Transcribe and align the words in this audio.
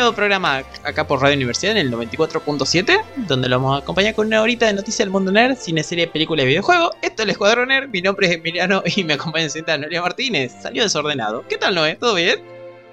Nuevo 0.00 0.16
programa 0.16 0.62
acá 0.82 1.06
por 1.06 1.20
Radio 1.20 1.36
Universidad 1.36 1.76
en 1.76 1.86
el 1.86 1.92
94.7, 1.92 3.04
donde 3.28 3.50
lo 3.50 3.60
vamos 3.60 3.76
a 3.76 3.82
acompañar 3.82 4.14
con 4.14 4.28
una 4.28 4.40
horita 4.40 4.64
de 4.64 4.72
noticias 4.72 5.00
del 5.00 5.10
mundo 5.10 5.30
nerd, 5.30 5.58
cine, 5.58 5.82
serie, 5.82 6.06
película 6.06 6.42
y 6.42 6.46
videojuego. 6.46 6.92
Esto 7.02 7.22
es 7.22 7.24
el 7.24 7.30
Escuadrón 7.30 7.68
Nerd, 7.68 7.90
mi 7.90 8.00
nombre 8.00 8.26
es 8.26 8.32
Emiliano 8.32 8.82
y 8.96 9.04
me 9.04 9.12
acompaña 9.12 9.44
en 9.44 9.50
cinta 9.50 9.76
Noelia 9.76 10.00
Martínez. 10.00 10.54
Salió 10.62 10.84
desordenado. 10.84 11.44
¿Qué 11.48 11.58
tal, 11.58 11.74
Noé? 11.74 11.96
¿Todo 11.96 12.14
bien? 12.14 12.42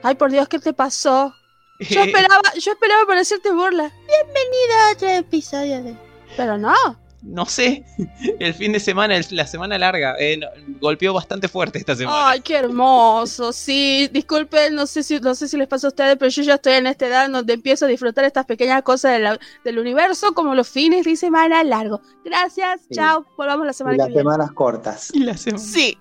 Ay, 0.04 0.16
por 0.16 0.32
Dios, 0.32 0.50
¿qué 0.50 0.60
te 0.60 0.74
pasó? 0.74 1.34
Yo 1.80 2.02
esperaba, 2.04 2.42
yo 2.60 2.74
esperaba 2.74 3.06
para 3.08 3.22
hacerte 3.22 3.52
burla. 3.54 3.90
Bienvenida 4.06 4.90
a 4.90 4.94
otro 4.94 5.08
episodio 5.08 5.84
de... 5.84 5.96
Pero 6.36 6.58
no. 6.58 6.76
No 7.24 7.46
sé, 7.46 7.84
el 8.40 8.54
fin 8.54 8.72
de 8.74 8.80
semana, 8.80 9.16
el- 9.18 9.26
la 9.32 9.48
semana 9.48 9.78
larga, 9.78 10.16
eh, 10.20 10.38
no- 10.38 10.48
golpeó 10.80 11.14
bastante 11.14 11.48
fuerte 11.48 11.80
esta 11.80 11.96
semana. 11.96 12.30
Ay, 12.30 12.42
qué 12.42 12.56
hermoso. 12.56 13.52
Sí, 13.52 14.10
disculpen, 14.14 14.76
no 14.76 14.86
sé 14.88 15.04
si 15.04 15.20
no 15.20 15.34
sé 15.36 15.48
si 15.48 15.58
les 15.58 15.68
pasa 15.68 15.88
a 15.88 15.90
ustedes, 15.90 16.16
pero 16.18 16.30
yo 16.30 16.44
ya 16.44 16.56
estoy 16.56 16.74
en 16.74 16.88
esta 16.88 17.08
edad 17.08 17.30
donde 17.30 17.54
empiezo 17.54 17.86
a 17.86 17.88
disfrutar 17.88 18.24
estas 18.26 18.46
pequeñas 18.46 18.82
cosas 18.84 19.14
de 19.14 19.20
la- 19.20 19.40
del 19.64 19.80
universo 19.80 20.34
como 20.34 20.56
los 20.56 20.70
fines 20.70 21.06
de 21.06 21.16
semana 21.16 21.64
largo. 21.64 22.02
Gracias, 22.24 22.82
Sí. 22.82 22.96
chao, 22.96 23.26
volvamos 23.38 23.66
la 23.66 23.72
Y 23.72 23.76
semana 23.76 23.98
las 23.98 24.08
que 24.08 24.14
viene. 24.14 24.22
semanas 24.32 24.52
cortas. 24.52 25.10
Y 25.14 25.20
la 25.24 25.36
semana- 25.38 25.64
Sí. 25.64 25.98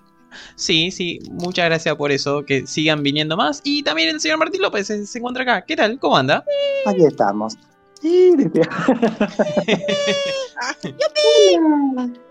Sí, 0.55 0.91
sí, 0.91 1.19
muchas 1.31 1.65
gracias 1.65 1.95
por 1.95 2.11
eso, 2.11 2.43
que 2.45 2.67
sigan 2.67 3.01
viniendo 3.01 3.37
más. 3.37 3.61
Y 3.63 3.81
también 3.81 4.09
el 4.09 4.19
señor 4.19 4.37
Martín 4.37 4.61
López 4.61 4.85
se, 4.85 5.05
se 5.07 5.17
encuentra 5.19 5.43
acá. 5.43 5.63
¿Qué 5.65 5.75
tal? 5.75 5.97
¿Cómo 5.99 6.17
anda? 6.17 6.43
Aquí 6.85 7.05
estamos. 7.05 7.55
Sí. 8.01 8.33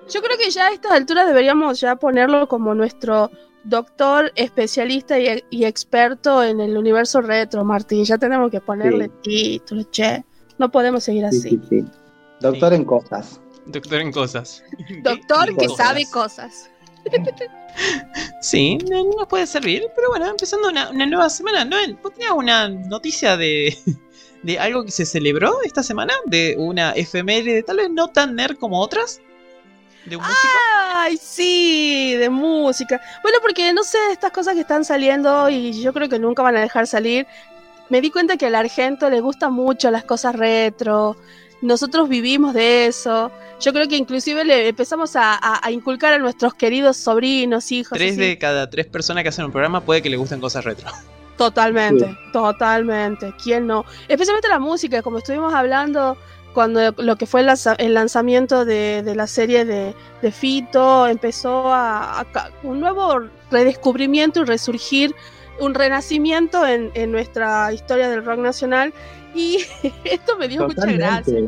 Yo 0.09 0.23
creo 0.23 0.39
que 0.39 0.51
ya 0.51 0.67
a 0.69 0.73
estas 0.73 0.93
alturas 0.93 1.27
deberíamos 1.27 1.81
ya 1.81 1.97
ponerlo 1.97 2.47
como 2.49 2.75
nuestro 2.75 3.31
doctor 3.65 4.31
especialista 4.37 5.19
y, 5.19 5.43
y 5.51 5.65
experto 5.65 6.45
en 6.45 6.61
el 6.61 6.77
universo 6.77 7.21
retro, 7.21 7.65
Martín. 7.65 8.05
Ya 8.05 8.17
tenemos 8.19 8.51
que 8.51 8.61
ponerle 8.61 9.09
título, 9.23 9.83
che. 9.91 10.25
No 10.59 10.71
podemos 10.71 11.03
seguir 11.05 11.25
Sí, 11.31 11.39
así. 11.39 11.49
sí, 11.51 11.61
sí. 11.69 11.85
Doctor 12.41 12.73
en 12.73 12.85
cosas. 12.85 13.41
Doctor 13.67 14.01
en 14.01 14.13
cosas. 14.13 14.63
Doctor 15.03 15.47
¿Qué 15.49 15.57
que 15.57 15.67
cosas? 15.67 15.87
sabe 15.87 16.05
cosas. 16.11 16.71
Sí, 18.41 18.79
no- 18.91 19.05
nos 19.19 19.27
puede 19.29 19.47
servir, 19.47 19.87
pero 19.95 20.09
bueno, 20.09 20.27
empezando 20.27 20.69
una, 20.71 20.89
una 20.89 21.05
nueva 21.05 21.29
semana. 21.29 21.63
¿no? 21.63 21.77
¿Vos 22.03 22.15
tenías 22.15 22.33
una 22.33 22.71
noticia 22.71 23.37
de, 23.37 23.77
de 24.47 24.59
algo 24.61 24.85
que 24.85 24.93
se 24.93 25.05
celebró 25.05 25.59
esta 25.65 25.83
semana? 25.83 26.15
De 26.27 26.55
una 26.59 26.93
efeméride, 26.93 27.63
tal 27.65 27.79
vez 27.79 27.91
no 27.91 28.09
tan 28.09 28.37
nerd 28.37 28.57
como 28.57 28.81
otras. 28.81 29.21
De 30.05 30.17
un 30.17 30.23
músico. 30.23 30.49
Ay, 30.95 31.17
sí, 31.21 32.15
de 32.17 32.31
música. 32.31 33.01
Bueno, 33.23 33.39
porque 33.43 33.73
no 33.73 33.83
sé, 33.83 33.99
estas 34.13 34.31
cosas 34.31 34.55
que 34.55 34.61
están 34.61 34.85
saliendo 34.85 35.51
y 35.51 35.83
yo 35.83 35.93
creo 35.93 36.09
que 36.09 36.19
nunca 36.21 36.43
van 36.43 36.57
a 36.57 36.61
dejar 36.61 36.87
salir. 36.87 37.27
Me 37.89 38.01
di 38.01 38.11
cuenta 38.11 38.37
que 38.37 38.47
al 38.47 38.55
argento 38.55 39.11
le 39.11 39.21
gustan 39.21 39.53
mucho 39.53 39.91
las 39.91 40.05
cosas 40.05 40.35
retro. 40.37 41.17
Nosotros 41.61 42.09
vivimos 42.09 42.55
de 42.55 42.87
eso. 42.87 43.33
Yo 43.61 43.73
creo 43.73 43.89
que 43.89 43.97
inclusive 43.97 44.45
le 44.45 44.69
empezamos 44.69 45.17
a, 45.17 45.35
a- 45.35 45.61
a 45.67 45.71
inculcar 45.73 46.13
a 46.13 46.19
nuestros 46.19 46.55
queridos 46.55 46.97
sobrinos, 46.99 47.73
hijos. 47.73 47.97
Tres 47.99 48.13
así. 48.13 48.21
de 48.21 48.39
cada 48.39 48.71
tres 48.71 48.87
personas 48.87 49.23
que 49.25 49.31
hacen 49.31 49.45
un 49.47 49.51
programa 49.53 49.81
puede 49.81 50.03
que 50.03 50.11
le 50.11 50.17
gusten 50.17 50.41
cosas 50.41 50.65
retro. 50.65 50.89
Totalmente, 51.37 52.07
Sí. 52.07 52.19
totalmente. 52.33 53.35
¿Quién 53.43 53.67
no? 53.67 53.85
Especialmente 54.09 54.49
la 54.49 54.59
música, 54.59 55.03
como 55.03 55.19
estuvimos 55.19 55.53
hablando 55.55 56.17
cuando 56.55 56.93
lo 56.97 57.17
que 57.17 57.27
fue 57.27 57.41
el, 57.41 57.47
lanza- 57.49 57.75
el 57.79 57.93
lanzamiento 57.93 58.65
de, 58.65 59.03
de 59.03 59.15
la 59.15 59.27
serie 59.27 59.65
de, 59.67 59.95
de 60.23 60.33
Fito, 60.33 61.07
empezó 61.07 61.73
a, 61.73 62.25
un 62.63 62.81
nuevo 62.81 63.21
redescubrimiento 63.51 64.41
y 64.41 64.45
resurgir, 64.45 65.15
un 65.61 65.75
renacimiento 65.75 66.67
en, 66.67 66.91
en 66.95 67.13
nuestra 67.13 67.73
historia 67.73 68.09
del 68.09 68.25
rock 68.25 68.39
nacional. 68.39 68.95
Y 69.35 69.59
esto 70.05 70.37
me 70.39 70.49
dio 70.49 70.67
mucha 70.67 70.87
gracia. 70.87 71.41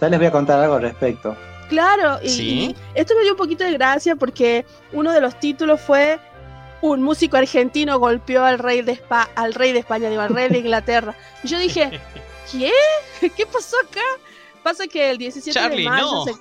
Ya 0.00 0.08
les 0.08 0.18
voy 0.18 0.26
a 0.26 0.32
contar 0.32 0.58
algo 0.60 0.74
al 0.74 0.82
respecto. 0.82 1.36
Claro, 1.68 2.18
y, 2.22 2.28
Sí. 2.28 2.50
y 2.94 2.98
esto 2.98 3.14
me 3.16 3.22
dio 3.22 3.32
un 3.32 3.38
poquito 3.38 3.62
de 3.64 3.72
gracia 3.72 4.16
porque 4.16 4.64
uno 4.92 5.12
de 5.12 5.20
los 5.20 5.38
títulos 5.38 5.80
fue 5.80 6.18
un 6.82 7.02
músico 7.02 7.36
argentino 7.36 7.98
golpeó 7.98 8.44
al 8.44 8.58
rey 8.58 8.82
de 8.82 8.92
Espa- 9.00 9.28
al 9.34 9.54
rey 9.54 9.72
de 9.72 9.78
España, 9.80 10.08
digo, 10.10 10.22
al 10.22 10.34
rey 10.34 10.48
de 10.48 10.58
Inglaterra. 10.58 11.14
Y 11.42 11.48
yo 11.48 11.58
dije, 11.58 12.00
¿qué? 12.52 12.70
¿Qué 13.36 13.46
pasó 13.46 13.76
acá? 13.88 14.00
Pasa 14.62 14.86
que 14.86 15.10
el 15.10 15.18
17 15.18 15.52
Charlie, 15.58 15.82
de 15.84 15.88
mayo 15.88 16.06
no. 16.06 16.24
se- 16.24 16.34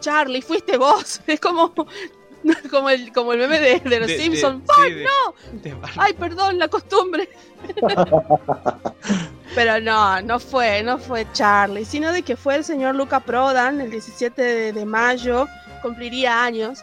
Charlie, 0.00 0.42
fuiste 0.42 0.76
vos. 0.76 1.20
Es 1.26 1.40
como 1.40 1.72
como 2.70 2.90
el 2.90 3.12
como 3.12 3.32
el 3.32 3.40
meme 3.40 3.58
de, 3.58 3.80
de 3.80 3.98
los 3.98 4.06
De- 4.08 4.16
de- 4.16 4.22
Simpsons. 4.22 4.62
sí, 4.76 4.92
de 4.92 5.74
Barbie. 5.74 5.96
Ay, 5.98 6.12
perdón, 6.12 6.58
la 6.58 6.68
costumbre. 6.68 7.28
Pero 9.54 9.80
no, 9.80 10.20
no 10.22 10.38
fue, 10.38 10.82
no 10.82 10.98
fue 10.98 11.26
Charlie, 11.32 11.84
sino 11.84 12.12
de 12.12 12.22
que 12.22 12.36
fue 12.36 12.56
el 12.56 12.64
señor 12.64 12.94
Luca 12.94 13.20
Prodan 13.20 13.80
el 13.80 13.90
17 13.90 14.40
de, 14.42 14.72
de 14.72 14.84
mayo, 14.84 15.46
cumpliría 15.82 16.42
años. 16.44 16.80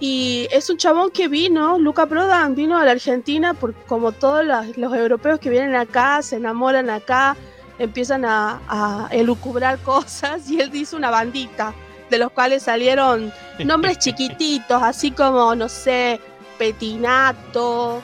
Y 0.00 0.46
es 0.52 0.70
un 0.70 0.76
chabón 0.76 1.10
que 1.10 1.26
vino, 1.26 1.78
Luca 1.78 2.06
Prodan 2.06 2.54
vino 2.54 2.78
a 2.78 2.84
la 2.84 2.92
Argentina 2.92 3.54
por 3.54 3.74
como 3.74 4.12
todos 4.12 4.44
los, 4.44 4.76
los 4.76 4.94
europeos 4.94 5.40
que 5.40 5.50
vienen 5.50 5.74
acá, 5.74 6.22
se 6.22 6.36
enamoran 6.36 6.88
acá, 6.88 7.36
empiezan 7.78 8.24
a, 8.24 8.60
a 8.68 9.08
elucubrar 9.10 9.78
cosas 9.82 10.48
y 10.48 10.60
él 10.60 10.74
hizo 10.74 10.96
una 10.96 11.10
bandita, 11.10 11.74
de 12.10 12.18
los 12.18 12.30
cuales 12.30 12.62
salieron 12.62 13.32
nombres 13.64 13.98
chiquititos, 14.00 14.82
así 14.82 15.10
como, 15.10 15.54
no 15.56 15.68
sé, 15.68 16.20
Petinato, 16.58 18.00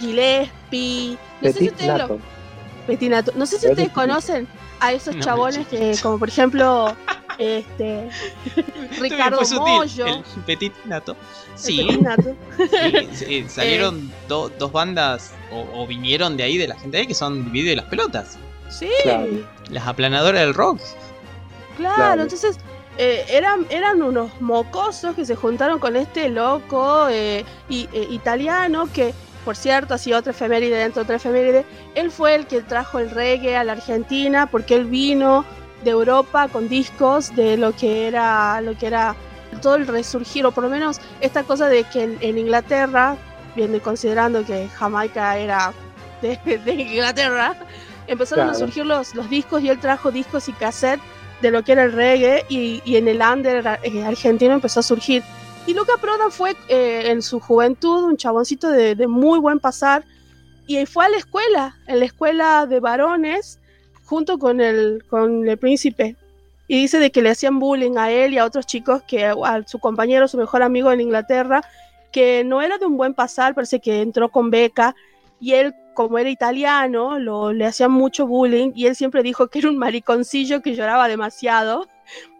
Gillespie, 0.00 1.16
no 1.40 1.52
sé 1.52 1.58
si 1.58 1.68
ustedes 1.68 1.98
lo-. 1.98 2.18
Petinato. 2.86 3.32
No 3.36 3.46
sé 3.46 3.58
si 3.58 3.68
ustedes 3.68 3.92
conocen 3.92 4.48
a 4.80 4.92
esos 4.92 5.14
No, 5.16 5.22
chabones 5.22 5.66
que, 5.68 5.96
como 6.02 6.18
por 6.18 6.28
ejemplo, 6.28 6.94
este 7.38 8.08
Ricardo 9.00 9.40
Mollo, 9.56 10.06
El 10.06 10.22
Petit 10.46 10.72
Nato. 10.84 11.12
el 11.12 11.58
Sí, 11.58 11.84
Petinato. 11.86 12.36
sí, 12.56 13.08
sí, 13.12 13.44
salieron 13.48 14.10
do- 14.28 14.48
dos 14.58 14.70
bandas 14.72 15.32
o, 15.52 15.66
o 15.82 15.86
vinieron 15.86 16.36
de 16.36 16.44
ahí 16.44 16.56
de 16.58 16.68
la 16.68 16.74
gente 16.76 16.96
de 16.96 17.00
ahí 17.02 17.06
que 17.06 17.14
son 17.14 17.44
Dividido 17.46 17.72
y 17.72 17.76
las 17.76 17.86
pelotas. 17.86 18.36
Sí, 18.68 18.88
Claro. 19.02 19.26
Las 19.70 19.86
aplanadoras 19.86 20.42
del 20.42 20.54
rock. 20.54 20.80
claro. 21.76 21.94
Claro. 21.96 22.22
Entonces, 22.22 22.58
eh, 22.98 23.24
eran, 23.30 23.64
eran 23.70 24.02
unos 24.02 24.30
mocosos 24.40 25.14
que 25.14 25.24
se 25.24 25.36
juntaron 25.36 25.78
con 25.78 25.94
este 25.96 26.28
loco 26.28 27.08
eh, 27.08 27.44
y- 27.68 27.88
eh, 27.92 28.06
italiano 28.10 28.88
que, 28.92 29.14
por 29.44 29.56
cierto, 29.56 29.94
hacía 29.94 30.18
otra 30.18 30.32
efeméride 30.32 30.76
dentro 30.76 31.00
de 31.00 31.04
otra 31.04 31.16
efeméride. 31.16 31.64
Él 31.94 32.10
fue 32.10 32.34
el 32.34 32.46
que 32.46 32.60
trajo 32.62 32.98
el 32.98 33.10
reggae 33.10 33.56
a 33.56 33.64
la 33.64 33.72
Argentina 33.72 34.46
porque 34.50 34.74
él 34.74 34.84
vino 34.84 35.44
de 35.84 35.90
Europa 35.90 36.48
con 36.48 36.68
discos 36.68 37.34
de 37.36 37.56
lo 37.56 37.72
que 37.74 38.08
era, 38.08 38.60
lo 38.60 38.76
que 38.76 38.86
era 38.88 39.14
todo 39.62 39.76
el 39.76 39.86
resurgir, 39.86 40.44
o 40.44 40.52
por 40.52 40.64
lo 40.64 40.70
menos 40.70 41.00
esta 41.20 41.42
cosa 41.44 41.68
de 41.68 41.84
que 41.84 42.02
en, 42.02 42.18
en 42.20 42.36
Inglaterra, 42.38 43.16
viendo 43.56 43.76
y 43.78 43.80
considerando 43.80 44.44
que 44.44 44.68
Jamaica 44.68 45.38
era 45.38 45.72
de, 46.20 46.36
de 46.58 46.72
Inglaterra, 46.74 47.54
empezaron 48.06 48.46
a 48.48 48.52
Claro. 48.52 48.66
surgir 48.66 48.86
los, 48.86 49.14
los 49.14 49.30
discos 49.30 49.62
y 49.62 49.68
él 49.70 49.78
trajo 49.78 50.10
discos 50.10 50.48
y 50.48 50.52
cassette 50.52 51.00
de 51.40 51.50
lo 51.52 51.62
que 51.62 51.72
era 51.72 51.84
el 51.84 51.92
reggae 51.92 52.44
y, 52.48 52.82
y 52.84 52.96
en 52.96 53.06
el 53.08 53.20
under 53.22 53.78
eh, 53.82 54.04
argentino 54.04 54.54
empezó 54.54 54.80
a 54.80 54.82
surgir. 54.82 55.22
Y 55.68 55.74
Luca 55.74 55.98
Prodan 56.00 56.30
fue 56.30 56.56
eh, 56.68 57.10
en 57.10 57.20
su 57.20 57.40
juventud 57.40 58.04
un 58.04 58.16
chaboncito 58.16 58.70
de, 58.70 59.06
muy 59.06 59.38
buen 59.38 59.60
pasar 59.60 60.02
y 60.66 60.86
fue 60.86 61.04
a 61.04 61.10
la 61.10 61.18
escuela, 61.18 61.76
en 61.86 61.98
la 61.98 62.06
escuela 62.06 62.64
de 62.64 62.80
varones, 62.80 63.60
junto 64.06 64.38
con 64.38 64.62
el, 64.62 65.04
con 65.10 65.46
el 65.46 65.58
príncipe. 65.58 66.16
Y 66.68 66.80
dice 66.80 66.98
de 66.98 67.10
que 67.10 67.20
le 67.20 67.28
hacían 67.28 67.58
bullying 67.58 67.98
a 67.98 68.10
él 68.10 68.32
y 68.32 68.38
a 68.38 68.46
otros 68.46 68.64
chicos, 68.64 69.02
que 69.06 69.26
a 69.26 69.36
su 69.66 69.78
compañero, 69.78 70.26
su 70.26 70.38
mejor 70.38 70.62
amigo 70.62 70.90
en 70.90 71.02
Inglaterra, 71.02 71.62
que 72.12 72.44
no 72.44 72.62
era 72.62 72.78
de 72.78 72.86
un 72.86 72.96
buen 72.96 73.12
pasar, 73.12 73.54
parece 73.54 73.78
que 73.78 74.00
entró 74.00 74.30
con 74.30 74.48
beca 74.48 74.96
y 75.38 75.52
él 75.52 75.74
como 75.92 76.16
era 76.16 76.30
italiano, 76.30 77.18
lo, 77.18 77.52
le 77.52 77.66
hacían 77.66 77.90
mucho 77.90 78.26
bullying 78.26 78.72
y 78.74 78.86
él 78.86 78.96
siempre 78.96 79.22
dijo 79.22 79.48
que 79.48 79.58
era 79.58 79.68
un 79.68 79.76
mariconcillo 79.76 80.62
que 80.62 80.74
lloraba 80.74 81.08
demasiado 81.08 81.86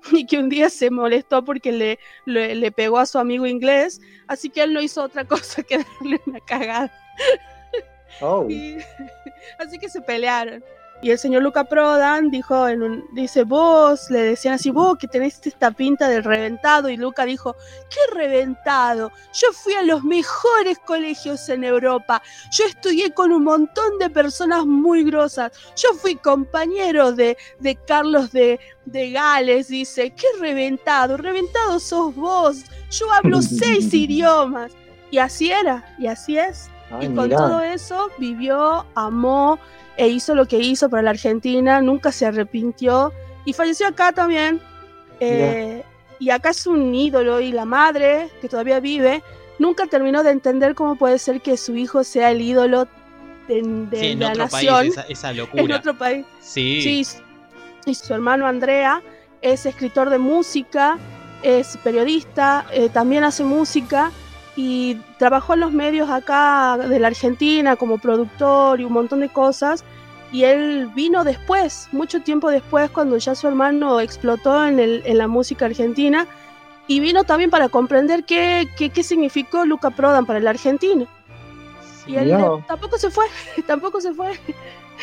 y 0.13 0.27
que 0.27 0.39
un 0.39 0.49
día 0.49 0.71
se 0.71 0.91
molestó 0.91 1.45
porque 1.45 1.73
le, 1.73 1.99
le, 2.25 2.55
le 2.55 2.73
pegó 2.73 2.99
a 2.99 3.07
su 3.07 3.19
amigo 3.19 3.47
inglés, 3.47 4.01
así 4.27 4.51
que 4.51 4.63
él 4.63 4.73
no 4.73 4.81
hizo 4.81 5.03
otra 5.03 5.25
cosa 5.29 5.63
que 5.63 5.79
darle 5.79 6.21
una 6.27 6.41
cagada. 6.41 6.93
Oh, 8.21 8.47
Y- 8.49 8.79
así 9.59 9.79
que 9.79 9.89
se 9.89 10.01
pelearon. 10.01 10.65
Y 11.01 11.13
el 11.13 11.19
señor 11.19 11.45
Luca 11.45 11.63
Prodan 11.63 12.31
dijo, 12.31 12.67
en 12.67 12.83
un, 12.83 13.05
dice, 13.13 13.45
vos, 13.45 14.11
le 14.11 14.21
decían 14.21 14.55
así, 14.55 14.71
vos 14.71 14.99
que 14.99 15.07
tenés 15.07 15.41
esta 15.45 15.71
pinta 15.71 16.09
de 16.09 16.21
reventado. 16.21 16.89
Y 16.89 16.97
Luca 16.97 17.25
dijo, 17.25 17.55
¿qué 17.89 18.17
reventado? 18.17 19.13
Yo 19.33 19.53
fui 19.53 19.75
a 19.75 19.83
los 19.83 20.03
mejores 20.03 20.79
colegios 20.81 21.49
en 21.49 21.63
Europa. 21.63 22.21
Yo 22.51 22.65
estudié 22.65 23.13
con 23.13 23.31
un 23.31 23.45
montón 23.45 23.99
de 24.01 24.11
personas 24.11 24.67
muy 24.67 25.05
grosas. 25.05 25.53
Yo 25.77 25.95
fui 25.95 26.17
compañero 26.17 27.13
de, 27.13 27.37
de 27.61 27.77
Carlos 27.77 28.33
de, 28.33 28.59
de 28.85 29.13
Gales. 29.13 29.69
Dice, 29.69 30.11
¿qué 30.11 30.27
reventado? 30.41 31.17
Reventado 31.17 31.79
sos 31.79 32.13
vos. 32.17 32.65
Yo 32.91 33.13
hablo 33.13 33.41
seis 33.43 33.95
idiomas. 33.95 34.73
Y 35.13 35.19
así 35.19 35.53
era, 35.53 35.95
y 35.99 36.09
así 36.09 36.39
es. 36.39 36.69
Ay, 36.91 37.07
y 37.07 37.15
con 37.15 37.25
mirá. 37.25 37.37
todo 37.37 37.61
eso 37.63 38.11
vivió, 38.19 38.87
amó 38.95 39.59
e 39.97 40.09
hizo 40.09 40.35
lo 40.35 40.47
que 40.47 40.59
hizo 40.59 40.89
para 40.89 41.03
la 41.03 41.11
Argentina, 41.11 41.81
nunca 41.81 42.13
se 42.13 42.25
arrepintió 42.27 43.13
y 43.45 43.53
falleció 43.53 43.89
acá 43.89 44.13
también. 44.13 44.61
Eh, 45.21 45.83
y 46.21 46.31
acá 46.31 46.51
es 46.51 46.67
un 46.67 46.95
ídolo 46.95 47.41
y 47.41 47.53
la 47.53 47.65
madre, 47.65 48.29
que 48.41 48.49
todavía 48.49 48.81
vive, 48.81 49.23
nunca 49.59 49.87
terminó 49.87 50.23
de 50.23 50.31
entender 50.31 50.75
cómo 50.75 50.97
puede 50.97 51.19
ser 51.19 51.41
que 51.41 51.57
su 51.57 51.77
hijo 51.77 52.05
sea 52.05 52.31
el 52.31 52.41
ídolo 52.41 52.87
de, 53.49 53.63
de 53.91 53.99
Sí, 54.01 54.07
en 54.13 54.21
la 54.21 54.29
otro 54.31 54.43
nación 54.45 54.75
país, 54.75 54.93
esa, 54.93 55.03
esa 55.09 55.31
en 55.31 55.37
locura. 55.39 55.77
otro 55.77 55.97
país. 55.99 56.25
Sí. 56.41 56.81
Sí, 57.05 57.19
y 57.87 57.95
su 57.95 58.15
hermano 58.15 58.47
Andrea 58.47 59.03
es 59.43 59.67
escritor 59.67 60.11
de 60.11 60.19
música, 60.19 60.99
es 61.43 61.77
periodista, 61.79 62.67
eh, 62.73 62.89
también 62.89 63.25
hace 63.25 63.45
música 63.45 64.11
y 64.61 64.97
trabajó 65.19 65.55
en 65.55 65.61
los 65.61 65.71
medios 65.73 66.11
acá 66.11 66.77
de 66.77 66.99
la 66.99 67.07
Argentina 67.07 67.77
como 67.77 67.99
productor 67.99 68.81
y 68.81 68.85
un 68.85 68.93
montón 68.93 69.21
de 69.21 69.29
cosas. 69.29 69.85
Y 70.33 70.43
él 70.43 70.91
vino 70.97 71.23
después, 71.23 71.87
mucho 71.93 72.23
tiempo 72.23 72.51
después, 72.51 72.91
cuando 72.91 73.17
ya 73.19 73.37
su 73.37 73.47
hermano 73.47 74.01
explotó 74.01 74.67
en, 74.67 74.81
el- 74.81 75.03
en 75.07 75.17
la 75.17 75.29
música 75.29 75.67
argentina. 75.67 76.27
Y 76.89 76.99
vino 76.99 77.23
también 77.23 77.51
para 77.51 77.69
comprender 77.69 78.25
qué, 78.25 78.67
qué, 78.77 78.91
qué 78.91 79.05
significó 79.05 79.65
Luca 79.65 79.91
Prodan 79.91 80.27
para 80.27 80.41
la 80.41 80.51
Argentina. 80.51 81.07
Y 82.09 82.17
él 82.17 82.37
vos. 82.37 82.67
tampoco 82.67 82.99
se 82.99 83.11
fue, 83.13 83.27
tampoco 83.69 84.01
se 84.01 84.13
fue. 84.13 84.33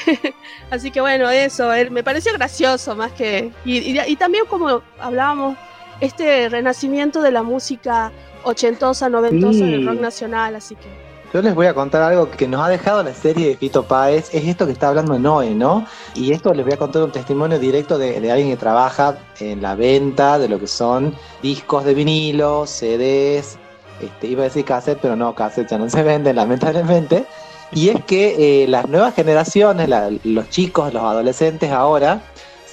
Así 0.70 0.92
que 0.92 1.00
bueno, 1.00 1.30
eso, 1.30 1.72
él, 1.72 1.92
me 1.92 2.04
pareció 2.04 2.34
gracioso 2.34 2.94
más 2.94 3.14
que... 3.14 3.54
Y, 3.64 3.78
y- 3.78 4.00
y 4.06 4.16
también 4.18 4.46
como 4.48 4.82
hablábamos, 5.00 5.56
este 6.02 6.50
renacimiento 6.50 7.22
de 7.22 7.32
la 7.32 7.42
música 7.42 8.12
ochentosa, 8.46 9.10
noventosa 9.10 9.60
Sí. 9.60 9.72
del 9.72 9.86
rock 9.86 10.00
nacional, 10.00 10.56
así 10.56 10.76
que... 10.76 10.88
Yo 11.34 11.42
les 11.42 11.54
voy 11.54 11.66
a 11.68 11.74
contar 11.74 12.02
algo 12.02 12.32
que 12.32 12.48
nos 12.48 12.62
ha 12.66 12.70
dejado 12.70 13.04
la 13.04 13.14
serie 13.14 13.50
de 13.50 13.58
Fito 13.58 13.84
Páez, 13.84 14.30
es 14.34 14.46
esto 14.46 14.66
que 14.66 14.72
está 14.72 14.88
hablando 14.88 15.20
Noé, 15.20 15.50
¿no? 15.54 15.86
Y 16.14 16.32
esto 16.32 16.54
les 16.54 16.64
voy 16.66 16.74
a 16.76 16.78
contar 16.78 17.04
un 17.04 17.12
testimonio 17.12 17.60
directo 17.60 17.98
de, 17.98 18.22
de 18.22 18.32
alguien 18.32 18.50
que 18.52 18.56
trabaja 18.58 19.18
en 19.42 19.62
la 19.62 19.76
venta 19.76 20.40
de 20.40 20.48
lo 20.48 20.60
que 20.60 20.68
son 20.68 21.14
discos 21.42 21.84
de 21.84 21.94
vinilo, 21.94 22.66
CDs, 22.66 23.58
este, 24.02 24.28
iba 24.28 24.42
a 24.42 24.46
decir 24.46 24.64
cassette, 24.64 25.00
pero 25.02 25.16
no, 25.18 25.36
cassette 25.36 25.70
ya 25.72 25.78
no 25.78 25.90
se 25.90 26.04
venden 26.04 26.36
lamentablemente. 26.38 27.26
Y 27.72 27.90
es 27.90 28.02
que 28.06 28.64
eh, 28.64 28.68
las 28.70 28.88
nuevas 28.88 29.14
generaciones, 29.16 29.90
la- 29.90 30.12
los 30.24 30.50
chicos, 30.50 30.94
los 30.94 31.04
adolescentes 31.04 31.70
ahora, 31.72 32.22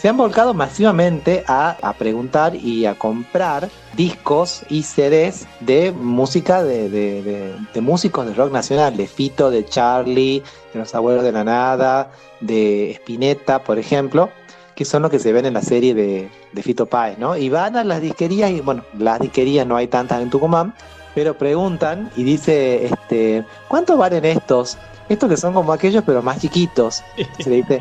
se 0.03 0.09
han 0.09 0.17
volcado 0.17 0.53
masivamente 0.53 1.45
a, 1.47 1.95
preguntar 1.97 2.57
y 2.57 2.87
a 2.87 2.97
comprar 2.97 3.69
discos 3.95 4.65
y 4.69 4.83
CDs 4.83 5.47
de 5.61 5.93
música 5.93 6.65
de, 6.65 7.55
músicos 7.81 8.27
de 8.27 8.35
rock 8.35 8.51
nacional, 8.51 8.97
de 8.97 9.07
Fito, 9.07 9.49
de 9.49 9.65
Charlie, 9.65 10.43
de 10.73 10.81
los 10.81 10.93
abuelos 10.97 11.23
de 11.23 11.31
la 11.31 11.45
nada, 11.45 12.11
de 12.41 12.91
Spinetta, 12.97 13.63
por 13.63 13.79
ejemplo, 13.79 14.31
que 14.75 14.85
son 14.85 15.03
los 15.03 15.11
que 15.13 15.21
se 15.21 15.33
ven 15.33 15.47
en 15.47 15.55
la 15.55 15.63
serie 15.63 15.95
de, 15.95 16.29
de 16.53 16.63
Fito 16.65 16.87
Páez, 16.87 17.17
¿no? 17.19 17.37
Y 17.37 17.49
van 17.49 17.77
a 17.77 17.85
las 17.85 18.01
disquerías, 18.01 18.51
y 18.51 18.61
bueno, 18.61 18.83
las 18.99 19.21
disquerías 19.21 19.69
no 19.69 19.77
hay 19.77 19.87
tantas 19.87 20.21
en 20.21 20.31
Tucumán, 20.31 20.75
pero 21.15 21.39
preguntan 21.39 22.11
y 22.17 22.25
dice, 22.25 22.87
este, 22.87 23.45
¿cuánto 23.69 23.97
valen 23.97 24.25
estos? 24.25 24.79
Estos 25.09 25.29
que 25.31 25.37
son 25.37 25.55
como 25.55 25.73
aquellos, 25.73 26.03
pero 26.05 26.23
más 26.23 26.41
chiquitos. 26.41 27.05
Se 27.39 27.49
le 27.51 27.57
dice, 27.59 27.81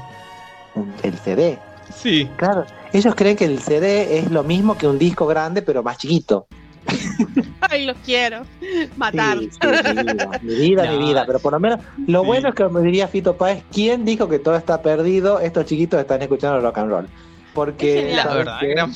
"Un- 0.75 0.93
el 1.01 1.17
CD. 1.17 1.57
Sí. 1.95 2.29
Claro, 2.37 2.65
ellos 2.93 3.13
creen 3.15 3.35
que 3.35 3.45
el 3.45 3.59
CD 3.59 4.17
es 4.19 4.31
lo 4.31 4.43
mismo 4.43 4.77
que 4.77 4.87
un 4.87 4.97
disco 4.99 5.25
grande, 5.27 5.61
pero 5.61 5.83
más 5.83 5.97
chiquito. 5.97 6.47
¡Ay, 7.61 7.85
los 7.85 7.95
quiero! 8.03 8.41
Matar. 8.97 9.37
Sí, 9.39 9.49
sí, 9.51 9.67
mi 9.93 10.03
vida, 10.03 10.39
mi 10.41 10.55
vida, 10.55 10.85
No. 10.85 10.91
mi 10.91 11.05
vida. 11.05 11.23
Pero 11.27 11.39
por 11.39 11.53
lo 11.53 11.59
menos, 11.59 11.79
lo 12.07 12.21
Sí. 12.21 12.27
bueno 12.27 12.49
es 12.49 12.55
que 12.55 12.67
me 12.67 12.81
diría 12.81 13.07
Fito 13.07 13.35
Páez, 13.37 13.63
¿quién 13.71 14.03
dijo 14.05 14.27
que 14.27 14.39
todo 14.39 14.55
está 14.55 14.81
perdido? 14.81 15.39
Estos 15.39 15.65
chiquitos 15.65 15.99
están 15.99 16.21
escuchando 16.21 16.59
rock 16.59 16.77
and 16.79 16.89
roll. 16.91 17.07
Porque. 17.53 18.13
La 18.15 18.23
¿sabes 18.23 18.37
verdad, 18.37 18.57
qué? 18.61 18.67
gran, 18.73 18.93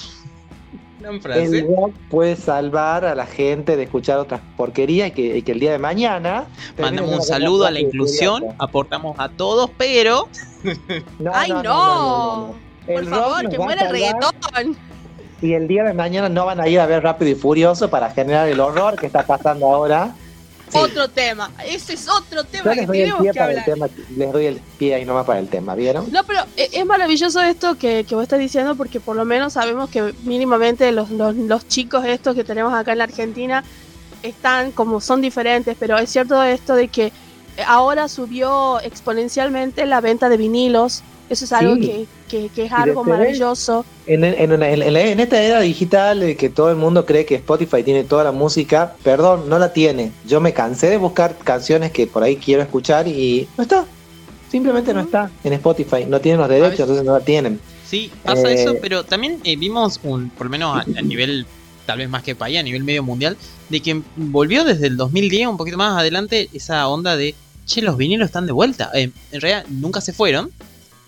gran 0.99 1.21
frase. 1.21 1.43
el 1.43 1.67
rock 1.67 1.93
puede 2.09 2.35
salvar 2.35 3.05
a 3.05 3.13
la 3.13 3.25
gente 3.27 3.77
de 3.77 3.83
escuchar 3.83 4.17
otras 4.17 4.41
porquerías 4.57 5.09
y 5.09 5.11
que, 5.11 5.37
y 5.37 5.41
que 5.43 5.51
el 5.51 5.59
día 5.59 5.71
de 5.71 5.77
mañana... 5.79 6.45
Mandamos 6.79 7.13
un 7.13 7.21
saludo 7.21 7.65
a 7.67 7.71
la 7.71 7.79
inclusión, 7.81 8.43
aportamos 8.57 9.15
a 9.19 9.29
todos, 9.29 9.69
pero 9.77 10.27
No, 11.19 11.31
¡Ay, 11.33 11.51
no! 11.51 11.63
no, 11.63 11.63
no, 11.63 11.63
no, 11.63 12.47
no. 12.47 12.64
Por 12.85 12.95
El 12.95 13.07
favor, 13.07 13.49
que 13.49 13.57
muera 13.57 13.83
el 13.83 13.91
reggaetón. 13.91 14.77
Y 15.41 15.53
el 15.53 15.67
día 15.67 15.83
de 15.83 15.93
mañana 15.93 16.29
no 16.29 16.45
van 16.45 16.59
a 16.61 16.67
ir 16.67 16.79
a 16.79 16.85
ver 16.85 17.03
Rápido 17.03 17.31
y 17.31 17.35
Furioso 17.35 17.89
para 17.89 18.09
generar 18.11 18.47
el 18.47 18.59
horror 18.59 18.97
que 18.97 19.05
está 19.05 19.25
pasando 19.25 19.65
ahora. 19.67 20.15
Sí. 20.69 20.79
Otro 20.79 21.07
tema. 21.09 21.51
Ese 21.67 21.93
es 21.93 22.07
otro 22.09 22.41
Yo 22.41 22.45
tema 22.45 22.71
que 22.71 22.75
les 22.77 22.87
doy 22.87 22.97
el 23.01 23.03
tenemos 23.03 23.21
pie 23.21 23.31
que 23.33 23.39
para 23.39 23.51
el 23.51 23.59
hablar. 23.59 23.65
tema, 23.89 23.89
les 24.17 24.31
doy 24.31 24.45
el 24.47 24.61
pie 24.79 24.95
ahí 24.95 25.05
nomás 25.05 25.25
para 25.25 25.39
el 25.39 25.47
tema, 25.47 25.75
¿vieron? 25.75 26.11
No, 26.11 26.23
pero 26.23 26.39
eh, 26.57 26.69
es 26.73 26.85
maravilloso 26.85 27.41
esto 27.41 27.77
que, 27.77 28.03
que 28.03 28.15
vos 28.15 28.23
estás 28.23 28.39
diciendo 28.39 28.75
porque 28.75 28.99
por 28.99 29.15
lo 29.15 29.25
menos 29.25 29.53
sabemos 29.53 29.89
que 29.89 30.13
mínimamente 30.23 30.91
los, 30.91 31.11
los, 31.11 31.35
los 31.35 31.67
chicos 31.67 32.03
estos 32.05 32.33
que 32.35 32.43
tenemos 32.43 32.73
acá 32.73 32.93
en 32.93 32.97
la 32.97 33.03
Argentina 33.03 33.63
están 34.23 34.71
como 34.71 35.01
son 35.01 35.21
diferentes, 35.21 35.77
pero 35.79 35.97
es 35.99 36.09
cierto 36.09 36.41
esto 36.41 36.75
de 36.75 36.87
que 36.87 37.11
ahora 37.67 38.07
subió 38.09 38.79
exponencialmente 38.81 39.85
la 39.85 40.01
venta 40.01 40.29
de 40.29 40.37
vinilos. 40.37 41.03
Eso 41.29 41.45
es 41.45 41.51
algo 41.53 41.75
Sí. 41.75 41.81
que, 41.81 42.05
que- 42.29 42.49
que 42.49 42.65
es 42.65 42.71
algo 42.71 43.03
maravilloso. 43.03 43.83
En, 44.05 44.23
en, 44.23 44.51
en- 44.51 44.61
en- 44.63 44.95
en 44.95 45.19
esta 45.19 45.41
era 45.41 45.59
digital 45.61 46.19
de 46.19 46.37
que 46.37 46.49
todo 46.49 46.69
el 46.69 46.75
mundo 46.75 47.05
cree 47.05 47.25
que 47.25 47.35
Spotify 47.35 47.81
tiene 47.83 48.03
toda 48.03 48.23
la 48.23 48.31
música, 48.31 48.95
perdón, 49.03 49.49
no 49.49 49.57
la 49.57 49.73
tiene. 49.73 50.11
Yo 50.27 50.39
me 50.39 50.53
cansé 50.53 50.89
de 50.89 50.97
buscar 50.97 51.35
canciones 51.37 51.91
que 51.91 52.05
por 52.05 52.21
ahí 52.23 52.35
quiero 52.37 52.61
escuchar 52.61 53.07
y 53.07 53.47
no 53.57 53.63
está. 53.63 53.85
Simplemente 54.51 54.93
no 54.93 55.01
está 55.01 55.31
en 55.43 55.53
Spotify. 55.53 56.05
No 56.07 56.21
tienen 56.21 56.39
los 56.39 56.49
derechos, 56.49 56.81
entonces 56.81 57.03
no 57.03 57.13
la 57.13 57.19
tienen. 57.25 57.59
sí, 57.85 58.11
pasa 58.23 58.51
Eh, 58.51 58.61
eso, 58.61 58.75
pero 58.81 59.03
también 59.03 59.39
eh, 59.43 59.55
vimos 59.55 59.99
un, 60.03 60.29
por 60.29 60.45
lo 60.47 60.51
menos 60.51 60.77
a, 60.77 60.81
a 60.81 61.01
nivel, 61.01 61.45
tal 61.85 61.97
vez 61.99 62.09
más 62.09 62.23
que 62.23 62.35
país, 62.35 62.57
a 62.59 62.63
nivel 62.63 62.83
medio 62.83 63.03
mundial, 63.03 63.35
de 63.69 63.79
que 63.79 64.01
volvió 64.15 64.63
desde 64.63 64.87
el 64.87 64.95
2010, 64.97 65.47
un 65.47 65.57
poquito 65.57 65.77
más 65.77 65.99
adelante, 65.99 66.49
esa 66.53 66.87
onda 66.87 67.15
de, 67.17 67.33
che, 67.65 67.81
los 67.81 67.97
vinilos 67.97 68.27
están 68.27 68.45
de 68.45 68.51
vuelta. 68.53 68.91
Eh, 68.93 69.09
en 69.31 69.41
realidad 69.41 69.65
nunca 69.69 70.01
se 70.01 70.13
fueron, 70.13 70.51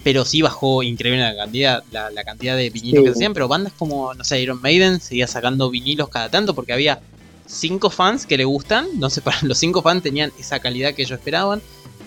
pero 0.07 0.23
sí 0.23 0.41
bajó 0.41 0.83
increíble 0.83 1.19
la 1.21 1.35
cantidad, 1.35 1.83
la, 1.91 2.09
la 2.11 2.23
cantidad 2.23 2.55
de 2.55 2.69
vinilos 2.69 2.99
Sí. 2.99 3.03
que 3.03 3.09
se 3.11 3.17
hacían, 3.17 3.33
pero 3.33 3.49
bandas 3.49 3.73
como, 3.77 4.13
no 4.13 4.23
sé, 4.23 4.39
Iron 4.41 4.61
Maiden 4.61 5.01
seguía 5.01 5.27
sacando 5.27 5.69
vinilos 5.69 6.07
cada 6.07 6.29
tanto 6.29 6.55
porque 6.55 6.71
había 6.71 7.01
cinco 7.45 7.89
fans 7.89 8.25
que 8.25 8.37
le 8.37 8.45
gustan, 8.45 8.87
no 8.99 9.09
sé, 9.09 9.21
para 9.21 9.37
los 9.41 9.57
cinco 9.57 9.81
fans 9.81 10.03
tenían 10.03 10.31
esa 10.39 10.59
calidad 10.61 10.93
que 10.93 11.01
ellos 11.01 11.19
esperaban. 11.19 11.61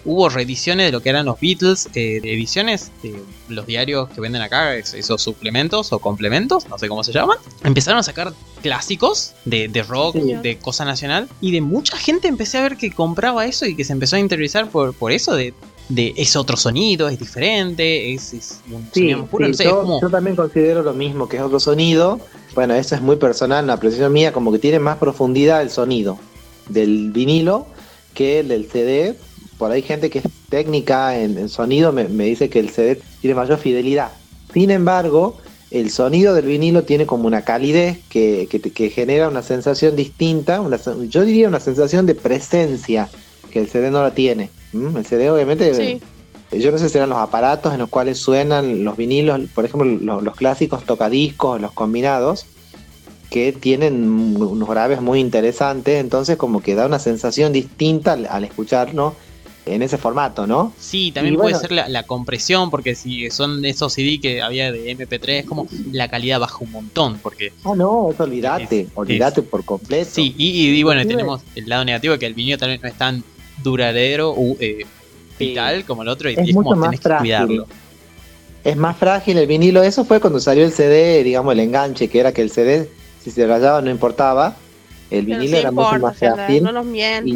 Hubo 0.07 0.31
reediciones 0.31 0.87
de 0.87 0.93
lo 0.93 1.03
que 1.03 1.11
eran 1.11 1.27
los 1.27 1.39
Beatles, 1.39 1.91
eh, 1.95 2.21
de 2.23 2.33
ediciones 2.33 2.91
de 3.03 3.21
los 3.51 3.67
diarios 3.67 4.09
que 4.09 4.23
venden 4.23 4.41
acá, 4.41 4.75
es- 4.77 4.95
esos 4.95 5.21
suplementos 5.21 5.93
o 5.93 5.99
complementos, 5.99 6.67
no 6.71 6.79
sé 6.79 6.89
cómo 6.89 7.05
se 7.05 7.13
llaman. 7.13 7.37
Empezaron 7.65 8.01
a 8.01 8.03
sacar 8.03 8.33
clásicos 8.63 9.33
de, 9.45 9.69
de 9.69 9.83
rock, 9.83 10.15
Sí. 10.17 10.33
de 10.43 10.57
cosa 10.57 10.87
nacional, 10.87 11.29
y 11.43 11.51
de 11.53 11.61
mucha 11.61 11.99
gente 11.99 12.29
empecé 12.29 12.57
a 12.57 12.63
ver 12.63 12.79
que 12.79 12.91
compraba 12.93 13.45
eso 13.45 13.67
y 13.67 13.77
que 13.77 13.85
se 13.85 13.93
empezó 13.93 14.17
a 14.17 14.21
interiorizar 14.21 14.71
por, 14.71 14.95
por 14.95 15.13
eso, 15.13 15.35
de, 15.35 15.53
de 15.91 16.15
es 16.17 16.37
otro 16.37 16.57
sonido, 16.57 17.09
es 17.09 17.19
diferente, 17.19 18.15
es, 18.15 18.33
es 18.33 18.61
un 18.71 18.89
Sí, 18.93 19.11
sonido 19.11 19.27
puro, 19.27 19.47
sí, 19.47 19.51
no 19.51 19.55
sé, 19.57 19.65
es 19.65 19.71
yo, 19.71 19.81
como... 19.81 20.01
yo 20.01 20.11
también 20.11 20.37
considero 20.37 20.83
lo 20.83 20.95
mismo, 20.95 21.29
que 21.29 21.37
es 21.37 21.43
otro 21.43 21.61
sonido. 21.61 22.21
Bueno, 22.55 22.75
eso 22.75 22.95
es 22.95 23.03
muy 23.03 23.17
personal, 23.17 23.65
una 23.65 23.75
apreciación 23.75 24.13
mía, 24.13 24.33
como 24.33 24.53
que 24.53 24.59
tiene 24.59 24.79
más 24.79 24.97
profundidad 24.99 25.63
el 25.63 25.71
sonido 25.71 26.19
del 26.69 27.11
vinilo 27.13 27.67
que 28.15 28.41
el 28.41 28.49
del 28.49 28.67
CD. 28.71 29.17
Por 29.59 29.71
ahí 29.71 29.83
gente 29.83 30.11
que 30.11 30.21
es 30.21 30.25
técnica 30.49 31.19
en, 31.19 31.37
en 31.39 31.49
sonido 31.49 31.93
me, 31.93 32.09
me 32.09 32.25
dice 32.25 32.49
que 32.49 32.61
el 32.61 32.71
CD 32.71 33.01
tiene 33.21 33.35
mayor 33.35 33.59
fidelidad. 33.59 34.13
Sin 34.53 34.71
embargo, 34.71 35.39
el 35.71 35.91
sonido 35.91 36.35
del 36.35 36.47
vinilo 36.47 36.83
tiene 36.85 37.07
como 37.07 37.27
una 37.27 37.43
calidez 37.43 37.99
que, 38.09 38.49
que 38.51 38.61
que 38.61 38.91
genera 38.91 39.29
una 39.29 39.43
sensación 39.43 39.95
distinta, 39.97 40.61
una 40.61 40.79
yo 41.09 41.25
diría 41.25 41.49
una 41.49 41.61
sensación 41.61 42.07
de 42.07 42.15
presencia 42.17 43.09
que 43.51 43.59
el 43.61 43.69
CD 43.69 43.91
no 43.91 44.03
la 44.03 44.13
tiene. 44.13 44.51
¿m? 44.73 44.99
El 44.99 45.05
CD 45.07 45.31
obviamente 45.31 45.75
Sí. 46.53 46.59
yo 46.59 46.73
no 46.73 46.79
sé 46.79 46.89
si 46.89 46.97
eran 46.99 47.11
los 47.11 47.19
aparatos 47.19 47.73
en 47.73 47.79
los 47.81 47.89
cuales 47.89 48.19
suenan 48.19 48.85
los 48.85 48.97
vinilos, 48.97 49.41
por 49.55 49.65
ejemplo, 49.65 49.89
lo- 49.89 50.21
los, 50.21 50.37
clásicos 50.37 50.85
tocadiscos, 50.85 51.61
los 51.61 51.73
combinados, 51.73 52.47
que 53.31 53.53
tienen 53.53 54.11
unos 54.11 54.69
graves 54.69 55.01
muy 55.01 55.21
interesantes, 55.21 56.01
entonces 56.01 56.37
como 56.37 56.61
que 56.61 56.75
da 56.75 56.87
una 56.87 56.99
sensación 56.99 57.53
distinta 57.53 58.15
al, 58.15 58.27
al 58.27 58.43
escucharlo 58.45 59.15
en 59.67 59.83
ese 59.83 59.99
formato, 59.99 60.49
¿no? 60.49 60.73
Sí, 60.81 61.13
también 61.13 61.35
Y 61.35 61.37
puede 61.37 61.51
bueno. 61.53 61.61
ser 61.61 61.71
la, 61.71 61.89
la 61.89 62.03
compresión, 62.03 62.71
porque 62.71 62.97
si 62.97 63.31
son 63.31 63.65
esos 63.65 63.93
CD 63.93 64.19
que 64.21 64.43
había 64.43 64.73
de 64.73 64.91
MP3, 64.97 65.29
es 65.41 65.47
como 65.47 65.69
la 65.93 66.09
calidad 66.09 66.41
baja 66.41 66.57
un 66.61 66.73
montón, 66.73 67.21
porque 67.23 67.53
Ah, 67.65 67.75
no, 67.77 68.11
eso 68.11 68.25
olvídate, 68.25 68.89
olvídate 68.95 69.43
por 69.43 69.65
completo. 69.65 70.11
sí, 70.11 70.35
y, 70.37 70.49
y- 70.49 70.79
y 70.79 70.83
bueno, 70.83 71.07
tenemos 71.07 71.43
el 71.55 71.69
lado 71.69 71.85
negativo 71.85 72.19
que 72.19 72.27
el 72.27 72.35
vinilo 72.35 72.59
también 72.59 72.81
no 72.83 72.89
es 72.89 72.97
tan 72.97 73.23
duradero 73.63 74.31
o 74.31 74.57
eh, 74.61 74.85
Sí. 75.39 75.49
vital 75.49 75.85
como 75.87 76.03
el 76.03 76.09
otro, 76.09 76.29
y 76.29 76.35
Es 76.35 76.39
es, 76.49 76.55
mucho 76.55 76.65
como 76.71 76.77
más 76.77 76.91
tenés 76.91 77.01
que 77.01 77.05
frágil. 77.09 77.23
cuidarlo. 77.23 77.67
Es 78.63 78.77
más 78.77 78.97
frágil 78.99 79.39
el 79.39 79.47
vinilo. 79.47 79.83
Eso 79.83 80.05
fue 80.05 80.21
cuando 80.21 80.39
salió 80.39 80.65
el 80.67 80.73
CD, 80.73 81.25
digamos, 81.25 81.53
el 81.55 81.61
enganche, 81.61 82.09
que 82.09 82.21
era 82.21 82.33
que 82.33 82.43
el 82.43 82.51
CD, 82.51 82.91
si 83.25 83.31
se 83.31 83.47
rayaba, 83.47 83.81
no 83.81 83.91
importaba. 83.91 84.55
El 85.11 85.25
vinilo 85.25 85.47
sí 85.47 85.57
era 85.57 85.71
mucho 85.73 85.99
más 85.99 86.19
frágil. 86.19 86.63
no 86.63 86.73
nos. 86.73 86.87
Y, 86.87 87.33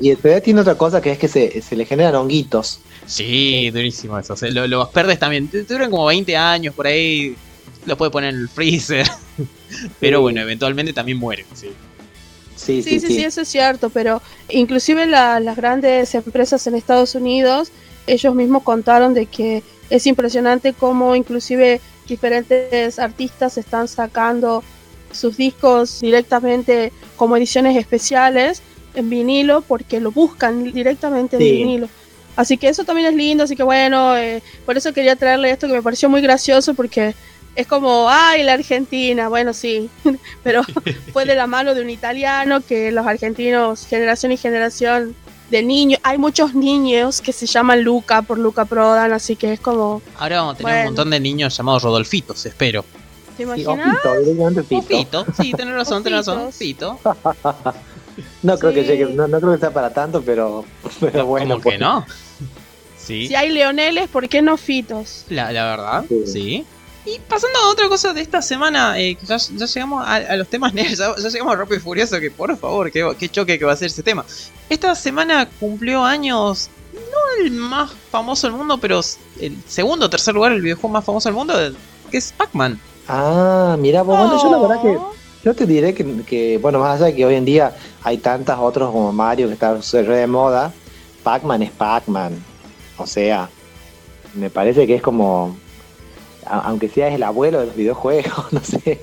y 0.00 0.10
el 0.10 0.16
CD 0.16 0.40
tiene 0.40 0.62
otra 0.62 0.74
cosa 0.76 1.02
que 1.02 1.10
es 1.12 1.18
que 1.18 1.28
se, 1.28 1.60
se 1.60 1.76
le 1.76 1.84
generan 1.84 2.14
honguitos. 2.14 2.80
Sí, 3.04 3.70
durísimo 3.70 4.18
eso. 4.18 4.32
o 4.32 4.36
sea, 4.36 4.50
lo- 4.50 4.66
los 4.66 4.90
verdes 4.92 5.18
también 5.18 5.50
duran 5.68 5.90
como 5.90 6.06
20 6.06 6.34
años 6.36 6.74
por 6.74 6.86
ahí, 6.86 7.36
los 7.86 7.96
puede 7.98 8.10
poner 8.10 8.32
en 8.34 8.40
el 8.40 8.48
freezer, 8.48 9.06
pero 10.00 10.18
Sí. 10.18 10.22
bueno, 10.22 10.40
eventualmente 10.40 10.92
también 10.94 11.18
mueren. 11.18 11.44
Sí. 11.54 11.68
Sí, 12.58 12.82
Sí, 12.82 12.98
sí, 13.00 13.06
sí, 13.06 13.22
eso 13.24 13.40
es 13.42 13.48
cierto, 13.48 13.88
pero 13.88 14.20
inclusive 14.48 15.06
la- 15.06 15.38
las 15.40 15.56
grandes 15.56 16.14
empresas 16.14 16.66
en 16.66 16.74
Estados 16.74 17.14
Unidos, 17.14 17.70
ellos 18.06 18.34
mismos 18.34 18.62
contaron 18.64 19.14
de 19.14 19.26
que 19.26 19.62
es 19.90 20.06
impresionante 20.06 20.72
cómo 20.74 21.14
inclusive 21.14 21.80
diferentes 22.08 22.98
artistas 22.98 23.56
están 23.58 23.86
sacando 23.86 24.62
sus 25.12 25.36
discos 25.36 26.00
directamente 26.00 26.92
como 27.16 27.36
ediciones 27.36 27.76
especiales 27.76 28.60
en 28.94 29.08
vinilo 29.08 29.62
porque 29.62 30.00
lo 30.00 30.10
buscan 30.10 30.64
directamente 30.72 31.36
en 31.36 31.42
Sí. 31.42 31.50
vinilo. 31.52 31.88
Así 32.36 32.56
que 32.56 32.68
eso 32.68 32.84
también 32.84 33.08
es 33.08 33.14
lindo, 33.14 33.44
así 33.44 33.56
que 33.56 33.62
bueno, 33.62 34.16
eh, 34.16 34.42
por 34.66 34.76
eso 34.76 34.92
quería 34.92 35.16
traerle 35.16 35.50
esto 35.50 35.66
que 35.66 35.74
me 35.74 35.82
pareció 35.82 36.08
muy 36.08 36.20
gracioso 36.20 36.74
porque 36.74 37.14
es 37.60 37.66
como, 37.66 38.08
ay, 38.08 38.44
la 38.44 38.52
Argentina, 38.54 39.28
bueno, 39.28 39.52
sí, 39.52 39.90
pero 40.44 40.62
fue 41.12 41.24
de 41.24 41.34
la 41.34 41.46
mano 41.46 41.74
de 41.74 41.82
un 41.82 41.90
italiano 41.90 42.60
que 42.60 42.92
los 42.92 43.06
argentinos, 43.06 43.84
generación 43.86 44.30
y 44.32 44.36
generación 44.36 45.14
de 45.50 45.62
niños, 45.62 45.98
hay 46.04 46.18
muchos 46.18 46.54
niños 46.54 47.20
que 47.20 47.32
se 47.32 47.46
llaman 47.46 47.82
Luca 47.82 48.22
por 48.22 48.38
Luca 48.38 48.64
Prodan, 48.64 49.12
así 49.12 49.34
que 49.34 49.52
es 49.54 49.60
como, 49.60 50.02
Ahora 50.18 50.36
vamos 50.40 50.54
a 50.54 50.58
tener 50.58 50.72
Bueno. 50.72 50.80
un 50.80 50.94
montón 50.94 51.10
de 51.10 51.20
niños 51.20 51.56
llamados 51.56 51.82
Rodolfitos, 51.82 52.46
espero. 52.46 52.84
¿te 53.36 53.44
Sí, 53.44 53.50
o 53.50 53.56
imaginas? 53.56 53.96
Fito, 53.96 54.14
directamente 54.20 54.76
O 54.76 54.82
Fito. 54.82 55.26
Sí, 55.40 55.52
tenés 55.52 55.74
razón, 55.74 56.02
tenés 56.04 56.26
razón. 56.26 56.52
Fito. 56.52 56.98
No 58.42 58.58
creo 58.58 58.72
que 58.72 58.82
Sí. 58.82 58.88
llegue, 58.88 59.04
no, 59.14 59.28
no 59.28 59.38
creo 59.40 59.52
que 59.52 59.58
sea 59.60 59.70
para 59.72 59.92
tanto, 59.94 60.22
pero, 60.22 60.64
pero 61.00 61.24
bueno. 61.26 61.54
¿Cómo 61.54 61.62
que 61.62 61.70
pues. 61.70 61.80
no? 61.80 62.04
Sí, 62.96 63.28
Si 63.28 63.34
hay 63.36 63.50
leoneles, 63.50 64.08
¿por 64.08 64.28
qué 64.28 64.42
no 64.42 64.56
Fitos? 64.56 65.24
la, 65.28 65.52
la 65.52 65.64
verdad, 65.64 66.04
Sí. 66.08 66.24
sí. 66.26 66.66
Y 67.08 67.18
pasando 67.20 67.58
a 67.60 67.70
otra 67.70 67.88
cosa 67.88 68.12
de 68.12 68.20
esta 68.20 68.42
semana, 68.42 68.98
eh, 69.00 69.16
ya, 69.26 69.38
ya 69.38 69.66
llegamos 69.66 70.06
a, 70.06 70.16
a 70.16 70.36
los 70.36 70.48
temas 70.48 70.74
nerds, 70.74 70.98
ya, 70.98 71.14
ya 71.16 71.28
llegamos 71.28 71.54
a 71.54 71.56
Rápido 71.56 71.76
y 71.76 71.80
Furioso, 71.80 72.20
que 72.20 72.30
por 72.30 72.54
favor, 72.58 72.90
qué, 72.90 73.10
qué 73.18 73.28
choque 73.30 73.58
que 73.58 73.64
va 73.64 73.72
a 73.72 73.76
ser 73.76 73.86
ese 73.86 74.02
tema. 74.02 74.26
Esta 74.68 74.94
semana 74.94 75.48
cumplió 75.58 76.04
años, 76.04 76.68
no 76.92 77.44
el 77.44 77.50
más 77.52 77.92
famoso 78.10 78.46
del 78.46 78.56
mundo, 78.56 78.76
pero 78.78 79.00
el 79.40 79.56
segundo 79.66 80.06
o 80.06 80.10
tercer 80.10 80.34
lugar, 80.34 80.52
el 80.52 80.60
videojuego 80.60 80.90
más 80.90 81.04
famoso 81.04 81.28
del 81.30 81.36
mundo, 81.36 81.54
que 82.10 82.18
es 82.18 82.32
Pac-Man. 82.36 82.78
Ah, 83.08 83.76
mira, 83.78 84.02
vos, 84.02 84.18
bueno, 84.18 84.42
yo 84.42 84.50
la 84.50 84.58
verdad 84.58 84.82
que 84.82 84.88
Oh, 84.88 85.14
Yo 85.42 85.54
te 85.54 85.64
diré 85.64 85.94
que, 85.94 86.24
que, 86.24 86.58
bueno, 86.58 86.80
más 86.80 86.96
allá 86.96 87.06
de 87.06 87.14
que 87.14 87.24
hoy 87.24 87.36
en 87.36 87.46
día 87.46 87.74
hay 88.02 88.18
tantas 88.18 88.58
otros 88.58 88.92
como 88.92 89.12
Mario 89.12 89.46
que 89.46 89.54
está 89.54 89.78
re 89.92 90.16
de 90.16 90.26
moda, 90.26 90.74
Pac-Man 91.22 91.62
es 91.62 91.70
Pac-Man. 91.70 92.44
O 92.98 93.06
sea, 93.06 93.48
me 94.34 94.50
parece 94.50 94.86
que 94.86 94.96
es 94.96 95.02
como, 95.02 95.56
aunque 96.50 96.88
sea 96.88 97.08
el 97.14 97.22
abuelo 97.22 97.60
de 97.60 97.66
los 97.66 97.76
videojuegos, 97.76 98.52
no 98.52 98.62
sé. 98.64 99.00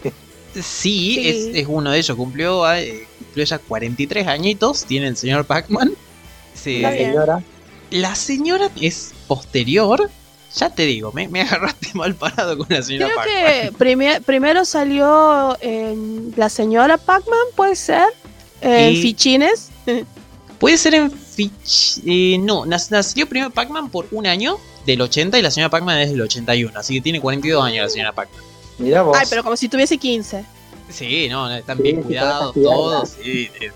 Sí, 0.53 0.61
Sí. 0.61 1.27
Es, 1.27 1.55
es 1.55 1.65
uno 1.67 1.91
de 1.91 1.97
ellos, 1.99 2.15
cumplió, 2.15 2.71
eh, 2.73 3.05
cumplió 3.19 3.43
ya 3.45 3.57
43 3.59 4.27
añitos, 4.27 4.85
tiene 4.85 5.07
el 5.07 5.17
señor 5.17 5.45
Pac-Man. 5.45 5.91
Sí, 6.53 6.79
La 6.79 6.91
señora, 6.91 7.43
La 7.91 8.15
señora 8.15 8.69
es 8.81 9.13
posterior. 9.27 10.09
Ya 10.55 10.69
te 10.69 10.83
digo, 10.85 11.11
me, 11.11 11.27
me 11.27 11.41
agarraste 11.41 11.89
mal 11.95 12.15
parado 12.15 12.57
con 12.57 12.67
la 12.69 12.81
señora 12.81 13.07
Creo 13.07 13.17
Pac-Man. 13.17 13.61
que 13.63 13.71
prime- 13.77 14.21
primero 14.21 14.63
salió 14.63 15.57
en 15.59 16.33
la 16.37 16.47
señora 16.49 16.97
Pac-Man, 16.97 17.37
puede 17.57 17.75
ser, 17.75 18.05
en 18.61 18.95
Fichines. 19.01 19.69
Puede 20.57 20.77
ser 20.77 20.93
en 20.95 21.11
Fitch. 21.11 21.99
eh, 22.05 22.37
no, 22.39 22.65
nació 22.65 23.27
primero 23.27 23.51
Pac-Man 23.51 23.89
por 23.89 24.07
un 24.11 24.25
año 24.25 24.57
del 24.85 25.01
80 25.01 25.39
y 25.39 25.41
la 25.41 25.51
señora 25.51 25.69
Pac-Man 25.69 25.99
es 25.99 26.11
del 26.11 26.21
81. 26.21 26.79
Así 26.79 26.93
que 26.95 27.01
tiene 27.01 27.19
42 27.21 27.63
años 27.63 27.83
la 27.83 27.89
señora 27.89 28.11
Pac-Man. 28.13 28.43
mira 28.77 29.01
vos. 29.01 29.17
Ay, 29.19 29.25
pero 29.29 29.43
como 29.43 29.55
si 29.57 29.67
tuviese 29.69 29.97
15. 29.97 30.45
Sí, 30.89 31.27
no, 31.29 31.51
están 31.53 31.77
Sí, 31.77 31.83
bien 31.83 32.03
cuidados 32.03 32.53
todos. 32.53 33.09
sí, 33.21 33.49
eh, 33.59 33.71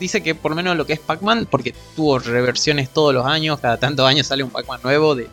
Dice 0.00 0.20
que 0.24 0.34
por 0.34 0.50
lo 0.50 0.56
menos 0.56 0.76
lo 0.76 0.84
que 0.86 0.92
es 0.94 0.98
Pac-Man, 0.98 1.46
porque 1.48 1.72
tuvo 1.94 2.18
reversiones 2.18 2.90
todos 2.90 3.14
los 3.14 3.24
años, 3.24 3.60
cada 3.60 3.76
tantos 3.76 4.04
años 4.06 4.26
sale 4.26 4.42
un 4.42 4.50
Pac-Man 4.50 4.80
nuevo 4.82 5.14
de, 5.14 5.28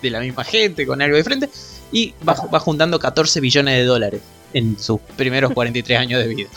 de 0.00 0.10
la 0.10 0.20
misma 0.20 0.42
gente, 0.42 0.86
con 0.86 1.02
algo 1.02 1.18
diferente, 1.18 1.50
y 1.92 2.14
va, 2.26 2.32
va 2.52 2.60
juntando 2.60 2.98
14 2.98 3.40
billones 3.40 3.76
de 3.76 3.84
dólares 3.84 4.22
en 4.54 4.78
sus 4.78 5.00
primeros 5.18 5.52
43 5.52 5.98
años 5.98 6.22
de 6.22 6.28
vida. 6.34 6.48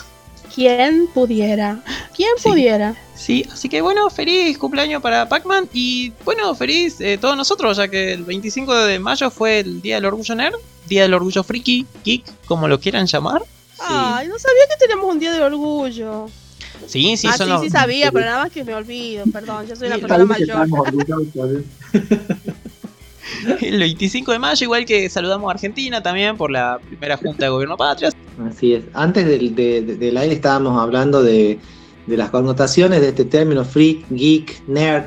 ¿Quién 0.54 1.08
pudiera? 1.14 1.82
¿Quién 2.16 2.30
Sí. 2.38 2.50
pudiera? 2.50 2.96
Sí, 3.16 3.46
así 3.52 3.70
que 3.70 3.82
bueno, 3.82 4.10
feliz 4.10 4.58
cumpleaños 4.58 5.02
para 5.02 5.28
Pac-Man 5.28 5.70
y 5.74 6.12
bueno, 6.26 6.54
feliz 6.56 7.00
eh, 7.00 7.18
todos 7.20 7.36
nosotros, 7.38 7.78
ya 7.78 7.88
que 7.88 8.14
el 8.14 8.24
25 8.24 8.74
de 8.86 9.00
mayo 9.00 9.30
fue 9.32 9.60
el 9.60 9.82
Día 9.82 9.96
del 9.96 10.06
Orgullo 10.06 10.36
Nerd, 10.36 10.56
Día 10.88 11.04
del 11.04 11.14
Orgullo 11.14 11.44
Friki, 11.44 11.86
Geek, 12.04 12.24
como 12.46 12.68
lo 12.68 12.80
quieran 12.80 13.08
llamar. 13.08 13.42
Ay, 13.80 14.28
no 14.28 14.38
sabía 14.40 14.64
que 14.70 14.86
tenemos 14.88 15.12
un 15.12 15.20
día 15.20 15.32
de 15.34 15.42
orgullo. 15.42 16.30
Sí, 16.88 17.18
sí, 17.18 17.28
ah, 17.28 17.38
son 17.38 17.48
sí, 17.48 17.54
los... 17.54 17.62
sí 17.62 17.70
sabía, 17.70 18.12
pero 18.12 18.26
nada 18.26 18.44
más 18.44 18.52
que 18.52 18.64
me 18.64 18.74
olvido. 18.74 19.26
Perdón, 19.32 19.68
yo 19.68 19.76
soy 19.76 19.90
Sí, 19.92 19.98
persona 20.00 20.26
mayor. 20.26 20.68
El 23.62 23.80
25 23.80 24.32
de 24.32 24.40
mayo, 24.40 24.64
igual 24.66 24.86
que 24.86 25.10
saludamos 25.10 25.50
a 25.50 25.54
Argentina 25.54 26.02
también 26.02 26.38
por 26.38 26.52
la 26.52 26.80
primera 26.88 27.18
Junta 27.18 27.46
de 27.46 27.50
Gobierno 27.52 27.78
Patria. 27.78 28.10
Así 28.50 28.74
es. 28.74 28.86
Antes 28.94 29.26
del, 29.26 29.54
de, 29.56 29.82
de- 29.82 29.96
del 29.96 30.18
aire 30.18 30.34
estábamos 30.36 30.80
hablando 30.82 31.22
de, 31.24 31.60
de 32.08 32.18
las 32.18 32.30
connotaciones 32.30 33.02
de 33.02 33.10
este 33.10 33.26
término 33.26 33.64
freak, 33.64 34.06
geek, 34.10 34.64
nerd, 34.68 35.06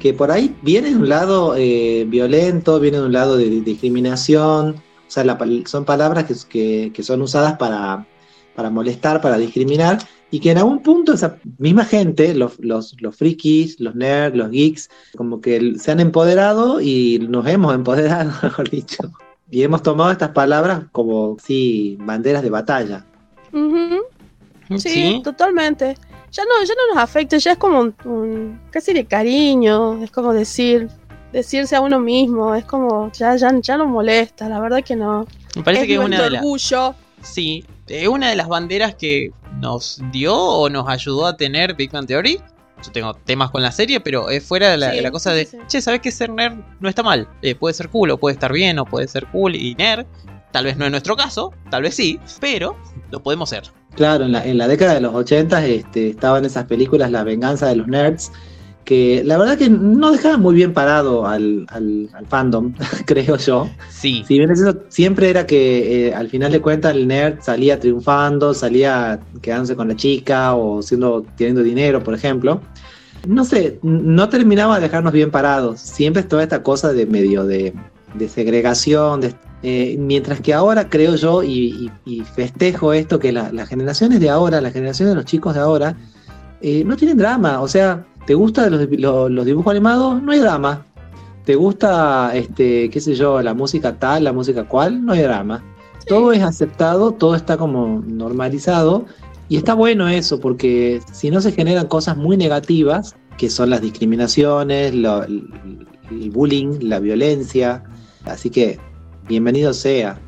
que 0.00 0.12
por 0.14 0.30
ahí 0.30 0.54
viene 0.62 0.90
de 0.90 0.96
un 0.96 1.08
lado 1.08 1.54
eh, 1.56 2.04
violento, 2.08 2.78
viene 2.78 2.98
de 2.98 3.06
un 3.06 3.12
lado 3.12 3.36
de, 3.36 3.48
discriminación. 3.62 4.76
O 4.76 5.10
sea, 5.10 5.24
la 5.24 5.38
son 5.66 5.84
palabras 5.84 6.24
que, 6.24 6.34
que- 6.48 6.92
que 6.92 7.02
son 7.02 7.22
usadas 7.22 7.56
para, 7.58 8.06
para 8.54 8.70
molestar, 8.70 9.20
para 9.20 9.38
discriminar, 9.38 9.98
y 10.30 10.40
que 10.40 10.50
en 10.50 10.58
algún 10.58 10.82
punto 10.82 11.14
esa 11.14 11.38
misma 11.58 11.84
gente, 11.84 12.34
los, 12.34 12.58
los, 12.60 12.94
los 13.00 13.16
frikis, 13.16 13.80
los 13.80 13.94
nerds, 13.94 14.36
los 14.36 14.50
geeks, 14.50 14.90
como 15.16 15.40
que 15.40 15.74
se 15.78 15.90
han 15.90 16.00
empoderado 16.00 16.80
y 16.80 17.18
nos 17.28 17.46
hemos 17.46 17.74
empoderado, 17.74 18.30
mejor 18.42 18.68
dicho. 18.68 19.10
Y 19.50 19.62
hemos 19.62 19.82
tomado 19.82 20.10
estas 20.10 20.30
palabras 20.30 20.82
como, 20.92 21.36
sí, 21.42 21.96
banderas 22.00 22.42
de 22.42 22.50
batalla. 22.50 23.06
Sí, 24.76 24.78
Sí, 24.78 25.20
totalmente. 25.24 25.96
Ya 26.30 26.42
no, 26.44 26.62
ya 26.62 26.74
no 26.74 26.94
nos 26.94 27.02
afecta, 27.02 27.38
ya 27.38 27.52
es 27.52 27.58
como 27.58 27.80
un, 27.80 27.94
un- 28.04 28.60
casi 28.70 28.92
de 28.92 29.06
cariño, 29.06 30.02
es 30.04 30.10
como 30.10 30.34
decir, 30.34 30.88
decirse 31.32 31.74
a 31.74 31.80
uno 31.80 31.98
mismo, 31.98 32.54
es 32.54 32.66
como, 32.66 33.10
ya, 33.12 33.34
ya, 33.36 33.50
ya 33.62 33.78
no 33.78 33.86
molesta, 33.86 34.46
la 34.50 34.60
verdad 34.60 34.84
que 34.84 34.94
no. 34.94 35.26
me 35.56 35.62
parece 35.62 35.86
que 35.86 35.94
es 35.94 35.98
una 36.00 36.22
de 36.22 36.30
las... 36.30 36.42
orgullo. 36.42 36.94
Sí, 37.22 37.64
es 37.86 38.06
una 38.08 38.28
de 38.28 38.36
las 38.36 38.46
banderas 38.46 38.94
que 38.94 39.32
nos 39.60 40.00
dio 40.12 40.34
o 40.36 40.68
nos 40.68 40.88
ayudó 40.88 41.26
a 41.26 41.36
tener 41.36 41.74
Big 41.74 41.90
Bang 41.90 42.06
Theory. 42.06 42.40
Yo 42.84 42.92
tengo 42.92 43.14
temas 43.14 43.50
con 43.50 43.62
la 43.62 43.72
serie, 43.72 43.98
pero 44.00 44.30
es 44.30 44.44
fuera 44.44 44.70
de 44.70 44.76
la, 44.76 44.90
Sí, 44.90 44.96
de 44.96 45.02
la 45.02 45.10
cosa 45.10 45.32
de, 45.32 45.44
sí, 45.44 45.56
sí. 45.56 45.64
che, 45.66 45.80
¿sabes 45.82 46.00
que 46.00 46.12
ser 46.12 46.30
nerd 46.30 46.58
no 46.78 46.88
está 46.88 47.02
mal? 47.02 47.28
Eh, 47.42 47.54
puede 47.56 47.74
ser 47.74 47.88
cool 47.88 48.10
o 48.10 48.18
puede 48.18 48.34
estar 48.34 48.52
bien 48.52 48.78
o 48.78 48.84
puede 48.84 49.08
ser 49.08 49.26
cool 49.26 49.56
y 49.56 49.74
nerd. 49.74 50.06
Tal 50.52 50.64
vez 50.64 50.76
no 50.76 50.84
es 50.84 50.90
nuestro 50.90 51.16
caso, 51.16 51.52
tal 51.70 51.82
vez 51.82 51.94
sí, 51.94 52.18
pero 52.40 52.76
lo 53.10 53.22
podemos 53.22 53.50
ser. 53.50 53.64
Claro, 53.96 54.24
en 54.24 54.32
la, 54.32 54.44
en 54.46 54.58
la 54.58 54.68
década 54.68 54.94
de 54.94 55.00
los 55.00 55.14
80 55.14 55.66
este, 55.66 56.10
estaban 56.10 56.44
esas 56.44 56.64
películas 56.66 57.10
La 57.10 57.24
venganza 57.24 57.66
de 57.66 57.76
los 57.76 57.86
nerds, 57.88 58.30
que 58.84 59.22
la 59.24 59.36
verdad 59.36 59.58
que 59.58 59.68
no 59.68 60.10
dejaban 60.12 60.40
muy 60.40 60.54
bien 60.54 60.72
parado 60.72 61.26
al, 61.26 61.66
al- 61.68 62.08
al 62.14 62.26
fandom, 62.26 62.72
creo 63.06 63.36
yo. 63.36 63.68
Sí, 63.90 64.24
Si 64.26 64.38
bien 64.38 64.50
es 64.50 64.60
eso, 64.60 64.78
siempre 64.88 65.28
era 65.28 65.46
que 65.46 66.08
eh, 66.08 66.14
al 66.14 66.28
final 66.28 66.52
de 66.52 66.60
cuentas 66.60 66.94
el 66.94 67.06
nerd 67.06 67.40
salía 67.42 67.78
triunfando, 67.78 68.54
salía 68.54 69.20
quedándose 69.42 69.76
con 69.76 69.88
la 69.88 69.96
chica 69.96 70.54
o 70.54 70.80
siendo, 70.82 71.24
teniendo 71.36 71.62
dinero, 71.62 72.02
por 72.02 72.14
ejemplo. 72.14 72.62
No 73.26 73.44
sé, 73.44 73.78
no 73.82 74.28
terminaba 74.28 74.76
de 74.76 74.82
dejarnos 74.82 75.12
bien 75.12 75.30
parados. 75.30 75.80
Siempre 75.80 76.22
toda 76.22 76.42
esta 76.44 76.62
cosa 76.62 76.92
de 76.92 77.04
medio 77.04 77.44
de, 77.44 77.74
de 78.14 78.28
segregación, 78.28 79.20
de- 79.20 79.34
eh, 79.64 79.96
mientras 79.98 80.40
que 80.40 80.54
ahora 80.54 80.88
creo 80.88 81.16
yo 81.16 81.42
y, 81.42 81.90
y- 82.06 82.20
y 82.20 82.20
festejo 82.24 82.92
esto 82.94 83.18
que 83.18 83.32
la- 83.32 83.52
las 83.52 83.68
generaciones 83.68 84.20
de 84.20 84.30
ahora, 84.30 84.60
las 84.62 84.72
generaciones 84.72 85.10
de 85.12 85.16
los 85.16 85.24
chicos 85.26 85.52
de 85.54 85.60
ahora, 85.60 85.96
eh, 86.62 86.84
no 86.86 86.96
tienen 86.96 87.18
drama. 87.18 87.60
O 87.60 87.68
sea, 87.68 88.06
¿Te 88.28 88.34
gustan 88.34 88.70
los, 88.70 88.86
los, 89.00 89.30
los 89.30 89.46
dibujos 89.46 89.70
animados? 89.70 90.22
No 90.22 90.32
hay 90.32 90.38
drama. 90.40 90.84
¿Te 91.46 91.54
gusta, 91.54 92.30
este, 92.34 92.90
qué 92.90 93.00
sé 93.00 93.14
yo, 93.14 93.40
la 93.40 93.54
música 93.54 93.98
tal, 93.98 94.24
la 94.24 94.34
música 94.34 94.64
cual? 94.68 95.02
No 95.02 95.14
hay 95.14 95.22
drama. 95.22 95.64
Todo 96.06 96.32
es 96.32 96.42
aceptado, 96.42 97.12
todo 97.12 97.34
está 97.34 97.56
como 97.56 98.02
normalizado 98.06 99.06
y 99.48 99.56
está 99.56 99.72
bueno 99.72 100.08
eso 100.10 100.40
porque 100.40 101.00
si 101.10 101.30
no 101.30 101.40
se 101.40 101.52
generan 101.52 101.86
cosas 101.86 102.18
muy 102.18 102.36
negativas, 102.36 103.16
que 103.38 103.48
son 103.48 103.70
las 103.70 103.80
discriminaciones, 103.80 104.94
lo- 104.94 105.22
el 105.24 106.30
bullying, 106.30 106.80
la 106.82 106.98
violencia. 107.00 107.82
Así 108.26 108.50
que 108.50 108.78
bienvenido 109.26 109.72
sea. 109.72 110.20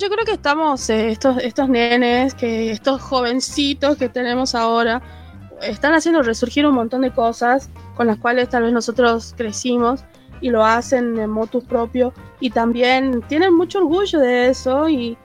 Yo 0.00 0.08
creo 0.08 0.24
que 0.24 0.32
estamos, 0.32 0.90
eh, 0.90 1.10
estos, 1.12 1.36
estos 1.38 1.68
nenes, 1.68 2.34
que 2.34 2.72
estos 2.72 3.00
jovencitos 3.00 3.96
que 3.96 4.08
tenemos 4.08 4.56
ahora, 4.56 5.00
están 5.66 5.94
haciendo 5.94 6.22
resurgir 6.22 6.66
un 6.66 6.74
montón 6.74 7.02
de 7.02 7.12
cosas 7.12 7.70
con 7.96 8.06
las 8.06 8.18
cuales 8.18 8.48
tal 8.48 8.64
vez 8.64 8.72
nosotros 8.72 9.34
crecimos 9.36 10.04
y 10.40 10.50
lo 10.50 10.64
hacen 10.64 11.18
en 11.18 11.30
motus 11.30 11.64
propio 11.64 12.12
y 12.40 12.50
también 12.50 13.22
tienen 13.28 13.54
mucho 13.54 13.78
orgullo 13.78 14.18
de 14.18 14.48
eso 14.48 14.88
y, 14.88 15.16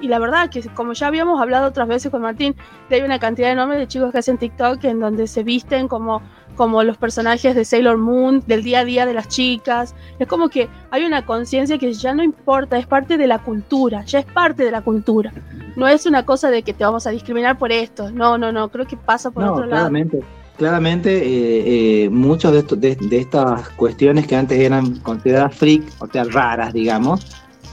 y 0.00 0.08
la 0.08 0.18
verdad 0.18 0.50
que 0.50 0.62
como 0.74 0.92
ya 0.92 1.06
habíamos 1.06 1.40
hablado 1.40 1.68
otras 1.68 1.88
veces 1.88 2.10
con 2.10 2.22
Martín, 2.22 2.54
de 2.88 2.96
hay 2.96 3.02
una 3.02 3.18
cantidad 3.18 3.50
enorme 3.50 3.76
de 3.76 3.86
chicos 3.88 4.12
que 4.12 4.18
hacen 4.18 4.38
TikTok 4.38 4.84
en 4.84 5.00
donde 5.00 5.26
se 5.26 5.42
visten 5.42 5.88
como, 5.88 6.22
como 6.54 6.82
los 6.82 6.98
personajes 6.98 7.54
de 7.54 7.64
Sailor 7.64 7.96
Moon, 7.98 8.42
del 8.46 8.62
día 8.62 8.80
a 8.80 8.84
día 8.84 9.06
de 9.06 9.14
las 9.14 9.28
chicas. 9.28 9.94
Es 10.18 10.26
como 10.28 10.48
que 10.48 10.68
hay 10.90 11.04
una 11.04 11.24
conciencia 11.24 11.78
que 11.78 11.92
ya 11.92 12.14
no 12.14 12.22
importa, 12.22 12.78
es 12.78 12.86
parte 12.86 13.16
de 13.16 13.26
la 13.26 13.38
cultura, 13.38 14.04
ya 14.04 14.18
es 14.18 14.26
parte 14.26 14.64
de 14.64 14.70
la 14.70 14.82
cultura. 14.82 15.32
No 15.76 15.86
es 15.88 16.06
una 16.06 16.24
cosa 16.24 16.50
de 16.50 16.62
que 16.62 16.72
te 16.74 16.84
vamos 16.84 17.06
a 17.06 17.10
discriminar 17.10 17.58
por 17.58 17.72
esto. 17.72 18.10
No, 18.10 18.38
no, 18.38 18.52
no, 18.52 18.68
creo 18.68 18.86
que 18.86 18.96
pasa 18.96 19.30
por 19.30 19.44
No, 19.44 19.52
otro 19.52 19.64
lado. 19.66 19.76
claramente. 19.76 20.20
Claramente, 20.56 21.10
eh, 21.18 22.04
eh, 22.04 22.08
muchos 22.08 22.50
de, 22.50 22.60
estos- 22.60 22.80
de, 22.80 22.96
de 22.96 23.18
estas 23.18 23.68
cuestiones 23.70 24.26
que 24.26 24.36
antes 24.36 24.58
eran 24.58 25.00
consideradas 25.00 25.54
freak, 25.54 25.82
o 25.98 26.06
sea, 26.06 26.24
raras, 26.24 26.72
digamos, 26.72 27.26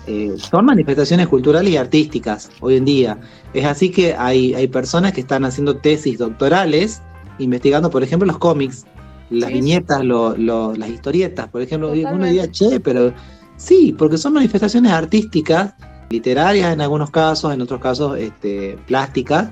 eh, 0.08 0.34
son 0.38 0.66
manifestaciones 0.66 1.28
culturales 1.28 1.72
y 1.72 1.78
artísticas 1.78 2.50
hoy 2.60 2.76
en 2.78 2.86
día. 2.86 3.18
Es 3.54 3.66
así 3.66 3.90
que 3.90 4.14
hay, 4.16 4.54
hay 4.54 4.68
personas 4.68 5.14
que 5.14 5.22
están 5.22 5.46
haciendo 5.46 5.78
tesis 5.78 6.18
doctorales 6.18 7.02
investigando, 7.40 7.90
por 7.90 8.04
ejemplo, 8.04 8.26
los 8.28 8.38
cómics, 8.38 8.86
las 9.30 9.50
Sí. 9.50 9.56
viñetas, 9.56 10.04
lo- 10.04 10.36
lo- 10.38 10.76
las 10.76 10.90
historietas. 10.90 11.48
Por 11.50 11.62
ejemplo, 11.62 11.90
y 11.96 12.00
uno 12.02 12.10
Totalmente. 12.12 12.30
diría, 12.34 12.52
che, 12.52 12.80
pero 12.80 13.14
sí, 13.58 13.96
porque 13.98 14.18
son 14.18 14.34
manifestaciones 14.34 14.92
artísticas, 14.92 15.74
literarias 16.10 16.74
en 16.74 16.82
algunos 16.82 17.10
casos, 17.10 17.54
en 17.54 17.62
otros 17.62 17.80
casos 17.82 18.18
este, 18.20 18.78
plásticas, 18.86 19.50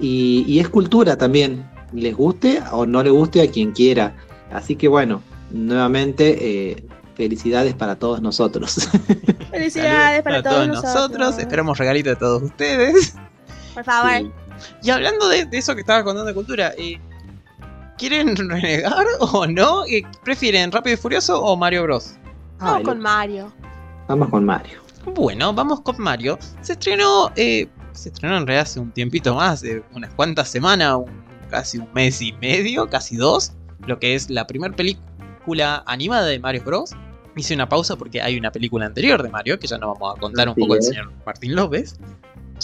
y, 0.00 0.44
y 0.48 0.58
es 0.58 0.68
cultura 0.68 1.16
también, 1.16 1.64
les 1.92 2.16
guste 2.16 2.60
o 2.72 2.86
no 2.86 3.02
le 3.02 3.10
guste 3.10 3.42
a 3.42 3.50
quien 3.50 3.70
quiera. 3.72 4.16
Así 4.50 4.74
que 4.74 4.88
bueno, 4.88 5.22
nuevamente, 5.52 6.70
eh, 6.70 6.86
felicidades 7.14 7.74
para 7.74 7.96
todos 7.96 8.20
nosotros. 8.22 8.88
Felicidades 9.50 10.22
para, 10.22 10.42
todos, 10.42 10.68
nosotros. 10.68 11.38
Esperamos 11.38 11.78
regalito 11.78 12.10
de 12.10 12.16
todos 12.16 12.42
ustedes. 12.42 13.14
Por 13.74 13.84
favor. 13.84 14.10
Sí. 14.18 14.32
Y 14.84 14.90
hablando 14.90 15.28
de, 15.28 15.44
de 15.46 15.58
eso 15.58 15.74
que 15.74 15.80
estaba 15.80 16.02
contando 16.04 16.26
de 16.28 16.34
cultura, 16.34 16.72
eh, 16.78 16.98
¿quieren 17.98 18.36
renegar 18.36 19.04
o 19.20 19.46
no? 19.46 19.84
Eh, 19.86 20.02
¿Prefieren 20.24 20.70
Rápido 20.72 20.94
y 20.94 20.96
Furioso 20.96 21.42
o 21.42 21.56
Mario 21.56 21.82
Bros? 21.84 22.14
Vamos 22.58 22.76
Ay, 22.78 22.82
con 22.84 23.00
Mario. 23.00 23.52
Vamos 24.08 24.28
con 24.28 24.44
Mario. 24.44 24.80
Bueno, 25.14 25.52
vamos 25.52 25.80
con 25.80 26.00
Mario. 26.00 26.38
Se 26.60 26.74
estrenó, 26.74 27.32
eh, 27.36 27.68
se 27.92 28.08
estrenó 28.10 28.36
en 28.38 28.46
realidad 28.46 28.62
hace 28.62 28.78
un 28.80 28.92
tiempito 28.92 29.34
más, 29.34 29.64
unas 29.92 30.14
cuantas 30.14 30.48
semanas, 30.48 30.96
un- 30.96 31.22
casi 31.50 31.78
un 31.78 31.88
mes 31.92 32.22
y 32.22 32.32
medio, 32.34 32.88
casi 32.88 33.16
dos, 33.16 33.52
lo 33.86 33.98
que 33.98 34.14
es 34.14 34.30
la 34.30 34.46
primera 34.46 34.74
película 34.74 35.04
animada 35.86 36.26
de 36.26 36.38
Mario 36.38 36.62
Bros. 36.64 36.90
Hice 37.34 37.54
una 37.54 37.68
pausa 37.68 37.96
porque 37.96 38.20
hay 38.20 38.36
una 38.36 38.52
película 38.52 38.84
anterior 38.86 39.22
de 39.22 39.30
Mario, 39.30 39.58
que 39.58 39.66
ya 39.66 39.78
nos 39.78 39.98
vamos 39.98 40.16
a 40.16 40.20
contar 40.20 40.48
un 40.48 40.54
poco 40.54 40.74
el 40.74 40.80
es. 40.80 40.88
señor 40.88 41.10
Martín 41.24 41.54
López. 41.54 41.98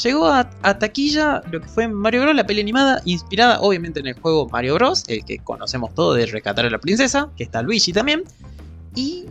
Llegó 0.03 0.27
a, 0.27 0.49
a 0.63 0.79
taquilla 0.79 1.43
lo 1.51 1.61
que 1.61 1.69
fue 1.69 1.89
Mario 1.89 2.23
Bros, 2.23 2.37
la 2.37 2.47
peli 2.47 2.61
animada, 2.61 3.01
inspirada 3.05 3.61
obviamente 3.61 4.01
en 4.01 4.07
el 4.07 4.21
juego 4.21 4.49
Mario 4.49 4.75
Bros, 4.75 5.05
el 5.09 5.25
que 5.25 5.39
conocemos 5.39 5.95
todo 5.95 6.15
de 6.15 6.27
Rescatar 6.27 6.67
a 6.67 6.71
la 6.71 6.79
Princesa, 6.79 7.31
que 7.37 7.45
está 7.45 7.63
Luigi 7.63 7.93
también. 7.93 8.23
Y 8.95 9.25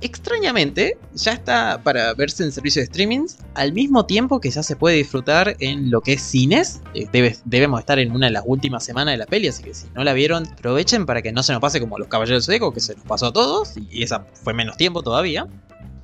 extrañamente 0.00 0.98
ya 1.14 1.32
está 1.32 1.80
para 1.82 2.14
verse 2.14 2.42
en 2.44 2.52
servicio 2.52 2.80
de 2.80 2.84
streaming 2.84 3.26
al 3.54 3.72
mismo 3.72 4.06
tiempo 4.06 4.40
que 4.40 4.50
ya 4.50 4.62
se 4.62 4.76
puede 4.76 4.96
disfrutar 4.96 5.56
en 5.60 5.90
lo 5.90 6.00
que 6.00 6.14
es 6.14 6.22
cines. 6.22 6.80
Eh, 6.94 7.06
debe- 7.12 7.36
debemos 7.44 7.80
estar 7.80 7.98
en 7.98 8.12
una 8.12 8.26
de 8.26 8.32
las 8.32 8.44
últimas 8.46 8.84
semanas 8.84 9.12
de 9.14 9.18
la 9.18 9.26
peli, 9.26 9.48
así 9.48 9.62
que 9.62 9.74
si 9.74 9.86
no 9.94 10.04
la 10.04 10.12
vieron, 10.12 10.46
aprovechen 10.46 11.06
para 11.06 11.22
que 11.22 11.32
no 11.32 11.42
se 11.42 11.52
nos 11.52 11.60
pase 11.60 11.80
como 11.80 11.98
los 11.98 12.08
Caballeros 12.08 12.46
Zodíaco, 12.46 12.72
que 12.72 12.80
se 12.80 12.94
nos 12.94 13.04
pasó 13.04 13.26
a 13.26 13.32
todos, 13.32 13.74
y 13.90 14.02
esa 14.02 14.26
fue 14.42 14.54
menos 14.54 14.76
tiempo 14.76 15.02
todavía. 15.02 15.46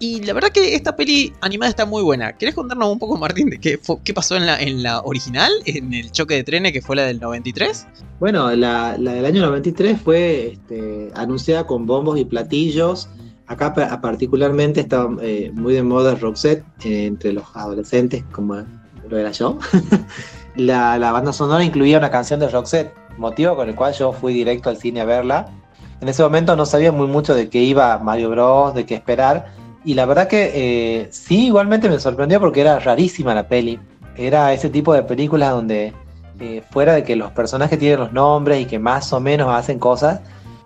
Y 0.03 0.23
la 0.23 0.33
verdad 0.33 0.49
que 0.49 0.75
esta 0.75 0.97
peli 0.97 1.31
animada 1.43 1.69
está 1.69 1.85
muy 1.85 2.03
buena. 2.03 2.33
¿Querés 2.33 2.55
contarnos 2.55 2.89
un 2.91 2.99
poco, 2.99 3.19
Martín, 3.19 3.51
de 3.51 3.59
qué, 3.61 3.79
qué 4.03 4.15
pasó 4.15 4.35
en 4.37 4.83
la, 4.83 5.01
original, 5.03 5.53
en 5.67 5.93
el 5.93 6.11
choque 6.11 6.37
de 6.37 6.43
trenes 6.43 6.73
que 6.73 6.81
fue 6.81 6.97
la 6.97 7.03
del 7.05 7.21
93? 7.21 7.87
Bueno, 8.19 8.51
la, 8.57 8.97
la 8.99 9.13
del 9.13 9.27
año 9.27 9.43
93 9.43 10.01
fue 10.01 10.53
este, 10.53 11.11
anunciada 11.15 11.67
con 11.67 11.85
bombos 11.85 12.19
y 12.19 12.25
platillos. 12.25 13.11
Acá 13.51 13.75
pa- 13.75 14.01
particularmente 14.01 14.79
está 14.81 15.09
eh, 15.21 15.51
muy 15.53 15.75
de 15.75 15.83
moda 15.83 16.15
Roxette 16.15 16.63
eh, 16.85 17.07
entre 17.07 17.33
los 17.33 17.45
adolescentes, 17.55 18.23
como 18.31 18.55
lo 19.09 19.19
era 19.19 19.33
yo. 19.33 19.59
la, 20.55 20.97
la 20.99 21.11
banda 21.11 21.33
sonora 21.33 21.65
incluía 21.65 21.99
una 21.99 22.13
canción 22.13 22.39
de 22.39 22.49
Roxette, 22.49 22.95
motivo 23.19 23.57
con 23.57 23.69
el 23.69 23.75
cual 23.75 23.93
yo 23.93 24.13
fui 24.13 24.33
directo 24.35 24.71
al 24.71 24.77
cine 24.77 25.01
a 25.01 25.05
verla. 25.05 25.47
En 26.01 26.09
ese 26.09 26.23
momento 26.23 26.55
no 26.55 26.65
sabía 26.65 26.93
muy 26.93 27.09
mucho 27.09 27.35
de 27.35 27.49
qué 27.49 27.59
iba 27.59 27.99
Mario 27.99 28.31
Bros, 28.31 28.73
de 28.75 28.87
qué 28.87 28.95
esperar. 28.95 29.47
Y 29.85 29.95
la 29.95 30.07
verdad 30.07 30.29
que 30.29 30.53
eh, 30.55 31.09
sí, 31.11 31.47
igualmente 31.47 31.89
me 31.89 31.99
sorprendió 31.99 32.39
porque 32.39 32.61
era 32.61 32.79
rarísima 32.79 33.35
la 33.35 33.49
peli. 33.49 33.81
Era 34.17 34.53
ese 34.53 34.71
tipo 34.71 34.95
de 34.95 35.03
películas 35.03 35.51
donde 35.51 35.93
eh, 36.39 36.63
fuera 36.71 36.93
de 36.93 37.03
que 37.03 37.17
los 37.17 37.33
personajes 37.33 37.81
tienen 37.81 37.99
los 37.99 38.13
nombres 38.13 38.61
y 38.61 38.67
que 38.67 38.79
más 38.79 39.13
o 39.13 39.19
menos 39.19 39.49
hacen 39.53 39.81
cosas 39.81 40.21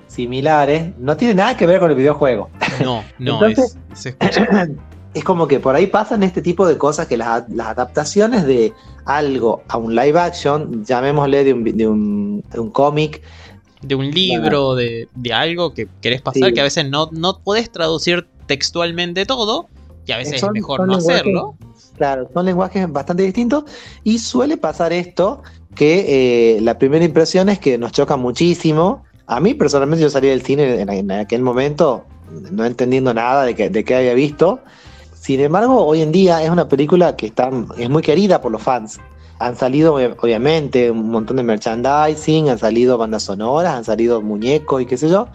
similares, 0.06 0.92
no 0.98 1.16
tiene 1.16 1.34
nada 1.34 1.56
que 1.56 1.66
ver 1.66 1.80
con 1.80 1.90
el 1.90 1.96
videojuego. 1.96 2.50
No, 2.82 3.04
no, 3.18 3.34
Entonces- 3.46 3.76
es, 3.92 3.98
se 4.00 4.08
escucha. 4.10 4.68
Es 5.14 5.22
como 5.22 5.46
que 5.46 5.60
por 5.60 5.76
ahí 5.76 5.86
pasan 5.86 6.24
este 6.24 6.42
tipo 6.42 6.66
de 6.66 6.76
cosas 6.76 7.06
que 7.06 7.16
las, 7.16 7.48
las 7.48 7.68
adaptaciones 7.68 8.44
de 8.46 8.72
algo 9.04 9.62
a 9.68 9.76
un 9.76 9.94
live 9.94 10.18
action, 10.18 10.84
llamémosle 10.84 11.44
de 11.44 11.52
un, 11.54 11.62
de 11.62 11.86
un, 11.86 12.44
de 12.52 12.58
un 12.58 12.70
cómic, 12.72 13.22
de 13.80 13.94
un 13.94 14.10
libro, 14.10 14.74
de, 14.74 15.08
de 15.14 15.32
algo 15.32 15.72
que 15.72 15.86
querés 16.00 16.20
pasar, 16.20 16.48
Sí. 16.48 16.52
que 16.54 16.60
a 16.60 16.64
veces 16.64 16.90
no, 16.90 17.10
no 17.12 17.38
podés 17.38 17.70
traducir 17.70 18.26
textualmente 18.46 19.24
todo, 19.24 19.68
y 20.04 20.10
a 20.10 20.16
veces 20.16 20.40
Son- 20.40 20.48
es 20.48 20.54
mejor 20.54 20.84
no 20.84 20.96
hacerlo. 20.96 21.54
Claro, 21.96 22.28
son 22.34 22.44
lenguajes 22.46 22.90
bastante 22.90 23.22
distintos 23.22 23.62
y 24.02 24.18
suele 24.18 24.56
pasar 24.56 24.92
esto 24.92 25.44
que 25.76 26.56
eh, 26.56 26.60
la 26.60 26.76
primera 26.76 27.04
impresión 27.04 27.48
es 27.50 27.60
que 27.60 27.78
nos 27.78 27.92
choca 27.92 28.16
muchísimo. 28.16 29.04
A 29.28 29.38
mí 29.38 29.54
personalmente 29.54 30.02
yo 30.02 30.10
salí 30.10 30.26
del 30.26 30.42
cine 30.42 30.80
en, 30.80 30.90
en 30.90 31.12
aquel 31.12 31.42
momento 31.42 32.04
no 32.50 32.64
entendiendo 32.64 33.12
nada 33.14 33.44
de, 33.44 33.54
que, 33.54 33.70
de 33.70 33.84
qué 33.84 33.94
había 33.96 34.14
visto. 34.14 34.60
Sin 35.14 35.40
embargo, 35.40 35.84
hoy 35.86 36.02
en 36.02 36.12
día 36.12 36.42
es 36.42 36.50
una 36.50 36.68
película 36.68 37.16
que 37.16 37.26
está, 37.26 37.50
es 37.78 37.88
muy 37.88 38.02
querida 38.02 38.40
por 38.40 38.52
los 38.52 38.62
fans. 38.62 39.00
Han 39.38 39.56
salido 39.56 39.98
ob- 39.98 40.16
obviamente 40.20 40.90
un 40.90 41.10
montón 41.10 41.36
de 41.38 41.42
merchandising, 41.42 42.50
han 42.50 42.58
salido 42.58 42.98
bandas 42.98 43.22
sonoras, 43.24 43.74
han 43.74 43.84
salido 43.84 44.20
muñecos 44.22 44.82
y 44.82 44.86
qué 44.86 44.96
sé 44.96 45.08
yo. 45.08 45.28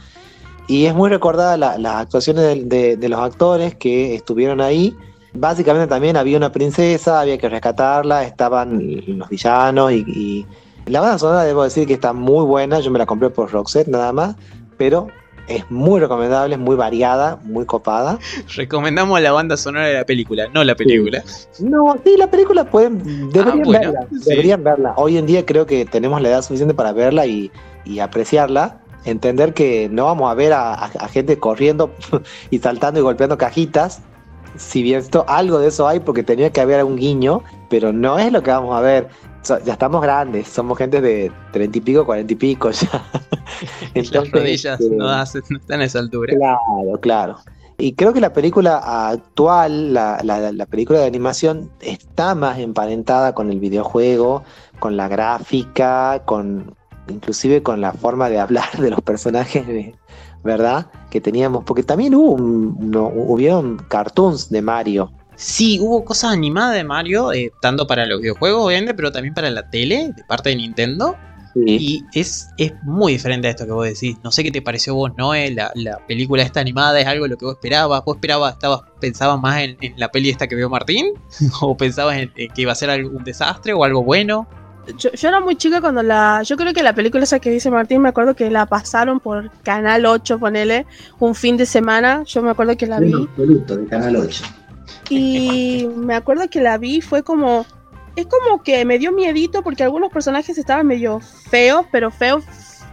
Y 0.68 0.86
es 0.86 0.94
muy 0.94 1.10
recordada 1.10 1.58
la- 1.58 1.78
las 1.78 1.96
actuaciones 1.96 2.70
de- 2.70 3.10
los 3.10 3.20
actores 3.20 3.76
que 3.76 4.14
estuvieron 4.14 4.62
ahí. 4.62 4.96
Básicamente 5.34 5.88
también 5.88 6.18
había 6.18 6.38
una 6.38 6.52
princesa, 6.52 7.20
había 7.22 7.38
que 7.38 7.50
rescatarla, 7.50 8.24
estaban 8.24 8.80
los 9.18 9.30
villanos 9.30 9.92
y, 9.92 10.06
y 10.08 10.46
la 10.86 11.02
banda 11.02 11.18
sonora 11.20 11.44
debo 11.44 11.64
decir 11.64 11.88
que 11.88 11.94
está 11.94 12.14
muy 12.14 12.46
buena, 12.46 12.80
yo 12.80 12.90
me 12.90 12.98
la 13.00 13.06
compré 13.06 13.30
por 13.30 13.52
Roxette 13.52 13.88
nada 13.90 14.12
más, 14.12 14.36
pero 14.78 15.08
es 15.50 15.70
muy 15.70 16.00
recomendable, 16.00 16.56
es 16.56 16.62
muy 16.62 16.76
variada, 16.76 17.40
muy 17.44 17.66
copada. 17.66 18.18
Recomendamos 18.56 19.20
la 19.22 19.32
banda 19.32 19.58
sonora 19.58 19.88
de 19.88 19.96
la 19.96 20.06
película, 20.06 20.48
no 20.54 20.64
la 20.64 20.76
película. 20.76 21.24
No, 21.60 21.96
sí, 22.06 22.16
la 22.18 22.30
película 22.32 22.64
pueden, 22.70 23.00
deberían 23.32 23.60
Ah, 23.60 23.64
bueno, 23.66 23.80
verla, 23.94 24.08
sí. 24.12 24.30
deberían 24.30 24.64
verla. 24.64 24.94
Hoy 24.96 25.18
en 25.18 25.26
día 25.26 25.46
creo 25.46 25.66
que 25.66 25.86
tenemos 25.86 26.22
la 26.22 26.30
edad 26.30 26.42
suficiente 26.42 26.74
para 26.74 26.94
verla 26.94 27.26
y, 27.26 27.52
y 27.84 28.00
apreciarla, 28.00 28.80
entender 29.06 29.54
que 29.54 29.90
no 29.92 30.06
vamos 30.06 30.32
a 30.32 30.36
ver 30.36 30.54
a, 30.54 30.74
a- 30.74 30.86
a 31.00 31.08
gente 31.08 31.38
corriendo 31.40 31.92
y 32.50 32.60
saltando 32.60 33.00
y 33.00 33.04
golpeando 33.04 33.38
cajitas. 33.38 34.02
Si 34.58 34.82
bien 34.82 35.00
esto, 35.00 35.26
algo 35.28 35.60
de 35.60 35.68
eso 35.68 35.88
hay 35.88 36.00
porque 36.00 36.24
tenía 36.24 36.52
que 36.52 36.60
haber 36.62 36.84
un 36.84 36.96
guiño, 36.98 37.44
pero 37.70 37.94
no 37.94 38.18
es 38.20 38.32
lo 38.32 38.42
que 38.44 38.50
vamos 38.52 38.76
a 38.76 38.82
ver. 38.82 39.08
So- 39.50 39.60
ya 39.66 39.74
estamos 39.74 40.00
grandes, 40.04 40.48
somos 40.48 40.78
gente 40.78 41.02
de 41.02 41.32
treinta 41.52 41.78
y 41.80 41.82
pico, 41.82 42.06
cuarenta 42.06 42.34
y 42.34 42.36
pico 42.36 42.70
ya. 42.70 42.88
Las 43.96 44.32
rodillas 44.32 44.80
este, 44.80 44.96
no, 44.96 45.10
hacen- 45.10 45.44
no 45.50 45.58
están 45.58 45.82
a 45.82 45.86
esa 45.86 45.98
altura. 45.98 46.34
Claro, 46.36 47.00
claro. 47.02 47.36
Y 47.80 47.94
creo 47.94 48.14
que 48.14 48.22
la 48.22 48.32
película 48.32 48.78
actual, 49.10 49.94
la, 49.96 50.20
la- 50.24 50.52
la 50.52 50.66
película 50.68 51.00
de 51.00 51.08
animación, 51.08 51.72
está 51.82 52.36
más 52.36 52.60
emparentada 52.60 53.34
con 53.34 53.50
el 53.50 53.60
videojuego, 53.60 54.44
con 54.80 54.96
la 54.98 55.08
gráfica, 55.08 56.22
con 56.26 56.76
inclusive 57.08 57.64
con 57.64 57.82
la 57.82 57.92
forma 57.94 58.30
de 58.30 58.40
hablar 58.40 58.70
de 58.78 58.92
los 58.92 59.02
personajes, 59.02 59.66
¿verdad? 60.44 60.92
Que 61.10 61.20
teníamos, 61.22 61.64
porque 61.64 61.82
también 61.82 62.14
hubo 62.14 62.34
un, 62.34 62.92
no, 62.92 63.08
hubieron 63.08 63.78
cartoons 63.88 64.50
de 64.52 64.62
Mario. 64.62 65.12
Sí, 65.40 65.80
hubo 65.80 66.04
cosas 66.04 66.34
animadas 66.34 66.76
de 66.76 66.84
Mario, 66.84 67.32
eh, 67.32 67.54
tanto 67.62 67.88
para 67.88 68.06
los 68.06 68.20
videojuegos, 68.20 68.66
obviamente, 68.66 68.94
pero 68.94 69.10
también 69.10 69.34
para 69.34 69.50
la 69.50 69.70
tele, 69.70 70.12
de 70.14 70.24
parte 70.26 70.50
de 70.50 70.58
Nintendo. 70.58 71.16
Sí. 71.54 71.64
Y 71.66 72.20
es, 72.20 72.50
es 72.58 72.74
muy 72.84 73.14
diferente 73.14 73.48
a 73.48 73.52
esto 73.52 73.66
que 73.66 73.72
vos 73.72 73.86
decís. 73.86 74.18
No 74.22 74.34
sé 74.34 74.44
qué 74.44 74.52
te 74.52 74.62
pareció 74.62 74.96
vos, 74.96 75.12
Noé. 75.18 75.52
La, 75.52 75.72
la 75.76 76.06
película 76.06 76.44
esta 76.44 76.60
animada 76.60 77.00
es 77.00 77.08
algo 77.08 77.24
de 77.24 77.30
lo 77.30 77.38
que 77.38 77.46
vos 77.46 77.56
esperabas. 77.56 78.04
¿Vos 78.04 78.18
esperabas, 78.18 78.56
estabas, 78.56 78.82
pensabas 79.00 79.40
más 79.40 79.62
en, 79.62 79.78
en 79.80 79.94
la 79.98 80.12
peli 80.12 80.30
esta 80.30 80.46
que 80.46 80.56
vio 80.56 80.70
Martín? 80.70 81.14
¿O 81.62 81.78
pensabas 81.78 82.18
en, 82.18 82.34
en 82.36 82.52
que 82.52 82.62
iba 82.64 82.74
a 82.74 82.76
ser 82.76 83.06
un 83.06 83.24
desastre 83.24 83.72
o 83.72 83.86
algo 83.86 84.04
bueno? 84.04 84.46
Yo, 84.98 85.10
yo 85.14 85.30
era 85.30 85.40
muy 85.40 85.56
chica 85.56 85.80
cuando 85.80 86.04
la. 86.04 86.44
Yo 86.44 86.58
creo 86.58 86.74
que 86.74 86.84
la 86.84 86.94
película 86.94 87.24
esa 87.24 87.40
que 87.40 87.50
dice 87.50 87.72
Martín, 87.72 88.02
me 88.02 88.10
acuerdo 88.10 88.36
que 88.36 88.52
la 88.52 88.66
pasaron 88.66 89.22
por 89.22 89.52
Canal 89.64 90.06
8, 90.06 90.38
ponele, 90.38 90.86
un 91.18 91.34
fin 91.34 91.56
de 91.56 91.66
semana. 91.66 92.24
Yo 92.26 92.42
me 92.42 92.50
acuerdo 92.50 92.76
que 92.76 92.88
la 92.88 93.00
vi. 93.00 93.14
absoluto, 93.14 93.78
de 93.78 93.86
Canal 93.88 94.18
8. 94.18 94.44
Y 95.16 95.88
me 95.96 96.16
acuerdo 96.16 96.50
que 96.50 96.62
la 96.62 96.78
vi, 96.78 97.02
fue 97.02 97.24
como. 97.24 97.66
Es 98.16 98.26
como 98.26 98.62
que 98.64 98.84
me 98.86 99.00
dio 99.00 99.12
miedito 99.12 99.62
porque 99.64 99.84
algunos 99.84 100.12
personajes 100.12 100.58
estaban 100.58 100.88
medio 100.88 101.20
feos, 101.22 101.86
pero 101.92 102.12
feos, 102.12 102.44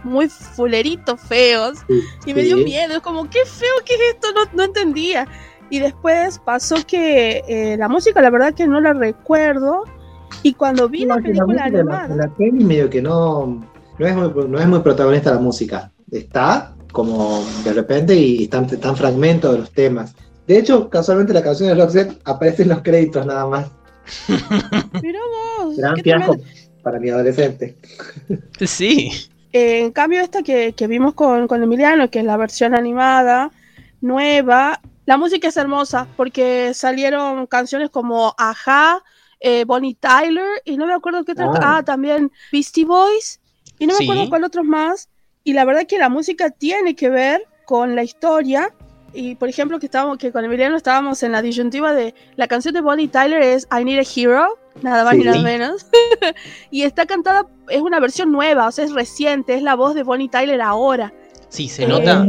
muy 0.03 0.29
fuleritos 0.29 1.19
feos. 1.19 1.79
Y 2.25 2.33
me 2.33 2.43
dio 2.43 2.57
miedo, 2.57 2.93
es 2.95 3.01
como, 3.01 3.29
qué 3.29 3.39
feo 3.45 3.69
que 3.85 3.95
es 3.95 3.99
esto, 4.13 4.27
no, 4.33 4.41
no 4.53 4.63
entendía. 4.63 5.27
Y 5.69 5.79
después 5.79 6.39
pasó 6.39 6.75
que 6.87 7.43
eh, 7.47 7.75
la 7.77 7.89
música, 7.89 8.21
la 8.21 8.29
verdad 8.29 8.53
que 8.53 8.67
no 8.67 8.79
la 8.79 8.93
recuerdo. 8.93 9.83
Y 10.43 10.53
cuando 10.53 10.87
vi 10.87 11.03
la 11.05 11.17
No, 11.17 11.23
película 11.23 11.55
la- 11.55 11.63
animada. 11.65 12.07
de 12.07 12.15
La, 12.15 12.27
peli 12.29 12.63
medio 12.63 12.89
que 12.89 13.01
no, 13.01 13.67
no, 13.97 14.05
es 14.07 14.15
muy, 14.15 14.31
no 14.47 14.59
es 14.59 14.67
muy 14.67 14.79
protagonista 14.79 15.33
la 15.33 15.39
música. 15.39 15.91
Está 16.11 16.73
como 16.93 17.43
de 17.65 17.73
repente 17.73 18.15
y 18.15 18.43
están, 18.43 18.63
están 18.65 18.95
fragmentos 18.95 19.51
de 19.51 19.57
los 19.57 19.71
temas. 19.71 20.15
De 20.47 20.57
hecho, 20.57 20.89
casualmente 20.89 21.33
la 21.33 21.43
canción 21.43 21.69
de 21.69 21.75
Roxette 21.75 22.19
aparece 22.23 22.63
en 22.63 22.69
los 22.69 22.81
créditos 22.81 23.25
nada 23.25 23.45
más. 23.45 23.67
Mirá 25.03 25.19
vos, 25.59 25.75
Gran 25.75 25.97
fiasco 25.97 26.37
para 26.81 26.99
mi 26.99 27.09
adolescente. 27.09 27.75
Sí. 28.61 29.11
Eh, 29.51 29.79
en 29.79 29.91
cambio, 29.91 30.21
esta 30.21 30.43
que, 30.43 30.73
que 30.73 30.87
vimos 30.87 31.13
con, 31.13 31.47
con 31.47 31.61
Emiliano, 31.61 32.09
que 32.09 32.19
es 32.19 32.25
la 32.25 32.37
versión 32.37 32.75
animada, 32.75 33.51
nueva, 34.01 34.79
la 35.05 35.17
música 35.17 35.47
es 35.49 35.57
hermosa 35.57 36.07
porque 36.15 36.73
salieron 36.73 37.47
canciones 37.47 37.89
como 37.89 38.33
Aja, 38.37 39.03
eh, 39.39 39.65
Bonnie 39.65 39.95
Tyler, 39.95 40.61
y 40.65 40.77
no 40.77 40.85
me 40.85 40.93
acuerdo 40.93 41.23
qué 41.25 41.33
otra. 41.33 41.49
Ah. 41.55 41.77
Ah, 41.77 41.83
también 41.83 42.31
Beastie 42.51 42.85
Boys, 42.85 43.39
y 43.79 43.87
no 43.87 43.93
me 43.93 43.99
Sí. 43.99 44.03
acuerdo 44.05 44.29
cuál 44.29 44.43
otros 44.45 44.65
más. 44.65 45.09
Y 45.43 45.53
la 45.53 45.65
verdad 45.65 45.85
que 45.87 45.97
la 45.97 46.09
música 46.09 46.49
tiene 46.51 46.95
que 46.95 47.09
ver 47.09 47.43
con 47.65 47.95
la 47.95 48.03
historia. 48.03 48.73
Y 49.19 49.35
por 49.35 49.49
ejemplo, 49.49 49.79
que 49.79 49.87
estábamos, 49.87 50.17
que 50.19 50.31
con 50.31 50.45
Emiliano 50.45 50.77
estábamos 50.77 51.23
en 51.23 51.31
la 51.31 51.41
disyuntiva 51.41 51.91
de 51.93 52.13
la 52.35 52.47
canción 52.47 52.73
de 52.75 52.81
Bonnie 52.81 53.07
Tyler 53.07 53.41
es 53.41 53.67
I 53.71 53.83
Need 53.83 53.99
a 53.99 54.03
Hero, 54.15 54.45
nada 54.83 55.03
más 55.03 55.13
Sí. 55.13 55.19
ni 55.19 55.25
nada 55.25 55.41
menos. 55.41 55.87
y 56.71 56.83
está 56.83 57.05
cantada, 57.07 57.47
es 57.69 57.81
una 57.81 57.99
versión 57.99 58.31
nueva, 58.31 58.67
o 58.67 58.71
sea, 58.71 58.85
es 58.85 58.93
reciente, 58.93 59.55
es 59.55 59.63
la 59.63 59.75
voz 59.75 59.95
de 59.95 60.03
Bonnie 60.03 60.29
Tyler 60.29 60.61
ahora. 60.61 61.11
Sí, 61.49 61.67
se 61.69 61.85
Eh, 61.85 61.87
nota. 61.87 62.25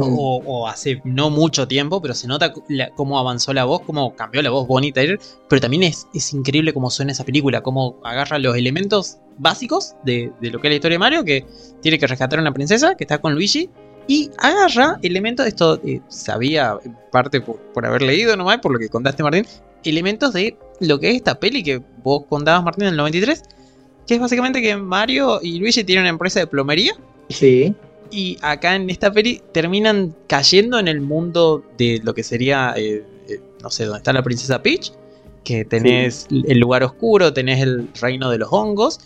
O, 0.00 0.40
o 0.46 0.68
hace 0.68 1.02
no 1.04 1.30
mucho 1.30 1.66
tiempo, 1.68 2.00
pero 2.00 2.14
se 2.14 2.28
nota 2.28 2.54
la- 2.68 2.90
cómo 2.94 3.18
avanzó 3.18 3.52
la 3.52 3.64
voz, 3.64 3.80
cómo 3.82 4.14
cambió 4.14 4.40
la 4.40 4.50
voz 4.50 4.66
Bonnie 4.68 4.92
Tyler. 4.92 5.18
Pero 5.48 5.60
también 5.60 5.82
es, 5.82 6.06
es 6.14 6.32
increíble 6.32 6.72
cómo 6.72 6.88
suena 6.88 7.12
esa 7.12 7.24
película, 7.24 7.60
cómo 7.62 7.98
agarra 8.04 8.38
los 8.38 8.56
elementos 8.56 9.18
básicos 9.36 9.96
de, 10.04 10.32
de 10.40 10.50
lo 10.50 10.60
que 10.60 10.68
es 10.68 10.70
la 10.70 10.74
historia 10.76 10.94
de 10.94 10.98
Mario, 11.00 11.24
que 11.24 11.44
tiene 11.80 11.98
que 11.98 12.06
rescatar 12.06 12.38
a 12.38 12.42
una 12.42 12.52
princesa 12.54 12.94
que 12.94 13.04
está 13.04 13.18
con 13.18 13.34
Luigi. 13.34 13.68
Y 14.08 14.30
agarra 14.38 14.98
elementos, 15.02 15.46
esto 15.46 15.80
eh, 15.84 16.00
sabía 16.08 16.76
en 16.84 16.96
parte 17.10 17.40
por, 17.40 17.56
por 17.72 17.86
haber 17.86 18.02
leído 18.02 18.36
nomás, 18.36 18.58
por 18.58 18.72
lo 18.72 18.78
que 18.78 18.88
contaste 18.88 19.22
Martín, 19.22 19.46
elementos 19.84 20.32
de 20.32 20.56
lo 20.80 20.98
que 20.98 21.10
es 21.10 21.16
esta 21.16 21.38
peli 21.38 21.62
que 21.62 21.80
vos 22.02 22.24
contabas 22.28 22.64
Martín 22.64 22.84
en 22.84 22.90
el 22.90 22.96
93, 22.96 23.42
que 24.06 24.14
es 24.14 24.20
básicamente 24.20 24.60
que 24.60 24.76
Mario 24.76 25.38
y 25.42 25.58
Luigi 25.60 25.84
tienen 25.84 26.02
una 26.02 26.10
empresa 26.10 26.40
de 26.40 26.46
plomería 26.46 26.94
Sí. 27.28 27.74
y 28.10 28.36
acá 28.42 28.74
en 28.74 28.90
esta 28.90 29.12
peli 29.12 29.40
terminan 29.52 30.14
cayendo 30.26 30.78
en 30.78 30.88
el 30.88 31.00
mundo 31.00 31.64
de 31.78 32.00
lo 32.02 32.12
que 32.14 32.22
sería, 32.24 32.74
eh, 32.76 33.04
eh, 33.28 33.40
no 33.62 33.70
sé, 33.70 33.84
donde 33.84 33.98
está 33.98 34.12
la 34.12 34.22
princesa 34.22 34.60
Peach, 34.62 34.92
que 35.44 35.64
tenés 35.64 36.26
el 36.30 36.58
lugar 36.58 36.82
oscuro, 36.84 37.32
tenés 37.32 37.60
el 37.60 37.88
reino 38.00 38.30
de 38.30 38.38
los 38.38 38.48
hongos. 38.52 39.00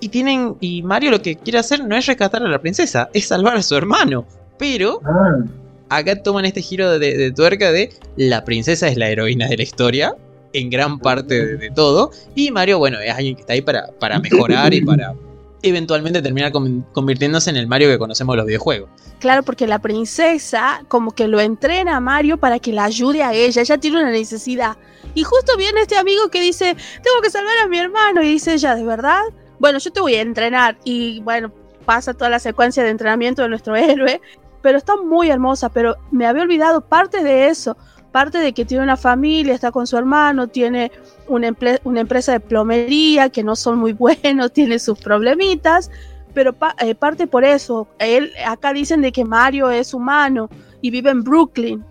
Y 0.00 0.08
tienen. 0.08 0.56
Y 0.60 0.82
Mario 0.82 1.10
lo 1.10 1.22
que 1.22 1.36
quiere 1.36 1.58
hacer 1.58 1.84
no 1.84 1.96
es 1.96 2.06
rescatar 2.06 2.42
a 2.42 2.48
la 2.48 2.60
princesa, 2.60 3.08
es 3.12 3.26
salvar 3.26 3.56
a 3.56 3.62
su 3.62 3.74
hermano. 3.76 4.26
Pero 4.58 5.00
Ah, 5.04 5.98
acá 5.98 6.22
toman 6.22 6.44
este 6.44 6.62
giro 6.62 6.98
de, 6.98 7.16
de 7.16 7.30
tuerca 7.32 7.70
de 7.72 7.90
la 8.16 8.44
princesa 8.44 8.88
es 8.88 8.96
la 8.96 9.08
heroína 9.08 9.46
de 9.48 9.56
la 9.56 9.62
historia, 9.62 10.14
en 10.52 10.70
gran 10.70 10.98
parte 10.98 11.44
de, 11.46 11.56
de 11.56 11.70
todo. 11.70 12.10
Y 12.34 12.50
Mario, 12.50 12.78
bueno, 12.78 12.98
es 13.00 13.12
alguien 13.12 13.34
que 13.36 13.40
está 13.42 13.52
ahí 13.52 13.62
para, 13.62 13.88
para 14.00 14.18
mejorar 14.18 14.72
y 14.74 14.80
para 14.82 15.14
eventualmente 15.62 16.22
terminar 16.22 16.52
con- 16.52 16.82
convirtiéndose 16.92 17.50
en 17.50 17.56
el 17.56 17.66
Mario 17.66 17.88
que 17.88 17.98
conocemos 17.98 18.34
de 18.34 18.36
los 18.38 18.46
videojuegos. 18.46 18.88
Claro, 19.18 19.42
porque 19.42 19.66
la 19.66 19.78
princesa 19.80 20.84
como 20.88 21.10
que 21.12 21.26
lo 21.26 21.40
entrena 21.40 21.96
a 21.96 22.00
Mario 22.00 22.36
para 22.38 22.58
que 22.58 22.72
la 22.72 22.84
ayude 22.84 23.22
a 23.22 23.32
ella, 23.34 23.62
ella 23.62 23.78
tiene 23.78 24.00
una 24.00 24.10
necesidad. 24.10 24.76
Y 25.14 25.22
justo 25.24 25.56
viene 25.56 25.80
este 25.80 25.96
amigo 25.96 26.28
que 26.30 26.40
dice, 26.40 26.76
tengo 27.02 27.20
que 27.22 27.30
salvar 27.30 27.54
a 27.64 27.68
mi 27.68 27.78
hermano, 27.78 28.22
y 28.22 28.28
dice 28.28 28.54
ella, 28.54 28.74
¿de 28.74 28.84
verdad? 28.84 29.22
Bueno, 29.58 29.78
yo 29.78 29.90
te 29.90 30.00
voy 30.00 30.14
a 30.14 30.22
entrenar. 30.22 30.76
Y 30.84 31.20
bueno, 31.20 31.52
pasa 31.84 32.12
toda 32.14 32.28
la 32.30 32.38
secuencia 32.38 32.82
de 32.82 32.90
entrenamiento 32.90 33.42
de 33.42 33.48
nuestro 33.48 33.76
héroe, 33.76 34.20
pero 34.60 34.76
está 34.76 34.96
muy 34.96 35.30
hermosa, 35.30 35.68
pero 35.68 35.96
me 36.10 36.26
había 36.26 36.42
olvidado 36.42 36.80
parte 36.80 37.22
de 37.22 37.46
eso, 37.46 37.76
parte 38.12 38.38
de 38.38 38.52
que 38.52 38.64
tiene 38.64 38.82
una 38.82 38.96
familia, 38.96 39.54
está 39.54 39.70
con 39.70 39.86
su 39.86 39.96
hermano, 39.96 40.48
tiene 40.48 40.90
una, 41.28 41.48
empresa 41.48 42.32
de 42.32 42.40
plomería 42.40 43.28
que 43.28 43.44
no 43.44 43.56
son 43.56 43.78
muy 43.78 43.92
buenos, 43.94 44.52
tiene 44.52 44.78
sus 44.78 44.98
problemitas, 44.98 45.90
pero 46.34 46.52
pa- 46.52 46.74
eh, 46.80 46.94
parte 46.94 47.26
por 47.26 47.44
eso. 47.44 47.86
Él, 47.98 48.32
acá 48.46 48.72
dicen 48.72 49.00
de 49.00 49.12
que 49.12 49.24
Mario 49.24 49.70
es 49.70 49.94
humano 49.94 50.50
y 50.82 50.90
vive 50.90 51.10
en 51.10 51.22
Brooklyn. 51.22 51.84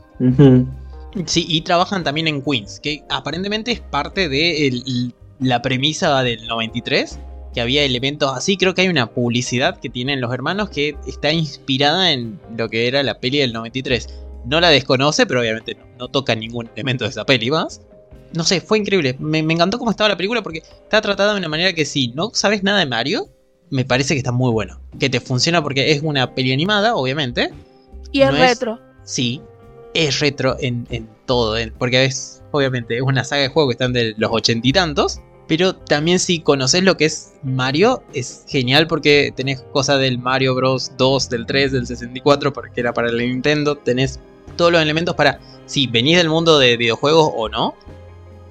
Sí, 1.26 1.46
y 1.48 1.62
trabajan 1.62 2.04
también 2.04 2.28
en 2.28 2.42
Queens, 2.42 2.80
que 2.82 3.04
aparentemente 3.10 3.72
es 3.72 3.80
parte 3.80 4.28
de 4.28 4.68
el- 4.68 5.14
la 5.40 5.62
premisa 5.62 6.22
del 6.24 6.46
93, 6.48 7.20
que 7.56 7.62
había 7.62 7.84
elementos 7.84 8.32
así. 8.36 8.58
Creo 8.58 8.76
que 8.76 8.82
hay 8.82 8.90
una 8.90 9.08
publicidad 9.12 9.80
que 9.80 9.90
tienen 9.90 10.22
los 10.22 10.32
hermanos 10.32 10.70
que 10.70 10.96
está 11.08 11.32
inspirada 11.32 12.12
en 12.12 12.40
lo 12.56 12.70
que 12.70 12.88
era 12.88 13.02
la 13.02 13.20
peli 13.20 13.40
del 13.40 13.54
93. 13.54 14.08
No 14.46 14.60
la 14.62 14.70
desconoce, 14.70 15.26
pero 15.26 15.40
obviamente 15.40 15.74
no, 15.74 15.86
no 15.98 16.08
toca 16.10 16.36
ningún 16.36 16.70
elemento 16.76 17.06
de 17.06 17.10
esa 17.10 17.26
peli 17.26 17.50
más. 17.50 17.82
No 18.34 18.44
sé, 18.44 18.62
fue 18.62 18.78
increíble. 18.78 19.16
Me, 19.20 19.42
me 19.42 19.54
encantó 19.54 19.80
cómo 19.80 19.90
estaba 19.90 20.10
la 20.10 20.18
película 20.18 20.44
porque 20.44 20.60
está 20.60 21.02
tratada 21.02 21.32
de 21.34 21.40
una 21.40 21.50
manera 21.50 21.74
que 21.74 21.86
si 21.86 22.10
no 22.10 22.30
sabes 22.34 22.62
nada 22.62 22.80
de 22.80 22.86
Mario, 22.86 23.30
me 23.72 23.86
parece 23.86 24.14
que 24.14 24.20
está 24.20 24.32
muy 24.32 24.52
bueno. 24.52 24.80
Que 25.00 25.10
te 25.10 25.20
funciona 25.20 25.64
porque 25.64 25.92
es 25.92 26.02
una 26.04 26.36
peli 26.36 26.52
animada, 26.52 26.96
obviamente. 26.96 27.50
Y 28.12 28.22
es 28.22 28.30
No 28.30 28.36
es- 28.36 28.50
retro. 28.50 28.80
Sí, 29.04 29.42
es 29.94 30.20
retro 30.20 30.58
en, 30.60 30.86
en 30.90 31.08
todo, 31.26 31.58
en- 31.58 31.72
porque 31.74 32.04
es, 32.06 32.44
obviamente, 32.52 32.98
es 32.98 33.02
una 33.02 33.24
saga 33.24 33.44
de 33.44 33.48
juegos 33.48 33.70
que 33.72 33.74
están 33.76 33.94
de 33.94 34.14
los 34.18 34.30
ochenta 34.32 34.68
y 34.68 34.74
tantos. 34.74 35.22
Pero 35.48 35.76
también 35.76 36.20
si 36.20 36.40
conoces 36.40 36.84
lo 36.84 36.98
que 36.98 37.06
es 37.06 37.34
Mario, 37.44 38.04
es 38.14 38.46
genial 38.48 38.88
porque 38.88 39.32
tenés 39.36 39.62
cosas 39.62 40.00
del 40.00 40.18
Mario 40.18 40.56
Bros. 40.56 40.92
2, 40.98 41.30
del 41.30 41.46
3, 41.46 41.72
del 41.72 41.88
64, 41.88 42.52
porque 42.52 42.82
era 42.82 42.94
para 42.94 43.10
el 43.10 43.18
Nintendo. 43.18 43.76
Tenés 43.76 44.20
todos 44.58 44.72
los 44.72 44.82
elementos 44.82 45.16
para, 45.16 45.40
si 45.66 45.86
venís 45.88 46.18
del 46.18 46.30
mundo 46.30 46.58
de 46.58 46.78
videojuegos 46.78 47.32
o 47.36 47.48
no, 47.50 47.76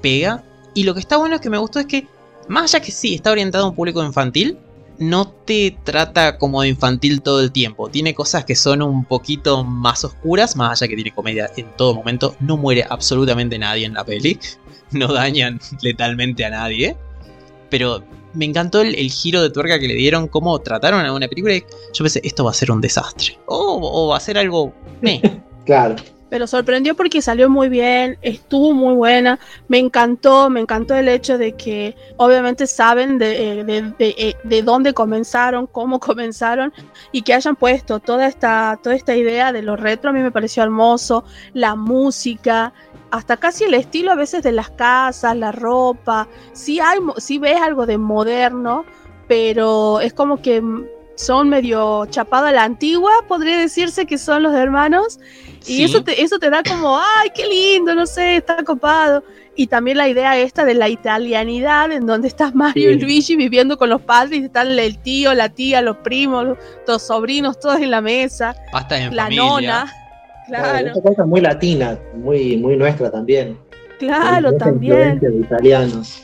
pega. 0.00 0.44
Y 0.74 0.84
lo 0.84 0.94
que 0.94 1.00
está 1.00 1.16
bueno 1.16 1.36
es 1.36 1.40
que 1.40 1.50
me 1.50 1.58
gustó 1.58 1.80
es 1.80 1.86
que, 1.86 2.06
más 2.48 2.74
allá 2.74 2.84
que 2.84 2.92
sí, 2.92 3.14
está 3.14 3.32
orientado 3.32 3.64
a 3.64 3.68
un 3.70 3.74
público 3.74 4.04
infantil, 4.04 4.58
no 4.98 5.28
te 5.28 5.76
trata 5.82 6.38
como 6.38 6.62
de 6.62 6.68
infantil 6.68 7.22
todo 7.22 7.40
el 7.40 7.50
tiempo. 7.50 7.88
Tiene 7.88 8.14
cosas 8.14 8.44
que 8.44 8.54
son 8.54 8.82
un 8.82 9.04
poquito 9.04 9.64
más 9.64 10.04
oscuras, 10.04 10.56
más 10.56 10.80
allá 10.80 10.88
que 10.88 10.94
tiene 10.94 11.12
comedia 11.12 11.50
en 11.56 11.66
todo 11.76 11.94
momento. 11.94 12.36
No 12.40 12.56
muere 12.56 12.84
absolutamente 12.88 13.58
nadie 13.58 13.86
en 13.86 13.94
la 13.94 14.04
peli. 14.04 14.38
No 14.94 15.12
dañan 15.12 15.60
letalmente 15.82 16.44
a 16.44 16.50
nadie. 16.50 16.96
Pero 17.68 18.02
me 18.32 18.44
encantó 18.44 18.80
el, 18.80 18.94
el 18.94 19.10
giro 19.10 19.42
de 19.42 19.50
tuerca 19.50 19.78
que 19.78 19.88
le 19.88 19.94
dieron, 19.94 20.28
cómo 20.28 20.58
trataron 20.60 21.04
a 21.04 21.12
una 21.12 21.28
película. 21.28 21.54
y 21.54 21.60
yo 21.92 22.04
pensé, 22.04 22.20
esto 22.24 22.44
va 22.44 22.50
a 22.50 22.54
ser 22.54 22.70
un 22.70 22.80
desastre. 22.80 23.38
O, 23.46 23.78
o 23.82 24.08
va 24.08 24.16
a 24.16 24.20
ser 24.20 24.38
algo... 24.38 24.72
meh. 25.00 25.20
Claro. 25.64 25.96
Pero 26.28 26.46
sorprendió 26.46 26.96
porque 26.96 27.22
salió 27.22 27.48
muy 27.48 27.68
bien, 27.68 28.18
estuvo 28.20 28.74
muy 28.74 28.94
buena, 28.94 29.38
me 29.68 29.78
encantó, 29.78 30.50
me 30.50 30.60
encantó 30.60 30.94
el 30.96 31.08
hecho 31.08 31.38
de 31.38 31.52
que 31.52 31.94
obviamente 32.16 32.66
saben 32.66 33.18
de, 33.18 33.60
eh, 33.60 33.64
de, 33.64 33.82
de, 33.82 34.14
eh, 34.18 34.34
de 34.42 34.62
dónde 34.62 34.92
comenzaron, 34.92 35.66
cómo 35.66 36.00
comenzaron 36.00 36.72
y 37.12 37.22
que 37.22 37.34
hayan 37.34 37.56
puesto 37.56 38.00
toda 38.00 38.26
esta, 38.26 38.78
toda 38.82 38.96
esta 38.96 39.14
idea 39.14 39.52
de 39.52 39.62
lo 39.62 39.76
retro, 39.76 40.10
a 40.10 40.12
mí 40.12 40.20
me 40.20 40.32
pareció 40.32 40.62
hermoso, 40.64 41.24
la 41.52 41.76
música, 41.76 42.72
hasta 43.14 43.36
casi 43.36 43.62
el 43.62 43.74
estilo 43.74 44.10
a 44.10 44.16
veces 44.16 44.42
de 44.42 44.50
las 44.50 44.70
casas, 44.70 45.36
la 45.36 45.52
ropa, 45.52 46.26
sí, 46.52 46.80
hay, 46.80 46.98
sí 47.18 47.38
ves 47.38 47.60
algo 47.60 47.86
de 47.86 47.96
moderno, 47.96 48.84
pero 49.28 50.00
es 50.00 50.12
como 50.12 50.42
que 50.42 50.60
son 51.14 51.48
medio 51.48 52.06
chapado 52.06 52.46
a 52.46 52.52
la 52.52 52.64
antigua, 52.64 53.12
podría 53.28 53.56
decirse 53.56 54.04
que 54.04 54.18
son 54.18 54.42
los 54.42 54.52
hermanos. 54.52 55.20
Y 55.64 55.84
eso, 55.84 56.02
te, 56.02 56.22
eso 56.22 56.40
te 56.40 56.50
da 56.50 56.64
como, 56.64 56.98
ay, 56.98 57.30
qué 57.32 57.46
lindo, 57.46 57.94
no 57.94 58.04
sé, 58.04 58.36
está 58.36 58.64
copado. 58.64 59.22
Y 59.54 59.68
también 59.68 59.96
la 59.96 60.08
idea 60.08 60.36
esta 60.36 60.64
de 60.64 60.74
la 60.74 60.88
italianidad, 60.88 61.92
en 61.92 62.06
donde 62.06 62.26
estás 62.26 62.52
Mario 62.56 62.90
y. 62.90 62.98
Luigi 62.98 63.36
viviendo 63.36 63.78
con 63.78 63.90
los 63.90 64.02
padres, 64.02 64.40
y 64.40 64.44
están 64.46 64.76
el 64.76 64.98
tío, 64.98 65.32
la 65.34 65.50
tía, 65.50 65.82
los 65.82 65.98
primos, 65.98 66.44
los, 66.44 66.58
los 66.88 67.02
sobrinos, 67.02 67.60
todos 67.60 67.78
en 67.78 67.92
la 67.92 68.00
mesa, 68.00 68.56
Pasta 68.72 68.98
en 68.98 69.14
la 69.14 69.22
familia. 69.22 69.44
nona. 69.44 70.03
Claro, 70.46 70.88
Esta 70.88 71.02
cosa 71.02 71.24
muy 71.24 71.40
latina, 71.40 71.98
muy, 72.14 72.56
muy 72.56 72.76
nuestra 72.76 73.10
también. 73.10 73.58
claro, 73.98 74.52
también. 74.56 75.18
de 75.18 75.36
italianos. 75.36 76.22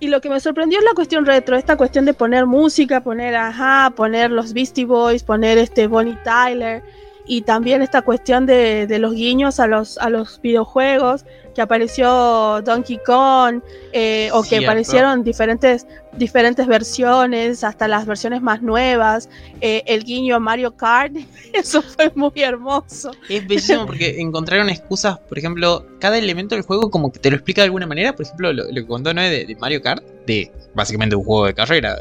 Y 0.00 0.08
lo 0.08 0.20
que 0.20 0.30
me 0.30 0.40
sorprendió 0.40 0.78
es 0.78 0.84
la 0.84 0.94
cuestión 0.94 1.26
retro, 1.26 1.56
esta 1.56 1.76
cuestión 1.76 2.06
de 2.06 2.14
poner 2.14 2.46
música, 2.46 3.02
poner 3.02 3.36
ajá, 3.36 3.92
poner 3.94 4.30
los 4.30 4.54
Beastie 4.54 4.86
Boys, 4.86 5.22
poner 5.22 5.58
este 5.58 5.86
Bonnie 5.86 6.16
Tyler 6.24 6.82
y 7.26 7.42
también 7.42 7.82
esta 7.82 8.02
cuestión 8.02 8.46
de, 8.46 8.86
de 8.86 8.98
los 8.98 9.14
guiños 9.14 9.60
a 9.60 9.66
los, 9.66 9.98
a 9.98 10.10
los 10.10 10.40
videojuegos, 10.40 11.24
que 11.54 11.62
apareció 11.62 12.62
Donkey 12.62 12.98
Kong 13.04 13.60
eh, 13.92 14.30
o 14.32 14.42
que 14.42 14.58
aparecieron 14.58 15.22
diferentes, 15.24 15.86
diferentes 16.16 16.66
versiones, 16.66 17.64
hasta 17.64 17.88
las 17.88 18.06
versiones 18.06 18.40
más 18.40 18.62
nuevas, 18.62 19.28
eh, 19.60 19.82
el 19.86 20.04
guiño 20.04 20.36
a 20.36 20.40
Mario 20.40 20.76
Kart, 20.76 21.12
eso 21.52 21.82
fue 21.82 22.12
muy 22.14 22.32
hermoso. 22.36 23.10
Es 23.28 23.46
bellísimo 23.46 23.86
porque 23.86 24.20
encontraron 24.20 24.68
excusas, 24.68 25.18
por 25.18 25.38
ejemplo, 25.38 25.86
cada 25.98 26.18
elemento 26.18 26.54
del 26.54 26.64
juego 26.64 26.90
como 26.90 27.12
que 27.12 27.18
te 27.18 27.30
lo 27.30 27.36
explica 27.36 27.62
de 27.62 27.66
alguna 27.66 27.86
manera. 27.86 28.14
Por 28.14 28.26
ejemplo, 28.26 28.52
lo, 28.52 28.64
lo 28.64 28.74
que 28.74 28.86
contó 28.86 29.12
Noé 29.12 29.30
de, 29.30 29.46
de 29.46 29.56
Mario 29.56 29.82
Kart, 29.82 30.04
de 30.26 30.50
básicamente 30.74 31.16
un 31.16 31.24
juego 31.24 31.46
de 31.46 31.54
carrera, 31.54 32.00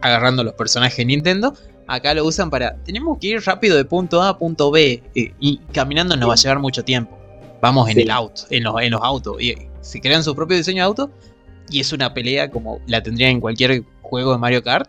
agarrando 0.00 0.44
los 0.44 0.54
personajes 0.54 0.96
de 0.98 1.04
Nintendo. 1.06 1.54
Acá 1.92 2.14
lo 2.14 2.24
usan 2.24 2.50
para, 2.50 2.76
tenemos 2.84 3.18
que 3.18 3.26
ir 3.26 3.42
rápido 3.44 3.76
de 3.76 3.84
punto 3.84 4.22
A 4.22 4.28
a 4.28 4.38
punto 4.38 4.70
B 4.70 5.02
eh, 5.14 5.34
y 5.40 5.58
caminando 5.72 6.16
nos 6.16 6.28
va 6.28 6.34
a 6.34 6.36
llevar 6.36 6.60
mucho 6.60 6.84
tiempo. 6.84 7.18
Vamos 7.60 7.88
en 7.88 7.96
Sí. 7.96 8.02
el 8.02 8.10
auto, 8.10 8.42
en 8.50 8.62
los, 8.62 8.80
en 8.80 8.92
los 8.92 9.02
autos. 9.02 9.42
Y 9.42 9.56
se 9.80 10.00
crean 10.00 10.22
su 10.22 10.34
propio 10.36 10.56
diseño 10.56 10.82
de 10.84 10.86
auto 10.86 11.10
y 11.68 11.80
es 11.80 11.92
una 11.92 12.14
pelea 12.14 12.48
como 12.48 12.80
la 12.86 13.02
tendría 13.02 13.28
en 13.28 13.40
cualquier 13.40 13.82
juego 14.02 14.32
de 14.32 14.38
Mario 14.38 14.62
Kart, 14.62 14.88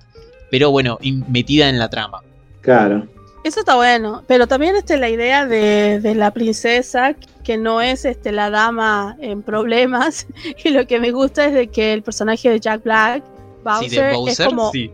pero 0.52 0.70
bueno, 0.70 1.00
metida 1.28 1.70
en 1.70 1.80
la 1.80 1.90
trama. 1.90 2.22
Claro. 2.62 3.08
Eso 3.44 3.62
está 3.62 3.76
bueno, 3.76 4.24
pero 4.28 4.46
también 4.46 4.76
este, 4.76 4.98
la 4.98 5.10
idea 5.10 5.48
de, 5.48 6.00
de 6.00 6.14
la 6.14 6.30
princesa, 6.30 7.16
que 7.44 7.58
no 7.58 7.82
es 7.82 8.06
este, 8.06 8.32
la 8.32 8.52
dama 8.52 9.18
en 9.20 9.42
problemas, 9.42 10.28
y 10.64 10.70
lo 10.70 10.86
que 10.86 11.00
me 11.00 11.12
gusta 11.12 11.46
es 11.46 11.54
de 11.54 11.68
que 11.68 11.94
el 11.94 12.04
personaje 12.04 12.48
de 12.52 12.60
Jack 12.60 12.84
Black, 12.84 13.24
Bowser, 13.64 13.90
sí, 13.90 13.96
de 13.96 14.14
Bowser, 14.14 14.46
es 14.46 14.48
como, 14.48 14.72
sí. 14.72 14.92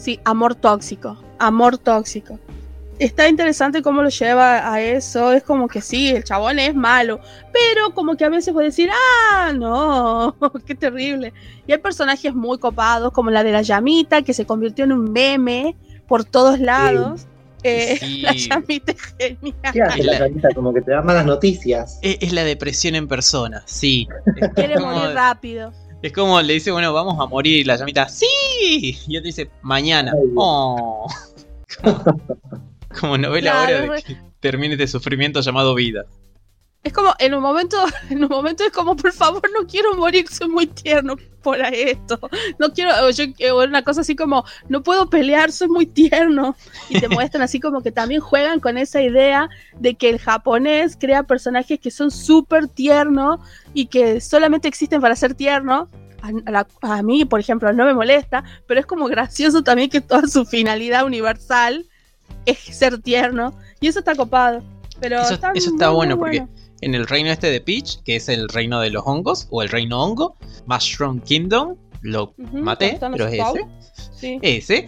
Sí, 0.00 0.18
amor 0.24 0.54
tóxico, 0.54 1.16
amor 1.38 1.78
tóxico. 1.78 2.38
Está 2.98 3.28
interesante 3.28 3.80
cómo 3.80 4.02
lo 4.02 4.10
lleva 4.10 4.70
a 4.72 4.82
eso, 4.82 5.32
es 5.32 5.42
como 5.42 5.68
que 5.68 5.80
sí, 5.80 6.08
el 6.10 6.22
chabón 6.24 6.58
es 6.58 6.74
malo, 6.74 7.18
pero 7.50 7.94
como 7.94 8.14
que 8.16 8.26
a 8.26 8.28
veces 8.28 8.52
puede 8.52 8.66
decir, 8.66 8.90
ah, 8.92 9.52
no, 9.54 10.36
qué 10.66 10.74
terrible. 10.74 11.32
Y 11.66 11.72
hay 11.72 11.78
personajes 11.78 12.34
muy 12.34 12.58
copados, 12.58 13.10
como 13.12 13.30
la 13.30 13.42
de 13.42 13.52
la 13.52 13.62
llamita, 13.62 14.20
que 14.20 14.34
se 14.34 14.44
convirtió 14.44 14.84
en 14.84 14.92
un 14.92 15.12
meme 15.12 15.76
por 16.06 16.24
todos 16.24 16.58
lados. 16.60 17.26
Eh, 17.62 17.98
Sí. 18.00 18.22
La 18.22 18.32
llamita 18.32 18.92
es 18.92 19.02
genial. 19.18 19.54
¿Qué 19.72 19.82
hace 19.82 20.00
Es 20.00 20.06
la 20.06 20.12
la- 20.12 20.18
camita? 20.20 20.48
Como 20.54 20.72
que 20.72 20.80
te 20.80 20.92
da 20.92 21.02
malas 21.02 21.26
noticias. 21.26 21.98
Es, 22.00 22.16
es 22.22 22.32
la 22.32 22.42
depresión 22.42 22.94
en 22.94 23.06
persona, 23.06 23.62
sí. 23.66 24.08
Quiere 24.54 24.78
morir 24.78 25.14
rápido. 25.14 25.70
Es 26.02 26.12
como 26.12 26.40
le 26.40 26.54
dice, 26.54 26.70
bueno, 26.70 26.92
vamos 26.92 27.18
a 27.20 27.26
morir. 27.26 27.60
Y 27.60 27.64
la 27.64 27.76
llamita, 27.76 28.08
¡sí! 28.08 28.98
Y 29.06 29.16
otro 29.16 29.26
dice, 29.26 29.50
mañana. 29.62 30.12
Oh. 30.34 31.06
Como, 31.82 32.02
como 33.00 33.16
novela 33.16 33.52
Claro, 33.52 33.78
ahora 33.78 33.94
de 33.94 34.02
que 34.02 34.16
termine 34.40 34.74
este 34.74 34.88
sufrimiento 34.88 35.40
llamado 35.40 35.72
vida. 35.76 36.06
Es 36.82 36.94
como, 36.94 37.12
en 37.18 37.34
un 37.34 37.42
momento, 37.42 37.76
en 38.10 38.22
un 38.24 38.30
momento 38.30 38.64
es 38.64 38.72
como, 38.72 38.96
por 38.96 39.12
favor, 39.12 39.42
no 39.52 39.66
quiero 39.66 39.94
morir, 39.96 40.26
soy 40.28 40.48
muy 40.48 40.66
tierno 40.66 41.16
por 41.42 41.58
esto. 41.60 42.18
No 42.58 42.72
quiero, 42.72 42.92
o 43.06 43.10
yo, 43.10 43.24
o 43.54 43.64
una 43.64 43.82
cosa 43.82 44.00
así 44.00 44.16
como, 44.16 44.44
no 44.68 44.82
puedo 44.82 45.08
pelear, 45.10 45.52
soy 45.52 45.68
muy 45.68 45.84
tierno. 45.86 46.56
Y 46.88 46.98
te 47.00 47.08
muestran 47.08 47.42
así 47.42 47.60
como 47.60 47.82
que 47.82 47.92
también 47.92 48.20
juegan 48.22 48.60
con 48.60 48.78
esa 48.78 49.02
idea 49.02 49.48
de 49.78 49.94
que 49.94 50.08
el 50.08 50.18
japonés 50.18 50.96
crea 50.98 51.22
personajes 51.24 51.78
que 51.78 51.90
son 51.90 52.10
súper 52.10 52.66
tiernos 52.68 53.40
y 53.74 53.86
que 53.86 54.20
solamente 54.20 54.66
existen 54.68 55.00
para 55.02 55.16
ser 55.16 55.34
tiernos. 55.34 55.88
A, 56.22 56.50
la- 56.50 56.66
a 56.82 57.02
mí, 57.02 57.24
por 57.26 57.40
ejemplo, 57.40 57.72
no 57.74 57.84
me 57.86 57.94
molesta, 57.94 58.42
pero 58.66 58.80
es 58.80 58.86
como 58.86 59.06
gracioso 59.06 59.62
también 59.62 59.88
que 59.90 60.00
toda 60.02 60.26
su 60.28 60.44
finalidad 60.46 61.04
universal 61.06 61.86
es 62.46 62.58
ser 62.58 63.00
tierno. 63.00 63.54
Y 63.80 63.88
eso 63.88 63.98
está 63.98 64.14
copado. 64.14 64.62
Pero 65.00 65.20
Eso- 65.20 65.34
está 65.34 65.52
eso 65.54 65.70
está 65.70 65.88
bueno, 65.90 66.16
muy 66.18 66.38
porque 66.38 66.52
En 66.82 66.94
el 66.94 67.06
reino 67.06 67.30
este 67.30 67.50
de 67.50 67.60
Peach, 67.60 68.02
que 68.04 68.16
es 68.16 68.28
el 68.28 68.48
reino 68.48 68.80
de 68.80 68.90
los 68.90 69.02
hongos, 69.06 69.46
o 69.50 69.62
el 69.62 69.68
reino 69.68 70.02
hongo, 70.02 70.36
Mushroom 70.66 71.20
Kingdom, 71.20 71.76
lo 72.02 72.34
Ujú, 72.38 72.58
maté, 72.58 72.98
pero 73.00 73.26
es 73.26 73.34
ese. 73.34 73.66
Sí. 74.16 74.38
Ese. 74.42 74.86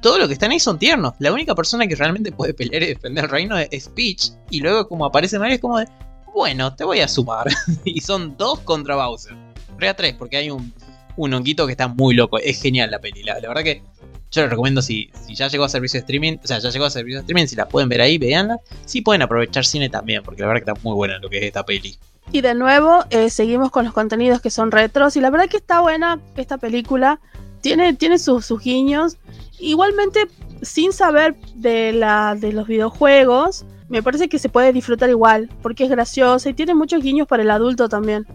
Todo 0.00 0.18
lo 0.18 0.26
que 0.28 0.32
están 0.34 0.50
ahí 0.52 0.60
son 0.60 0.78
tiernos. 0.78 1.12
La 1.18 1.32
única 1.32 1.54
persona 1.54 1.86
que 1.86 1.94
realmente 1.96 2.32
puede 2.32 2.54
pelear 2.54 2.82
y 2.84 2.86
defender 2.86 3.24
el 3.24 3.30
reino 3.30 3.58
es- 3.58 3.68
es 3.70 3.88
Peach. 3.88 4.30
Y 4.50 4.60
luego, 4.60 4.88
como 4.88 5.04
aparece 5.04 5.38
Mario, 5.38 5.56
es 5.56 5.60
como 5.60 5.78
de, 5.78 5.86
bueno, 6.32 6.74
te 6.74 6.84
voy 6.84 7.00
a 7.00 7.08
sumar. 7.08 7.46
y 7.84 8.00
son 8.00 8.36
dos 8.36 8.60
contra 8.60 8.94
Bowser. 8.96 9.34
Rea 9.76 9.94
tres, 9.94 10.14
porque 10.14 10.36
hay 10.38 10.50
un, 10.50 10.72
un 11.16 11.34
honguito 11.34 11.66
que 11.66 11.72
está 11.72 11.88
muy 11.88 12.14
loco. 12.14 12.38
Es 12.38 12.62
genial 12.62 12.90
la 12.90 13.00
peli. 13.00 13.22
La, 13.24 13.40
la 13.40 13.48
verdad 13.48 13.62
que 13.64 13.82
yo 14.30 14.42
les 14.42 14.50
recomiendo 14.50 14.82
si, 14.82 15.10
si 15.26 15.34
ya 15.34 15.48
llegó 15.48 15.64
a 15.64 15.68
servicio 15.68 15.98
de 15.98 16.02
streaming. 16.02 16.36
O 16.42 16.46
sea, 16.46 16.58
ya 16.58 16.70
llegó 16.70 16.84
a 16.84 16.90
servicio 16.90 17.18
de 17.18 17.20
streaming. 17.22 17.46
Si 17.46 17.56
la 17.56 17.68
pueden 17.68 17.88
ver 17.88 18.00
ahí, 18.00 18.18
veanla. 18.18 18.58
Si 18.84 19.00
pueden 19.00 19.22
aprovechar 19.22 19.64
cine 19.64 19.88
también, 19.88 20.22
porque 20.22 20.42
la 20.42 20.48
verdad 20.48 20.62
que 20.64 20.70
está 20.70 20.82
muy 20.84 20.94
buena 20.94 21.18
lo 21.18 21.30
que 21.30 21.38
es 21.38 21.44
esta 21.44 21.64
peli. 21.64 21.96
Y 22.30 22.42
de 22.42 22.54
nuevo, 22.54 23.04
eh, 23.10 23.30
seguimos 23.30 23.70
con 23.70 23.84
los 23.84 23.94
contenidos 23.94 24.40
que 24.40 24.50
son 24.50 24.70
retros. 24.70 25.16
Y 25.16 25.20
la 25.20 25.30
verdad 25.30 25.48
que 25.48 25.56
está 25.56 25.80
buena 25.80 26.20
esta 26.36 26.58
película. 26.58 27.20
Tiene, 27.62 27.94
tiene 27.94 28.18
sus, 28.18 28.44
sus 28.44 28.62
guiños. 28.62 29.16
Igualmente, 29.58 30.28
sin 30.60 30.92
saber 30.92 31.34
de, 31.54 31.92
la, 31.92 32.36
de 32.38 32.52
los 32.52 32.66
videojuegos, 32.68 33.64
me 33.88 34.02
parece 34.02 34.28
que 34.28 34.38
se 34.38 34.50
puede 34.50 34.74
disfrutar 34.74 35.08
igual. 35.08 35.48
Porque 35.62 35.84
es 35.84 35.90
graciosa 35.90 36.50
y 36.50 36.54
tiene 36.54 36.74
muchos 36.74 37.02
guiños 37.02 37.26
para 37.26 37.42
el 37.42 37.50
adulto 37.50 37.88
también. 37.88 38.26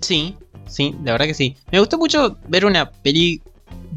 Sí, 0.00 0.36
sí, 0.66 0.96
la 1.04 1.12
verdad 1.12 1.26
que 1.26 1.34
sí. 1.34 1.56
Me 1.70 1.78
gustó 1.78 1.96
mucho 1.96 2.36
ver 2.48 2.66
una 2.66 2.90
peli 2.90 3.40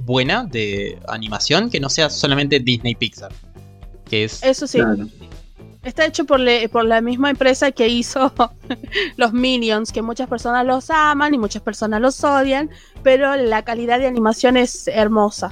buena 0.03 0.43
de 0.43 0.99
animación 1.07 1.69
que 1.69 1.79
no 1.79 1.89
sea 1.89 2.09
solamente 2.09 2.59
Disney 2.59 2.95
Pixar. 2.95 3.31
Que 4.09 4.23
es. 4.25 4.43
Eso 4.43 4.67
sí. 4.67 4.77
Claro. 4.79 5.07
Está 5.83 6.05
hecho 6.05 6.25
por, 6.25 6.39
le- 6.39 6.69
por 6.69 6.85
la 6.85 7.01
misma 7.01 7.31
empresa 7.31 7.71
que 7.71 7.87
hizo 7.87 8.31
los 9.17 9.33
Minions, 9.33 9.91
que 9.91 10.01
muchas 10.03 10.29
personas 10.29 10.63
los 10.65 10.89
aman 10.91 11.33
y 11.33 11.39
muchas 11.39 11.63
personas 11.63 11.99
los 12.01 12.23
odian, 12.23 12.69
pero 13.01 13.35
la 13.35 13.63
calidad 13.63 13.97
de 13.97 14.05
animación 14.05 14.57
es 14.57 14.87
hermosa. 14.87 15.51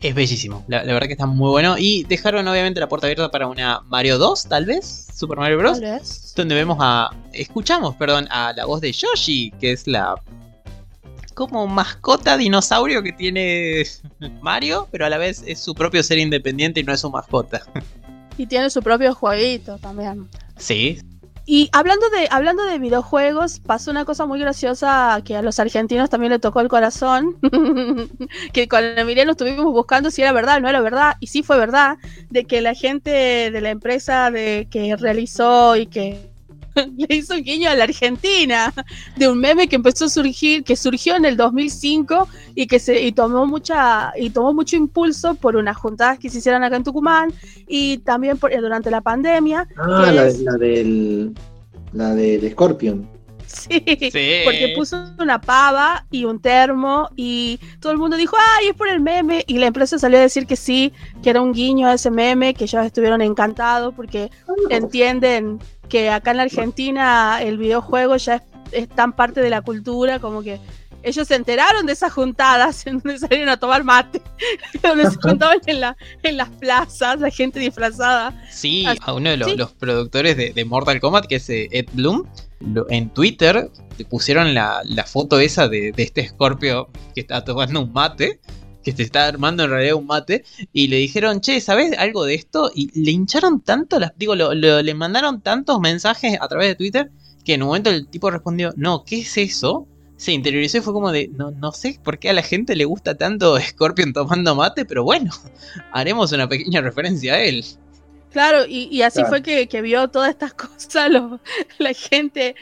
Es 0.00 0.14
bellísimo. 0.14 0.64
La, 0.68 0.82
la 0.84 0.92
verdad 0.94 1.06
que 1.06 1.12
está 1.14 1.26
muy 1.26 1.50
bueno. 1.50 1.76
Y 1.78 2.04
dejaron 2.04 2.46
obviamente 2.48 2.80
la 2.80 2.88
puerta 2.88 3.06
abierta 3.06 3.30
para 3.30 3.46
una 3.46 3.80
Mario 3.86 4.18
2, 4.18 4.46
tal 4.48 4.64
vez. 4.66 5.06
Super 5.14 5.38
Mario 5.38 5.58
Bros. 5.58 5.80
Tal 5.80 5.90
vez. 5.98 6.32
Donde 6.36 6.54
vemos 6.54 6.78
a. 6.80 7.10
Escuchamos, 7.32 7.94
perdón, 7.96 8.26
a 8.30 8.52
la 8.54 8.64
voz 8.64 8.80
de 8.80 8.92
Yoshi, 8.92 9.50
que 9.60 9.72
es 9.72 9.86
la. 9.86 10.14
Como 11.40 11.66
mascota 11.66 12.36
dinosaurio 12.36 13.02
que 13.02 13.12
tiene 13.12 13.82
Mario, 14.42 14.88
pero 14.90 15.06
a 15.06 15.08
la 15.08 15.16
vez 15.16 15.42
es 15.46 15.58
su 15.58 15.74
propio 15.74 16.02
ser 16.02 16.18
independiente 16.18 16.80
y 16.80 16.82
no 16.84 16.92
es 16.92 17.00
su 17.00 17.10
mascota. 17.10 17.62
Y 18.36 18.44
tiene 18.44 18.68
su 18.68 18.82
propio 18.82 19.14
jueguito 19.14 19.78
también. 19.78 20.28
Sí, 20.58 20.98
Y 21.46 21.70
hablando 21.72 22.10
de, 22.10 22.28
hablando 22.30 22.64
de 22.64 22.78
videojuegos, 22.78 23.58
pasó 23.60 23.90
una 23.90 24.04
cosa 24.04 24.26
muy 24.26 24.38
graciosa 24.38 25.22
que 25.24 25.34
a 25.34 25.40
los 25.40 25.58
argentinos 25.58 26.10
también 26.10 26.32
le 26.32 26.40
tocó 26.40 26.60
el 26.60 26.68
corazón. 26.68 27.38
que 28.52 28.68
con 28.68 28.84
Emiliano 28.84 29.30
estuvimos 29.32 29.64
buscando 29.72 30.10
si 30.10 30.20
era 30.20 30.32
verdad 30.32 30.58
o 30.58 30.60
no 30.60 30.68
era 30.68 30.82
verdad. 30.82 31.16
Y 31.20 31.28
sí 31.28 31.42
fue 31.42 31.56
verdad. 31.58 31.96
De 32.28 32.44
que 32.44 32.60
la 32.60 32.74
gente 32.74 33.50
de 33.50 33.60
la 33.62 33.70
empresa 33.70 34.30
de, 34.30 34.68
que 34.70 34.94
realizó 34.96 35.74
y 35.76 35.86
que 35.86 36.29
le 36.96 37.16
hizo 37.16 37.34
un 37.34 37.42
guiño 37.42 37.70
a 37.70 37.74
la 37.74 37.84
Argentina. 37.84 38.72
De 39.16 39.28
un 39.28 39.38
meme 39.38 39.68
que 39.68 39.76
empezó 39.76 40.06
a 40.06 40.08
surgir, 40.08 40.64
que 40.64 40.76
surgió 40.76 41.16
en 41.16 41.24
el 41.24 41.36
2005 41.36 42.28
y 42.54 42.66
que 42.66 42.78
se 42.78 43.00
y 43.02 43.12
tomó 43.12 43.46
mucha 43.46 44.12
y 44.16 44.30
tomó 44.30 44.52
mucho 44.52 44.76
impulso 44.76 45.34
por 45.34 45.56
unas 45.56 45.76
juntadas 45.76 46.18
que 46.18 46.30
se 46.30 46.38
hicieron 46.38 46.62
acá 46.64 46.76
en 46.76 46.84
Tucumán 46.84 47.32
y 47.68 47.98
también 47.98 48.38
por- 48.38 48.52
eh, 48.52 48.58
durante 48.60 48.90
la 48.90 49.00
pandemia. 49.00 49.68
Ah, 49.76 50.02
¿Qué 50.06 50.12
la, 50.12 50.26
es? 50.26 50.40
la 50.40 50.52
del. 50.54 51.32
La 51.92 52.14
del 52.14 52.50
Scorpion. 52.52 53.08
Sí, 53.46 53.82
Sí. 54.12 54.42
porque 54.44 54.72
puso 54.76 54.96
una 55.18 55.40
pava 55.40 56.06
y 56.12 56.24
un 56.24 56.38
termo 56.40 57.08
y 57.16 57.58
todo 57.80 57.90
el 57.90 57.98
mundo 57.98 58.16
dijo, 58.16 58.36
ay, 58.60 58.68
es 58.68 58.74
por 58.76 58.88
el 58.88 59.00
meme. 59.00 59.42
Y 59.48 59.58
la 59.58 59.66
empresa 59.66 59.98
salió 59.98 60.18
a 60.18 60.22
decir 60.22 60.46
que 60.46 60.54
sí, 60.54 60.92
que 61.20 61.30
era 61.30 61.40
un 61.40 61.52
guiño 61.52 61.88
a 61.88 61.94
ese 61.94 62.12
meme, 62.12 62.54
que 62.54 62.62
ellos 62.64 62.86
estuvieron 62.86 63.22
encantados 63.22 63.92
porque 63.96 64.30
entienden 64.68 65.58
que 65.90 66.08
acá 66.08 66.30
en 66.30 66.38
la 66.38 66.44
Argentina 66.44 67.42
el 67.42 67.58
videojuego 67.58 68.16
ya 68.16 68.36
es, 68.36 68.42
es 68.72 68.88
tan 68.88 69.12
parte 69.12 69.42
de 69.42 69.50
la 69.50 69.60
cultura 69.60 70.18
como 70.20 70.42
que 70.42 70.58
ellos 71.02 71.26
se 71.28 71.34
enteraron 71.34 71.86
de 71.86 71.92
esas 71.94 72.12
juntadas 72.12 72.86
en 72.86 72.98
donde 73.00 73.18
salieron 73.18 73.48
a 73.48 73.56
tomar 73.58 73.84
mate, 73.84 74.20
donde 74.82 75.10
se 75.10 75.16
juntaban 75.16 75.58
en, 75.66 75.80
la, 75.80 75.96
en 76.22 76.36
las 76.36 76.48
plazas, 76.50 77.20
la 77.20 77.30
gente 77.30 77.58
disfrazada. 77.58 78.34
Sí, 78.50 78.84
Así- 78.86 78.98
a 79.02 79.12
uno 79.14 79.30
de 79.30 79.36
los, 79.38 79.50
sí. 79.50 79.56
los 79.56 79.72
productores 79.72 80.36
de, 80.36 80.52
de 80.52 80.64
Mortal 80.64 81.00
Kombat, 81.00 81.26
que 81.26 81.36
es 81.36 81.48
eh, 81.50 81.68
Ed 81.72 81.86
Bloom, 81.92 82.24
lo- 82.60 82.86
en 82.90 83.08
Twitter 83.10 83.70
le 83.96 84.04
pusieron 84.04 84.52
la, 84.54 84.80
la 84.84 85.04
foto 85.04 85.40
esa 85.40 85.68
de, 85.68 85.92
de 85.92 86.02
este 86.02 86.26
Scorpio 86.28 86.88
que 87.14 87.22
está 87.22 87.44
tomando 87.44 87.80
un 87.80 87.92
mate, 87.92 88.40
que 88.82 88.92
se 88.92 89.02
está 89.02 89.26
armando 89.26 89.64
en 89.64 89.70
realidad 89.70 89.94
un 89.96 90.06
mate, 90.06 90.44
y 90.72 90.88
le 90.88 90.96
dijeron, 90.96 91.40
che, 91.40 91.60
¿sabes 91.60 91.96
algo 91.98 92.24
de 92.24 92.34
esto? 92.34 92.70
Y 92.74 92.90
le 93.02 93.10
hincharon 93.12 93.60
tanto, 93.60 93.98
las, 94.00 94.12
digo, 94.16 94.34
lo- 94.34 94.54
lo- 94.54 94.82
le 94.82 94.94
mandaron 94.94 95.40
tantos 95.42 95.80
mensajes 95.80 96.38
a 96.40 96.48
través 96.48 96.68
de 96.68 96.74
Twitter 96.76 97.10
que 97.44 97.54
en 97.54 97.62
un 97.62 97.68
momento 97.68 97.90
el 97.90 98.06
tipo 98.08 98.30
respondió, 98.30 98.72
no, 98.76 99.04
¿qué 99.04 99.20
es 99.20 99.36
eso? 99.38 99.86
Se 100.16 100.32
interiorizó 100.32 100.78
y 100.78 100.80
fue 100.82 100.92
como 100.92 101.10
de, 101.12 101.28
no, 101.28 101.50
no 101.50 101.72
sé 101.72 101.98
por 102.04 102.18
qué 102.18 102.28
a 102.30 102.34
la 102.34 102.42
gente 102.42 102.76
le 102.76 102.84
gusta 102.84 103.16
tanto 103.16 103.58
Scorpion 103.60 104.12
tomando 104.12 104.54
mate, 104.54 104.84
pero 104.84 105.04
bueno, 105.04 105.30
haremos 105.92 106.32
una 106.32 106.48
pequeña 106.48 106.80
referencia 106.82 107.34
a 107.34 107.40
él. 107.42 107.64
Claro, 108.30 108.64
y, 108.66 108.88
y 108.92 109.02
así 109.02 109.16
Claro. 109.16 109.28
fue 109.28 109.42
que, 109.42 109.66
que 109.68 109.82
vio 109.82 110.08
todas 110.08 110.30
estas 110.30 110.54
cosas 110.54 111.10
lo- 111.10 111.40
la 111.78 111.92
gente. 111.94 112.54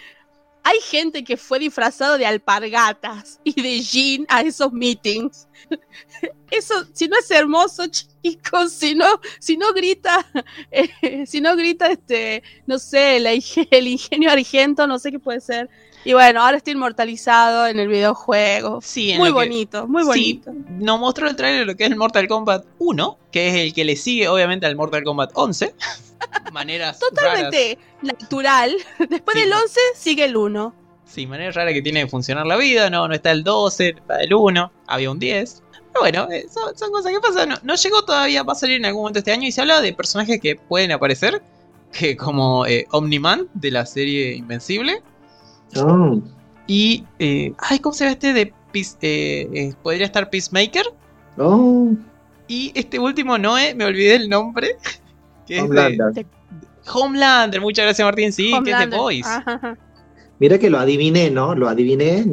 Hay 0.65 0.79
gente 0.83 1.25
que 1.25 1.37
fue 1.39 1.59
disfrazado 1.59 2.19
de 2.19 2.27
alpargatas 2.27 3.41
y 3.45 3.61
de 3.61 3.81
jean 3.81 4.27
a 4.29 4.43
esos 4.43 4.73
meetings. 4.73 5.49
Eso, 6.51 6.75
si 6.95 7.09
no 7.09 7.19
es 7.19 7.31
hermoso, 7.31 7.85
chicos, 7.89 8.73
si 8.73 8.95
no, 8.95 9.21
si 9.39 9.57
no 9.57 9.73
grita, 9.75 10.27
eh, 10.71 11.27
si 11.27 11.41
no 11.41 11.55
grita, 11.57 11.89
este, 11.89 12.43
no 12.67 12.79
sé, 12.79 13.21
la 13.21 13.33
el 13.33 13.87
ingenio 13.89 14.31
argento, 14.31 14.87
no 14.87 14.99
sé 14.99 15.11
qué 15.13 15.19
puede 15.19 15.41
ser. 15.41 15.69
Y 16.05 16.13
bueno, 16.15 16.43
ahora 16.43 16.57
está 16.57 16.71
inmortalizado 16.71 17.67
en 17.67 17.79
el 17.79 17.89
videojuego. 17.89 18.81
Sí, 18.81 19.15
Muy 19.19 19.29
que- 19.29 19.33
bonito, 19.35 19.87
muy 19.89 20.03
Sí, 20.05 20.41
bonito. 20.43 20.53
nos 20.79 20.99
mostró 21.01 21.29
el 21.29 21.37
trailer 21.37 21.67
lo 21.67 21.77
que 21.77 21.85
es 21.85 21.91
el 21.91 21.97
Mortal 21.97 22.27
Kombat 22.29 22.65
1, 22.79 23.19
que 23.31 23.49
es 23.49 23.55
el 23.57 23.75
que 23.75 23.85
le 23.85 23.97
sigue 23.97 24.29
obviamente 24.29 24.65
al 24.65 24.77
Mortal 24.77 25.03
Kombat 25.05 25.33
11. 25.35 25.75
maneras 26.53 26.99
raras. 27.01 27.11
Totalmente 27.11 27.79
natural. 28.03 28.75
Después 29.09 29.35
Sí, 29.35 29.41
del 29.43 29.51
no. 29.51 29.61
11 29.61 29.81
sigue 29.97 30.25
el 30.25 30.37
1. 30.37 30.75
Sí, 31.05 31.27
maneras 31.27 31.55
raras 31.55 31.73
que 31.75 31.83
tiene 31.83 32.01
de 32.01 32.07
funcionar 32.09 32.47
la 32.47 32.57
vida, 32.57 32.91
no, 32.91 33.09
no 33.09 33.15
está 33.15 33.31
el 33.31 33.43
12, 33.43 33.93
no 33.95 33.99
está 34.01 34.21
el 34.23 34.33
1, 34.35 34.73
había 34.87 35.11
un 35.11 35.19
10. 35.19 35.63
Pero 36.01 36.25
bueno, 36.25 36.33
eh, 36.33 36.47
son, 36.53 36.77
son 36.77 36.91
cosas 36.93 37.13
que 37.13 37.21
pasan. 37.21 37.49
No, 37.51 37.57
no 37.63 37.75
llegó 37.75 38.03
todavía, 38.05 38.43
va 38.43 38.53
a 38.53 38.57
salir 38.57 38.77
en 38.77 38.87
algún 38.87 39.03
momento 39.03 39.19
este 39.19 39.33
año 39.33 39.47
y 39.47 39.53
se 39.53 39.61
habla 39.61 39.81
de 39.81 39.93
personajes 39.93 40.41
que 40.41 40.57
pueden 40.57 40.93
aparecer, 40.93 41.43
que 41.93 42.17
como 42.17 42.67
eh, 42.67 42.87
Omni-Man 42.91 43.49
de 43.55 43.71
la 43.71 43.87
serie 43.87 44.35
Invencible. 44.35 45.03
Oh, 45.77 46.21
Y, 46.67 47.05
eh, 47.19 47.53
ay, 47.59 47.79
¿cómo 47.79 47.95
se 47.95 48.05
llama 48.05 48.13
este 48.13 48.33
de 48.33 48.53
Peace- 48.73 48.97
eh, 49.03 49.49
eh, 49.53 49.75
podría 49.83 50.07
estar 50.07 50.29
Peacemaker? 50.31 50.85
oh, 51.39 51.91
Y 52.47 52.73
este 52.75 52.99
último, 52.99 53.37
Noé, 53.39 53.75
me 53.75 53.85
olvidé 53.85 54.17
el 54.17 54.29
nombre. 54.29 54.77
Que 55.47 55.57
es 55.57 55.63
de 55.63 55.69
Homelander. 55.79 56.27
Homelander. 56.93 57.61
Muchas 57.63 57.87
gracias, 57.87 58.05
Martín. 58.05 58.33
Sí, 58.35 58.51
que 58.65 58.71
es 58.71 58.79
de 58.91 58.97
Homelander. 58.97 59.25
Ajá, 59.25 59.43
ajá. 59.55 59.79
Mira 60.39 60.59
que 60.59 60.69
lo 60.71 60.79
adiviné, 60.79 61.31
¿no? 61.31 61.55
Lo 61.55 61.69
adiviné. 61.71 62.25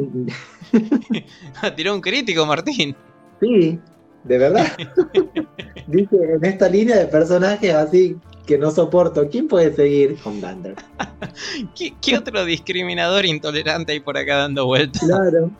Tiró 1.76 1.94
un 1.94 2.00
crítico, 2.00 2.44
Martín. 2.46 2.94
Sí, 3.40 3.78
de 4.24 4.38
verdad. 4.38 4.66
Dice, 5.86 6.16
en 6.34 6.44
esta 6.44 6.68
línea 6.68 6.96
de 6.96 7.06
personajes 7.06 7.72
así 7.74 8.16
que 8.46 8.58
no 8.58 8.70
soporto, 8.70 9.28
¿quién 9.28 9.48
puede 9.48 9.74
seguir? 9.74 10.16
Homelander. 10.24 10.74
¿Qué, 11.76 11.94
qué 12.00 12.16
otro 12.18 12.44
discriminador 12.44 13.24
intolerante 13.26 13.92
hay 13.92 14.00
por 14.00 14.16
acá 14.16 14.36
dando 14.36 14.66
vueltas? 14.66 15.02
Claro. 15.04 15.50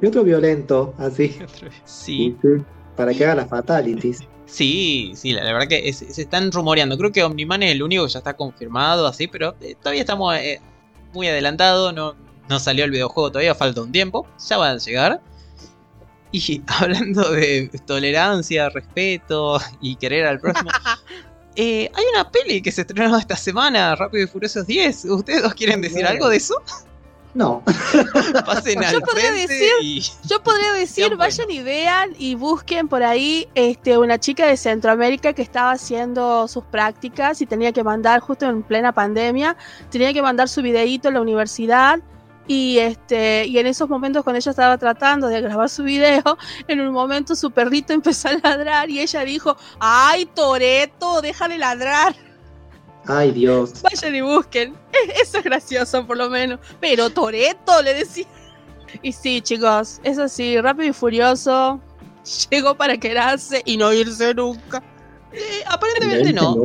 Y 0.00 0.06
otro 0.06 0.24
violento, 0.24 0.94
así. 0.98 1.36
Sí, 1.84 2.36
sí, 2.42 2.48
Para 2.96 3.14
que 3.14 3.24
haga 3.24 3.36
las 3.36 3.48
fatalities. 3.48 4.20
sí, 4.46 5.12
sí, 5.14 5.32
la, 5.32 5.44
la 5.44 5.52
verdad 5.52 5.68
que 5.68 5.88
es- 5.88 5.98
se 5.98 6.22
están 6.22 6.50
rumoreando. 6.50 6.98
Creo 6.98 7.12
que 7.12 7.22
Omniman 7.22 7.62
es 7.62 7.72
el 7.72 7.82
único 7.82 8.04
que 8.06 8.10
ya 8.12 8.18
está 8.18 8.34
confirmado, 8.34 9.06
así, 9.06 9.28
pero 9.28 9.54
eh, 9.60 9.76
todavía 9.80 10.00
estamos 10.02 10.34
eh, 10.36 10.60
muy 11.12 11.28
adelantados. 11.28 11.94
No, 11.94 12.14
no 12.48 12.58
salió 12.58 12.84
el 12.84 12.90
videojuego 12.90 13.30
todavía, 13.30 13.54
falta 13.54 13.82
un 13.82 13.92
tiempo. 13.92 14.26
Ya 14.48 14.58
van 14.58 14.74
a 14.74 14.78
llegar. 14.78 15.20
Y 16.32 16.62
hablando 16.66 17.30
de 17.30 17.70
tolerancia, 17.86 18.68
respeto 18.70 19.60
y 19.80 19.96
querer 19.96 20.26
al 20.26 20.40
próximo. 20.40 20.70
eh, 21.56 21.90
hay 21.94 22.04
una 22.14 22.30
peli 22.30 22.62
que 22.62 22.72
se 22.72 22.80
estrenó 22.80 23.16
esta 23.16 23.36
semana, 23.36 23.94
Rápido 23.94 24.24
y 24.24 24.26
Furiosos 24.26 24.66
10. 24.66 25.04
¿Ustedes 25.06 25.42
dos 25.42 25.54
quieren 25.54 25.80
decir 25.80 26.06
algo 26.06 26.28
de 26.28 26.38
eso? 26.38 26.56
No. 27.34 27.62
Pasen 28.46 28.80
Yo 28.80 28.88
al 28.88 29.02
podría 29.02 29.32
decir- 29.32 29.72
y... 29.80 30.02
Yo 30.28 30.42
podría 30.42 30.72
decir, 30.72 31.16
vayan 31.16 31.50
y 31.50 31.62
vean 31.62 32.14
y 32.18 32.34
busquen 32.34 32.88
por 32.88 33.02
ahí 33.02 33.48
este, 33.54 33.96
una 33.96 34.18
chica 34.18 34.46
de 34.46 34.56
Centroamérica 34.56 35.32
que 35.32 35.42
estaba 35.42 35.72
haciendo 35.72 36.46
sus 36.46 36.64
prácticas 36.64 37.40
y 37.40 37.46
tenía 37.46 37.72
que 37.72 37.82
mandar, 37.82 38.20
justo 38.20 38.46
en 38.46 38.62
plena 38.62 38.92
pandemia, 38.92 39.56
tenía 39.90 40.12
que 40.12 40.20
mandar 40.20 40.48
su 40.48 40.60
videíto 40.62 41.08
en 41.08 41.14
la 41.14 41.20
universidad. 41.22 42.00
Y 42.46 42.78
este, 42.78 43.46
y 43.46 43.58
en 43.58 43.66
esos 43.66 43.88
momentos 43.88 44.24
cuando 44.24 44.38
ella 44.38 44.50
estaba 44.50 44.76
tratando 44.76 45.28
de 45.28 45.40
grabar 45.40 45.68
su 45.68 45.84
video, 45.84 46.22
en 46.68 46.80
un 46.80 46.92
momento 46.92 47.36
su 47.36 47.50
perrito 47.50 47.92
empezó 47.92 48.28
a 48.28 48.32
ladrar 48.42 48.90
y 48.90 49.00
ella 49.00 49.20
dijo, 49.24 49.56
ay 49.78 50.26
Toreto, 50.26 51.20
déjale 51.22 51.58
ladrar. 51.58 52.14
Ay, 53.06 53.32
Dios. 53.32 53.82
Vayan 53.82 54.14
y 54.14 54.20
busquen. 54.20 54.76
Eso 55.20 55.38
es 55.38 55.44
gracioso, 55.44 56.06
por 56.06 56.16
lo 56.16 56.30
menos. 56.30 56.60
Pero 56.80 57.10
Toreto 57.10 57.82
le 57.82 57.94
decía. 57.94 58.26
Y 59.02 59.12
sí, 59.12 59.40
chicos, 59.40 60.00
eso 60.04 60.28
sí, 60.28 60.60
rápido 60.60 60.90
y 60.90 60.92
furioso. 60.92 61.80
Llegó 62.50 62.76
para 62.76 62.96
quedarse 62.96 63.62
y 63.64 63.76
no 63.76 63.92
irse 63.92 64.34
nunca. 64.34 64.82
Eh, 65.34 65.62
aparentemente 65.66 66.32
no. 66.32 66.56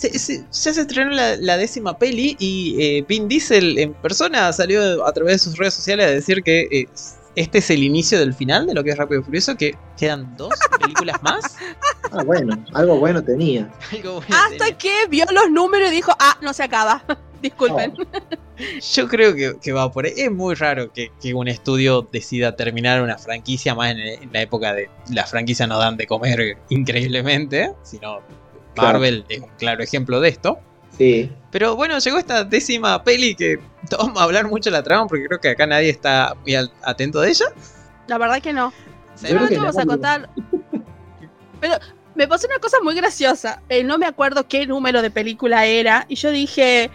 Se- 0.00 0.18
se- 0.18 0.38
ya 0.52 0.72
se 0.74 0.80
estrenó 0.80 1.10
la, 1.12 1.36
la 1.36 1.56
décima 1.56 1.96
peli 1.98 2.36
y 2.38 2.76
eh, 2.80 3.04
Vin 3.08 3.28
Diesel 3.28 3.78
en 3.78 3.94
persona 3.94 4.52
salió 4.52 5.04
a 5.06 5.12
través 5.12 5.34
de 5.34 5.38
sus 5.38 5.56
redes 5.58 5.74
sociales 5.74 6.06
a 6.06 6.10
decir 6.10 6.42
que 6.42 6.68
eh, 6.70 6.88
este 7.34 7.58
es 7.58 7.70
el 7.70 7.82
inicio 7.82 8.18
del 8.18 8.34
final 8.34 8.66
de 8.66 8.74
lo 8.74 8.84
que 8.84 8.90
es 8.90 8.98
Rápido 8.98 9.20
y 9.20 9.24
Furioso, 9.24 9.56
que 9.56 9.74
quedan 9.96 10.36
dos 10.36 10.52
películas 10.80 11.22
más. 11.22 11.56
Ah, 12.10 12.22
bueno, 12.24 12.62
algo 12.74 12.98
bueno 12.98 13.22
tenía. 13.22 13.72
Algo 13.92 14.14
bueno 14.20 14.26
Hasta 14.36 14.58
tenía. 14.58 14.78
que 14.78 14.92
vio 15.08 15.24
los 15.32 15.50
números 15.50 15.90
y 15.90 15.94
dijo, 15.94 16.12
ah, 16.18 16.36
no 16.42 16.52
se 16.52 16.62
acaba. 16.64 17.02
Disculpen. 17.42 17.94
Yo 18.94 19.08
creo 19.08 19.34
que, 19.34 19.56
que 19.60 19.72
va 19.72 19.90
por 19.90 20.06
ahí. 20.06 20.12
Es 20.16 20.30
muy 20.30 20.54
raro 20.54 20.92
que, 20.92 21.10
que 21.20 21.34
un 21.34 21.48
estudio 21.48 22.08
decida 22.12 22.56
terminar 22.56 23.02
una 23.02 23.18
franquicia 23.18 23.74
más 23.74 23.92
en, 23.92 24.00
en 24.00 24.32
la 24.32 24.42
época 24.42 24.74
de 24.74 24.88
las 25.10 25.30
franquicias 25.30 25.68
no 25.68 25.78
dan 25.78 25.96
de 25.96 26.06
comer 26.06 26.56
increíblemente, 26.68 27.72
sino 27.82 28.20
Claro. 28.74 28.98
Marvel 28.98 29.24
es 29.28 29.40
un 29.40 29.50
claro 29.58 29.82
ejemplo 29.82 30.20
de 30.20 30.28
esto. 30.28 30.58
Sí. 30.96 31.30
Pero 31.50 31.76
bueno, 31.76 31.98
llegó 31.98 32.18
esta 32.18 32.44
décima 32.44 33.02
peli 33.02 33.34
que 33.34 33.58
vamos 33.98 34.20
a 34.20 34.24
hablar 34.24 34.48
mucho 34.48 34.70
de 34.70 34.76
la 34.76 34.82
trama 34.82 35.06
porque 35.06 35.26
creo 35.26 35.40
que 35.40 35.50
acá 35.50 35.66
nadie 35.66 35.90
está 35.90 36.34
muy 36.42 36.54
atento 36.82 37.20
de 37.20 37.30
ella. 37.30 37.46
La 38.06 38.18
verdad 38.18 38.40
que 38.40 38.52
no. 38.52 38.72
Yo 39.22 39.38
no 39.38 39.48
te 39.48 39.58
vamos 39.58 39.78
a 39.78 39.86
contar. 39.86 40.30
Pero 41.60 41.76
me 42.14 42.26
pasó 42.26 42.46
una 42.46 42.58
cosa 42.58 42.78
muy 42.82 42.94
graciosa. 42.94 43.62
Eh, 43.68 43.84
no 43.84 43.98
me 43.98 44.06
acuerdo 44.06 44.48
qué 44.48 44.66
número 44.66 45.02
de 45.02 45.10
película 45.10 45.64
era. 45.66 46.06
Y 46.08 46.16
yo 46.16 46.30
dije, 46.30 46.90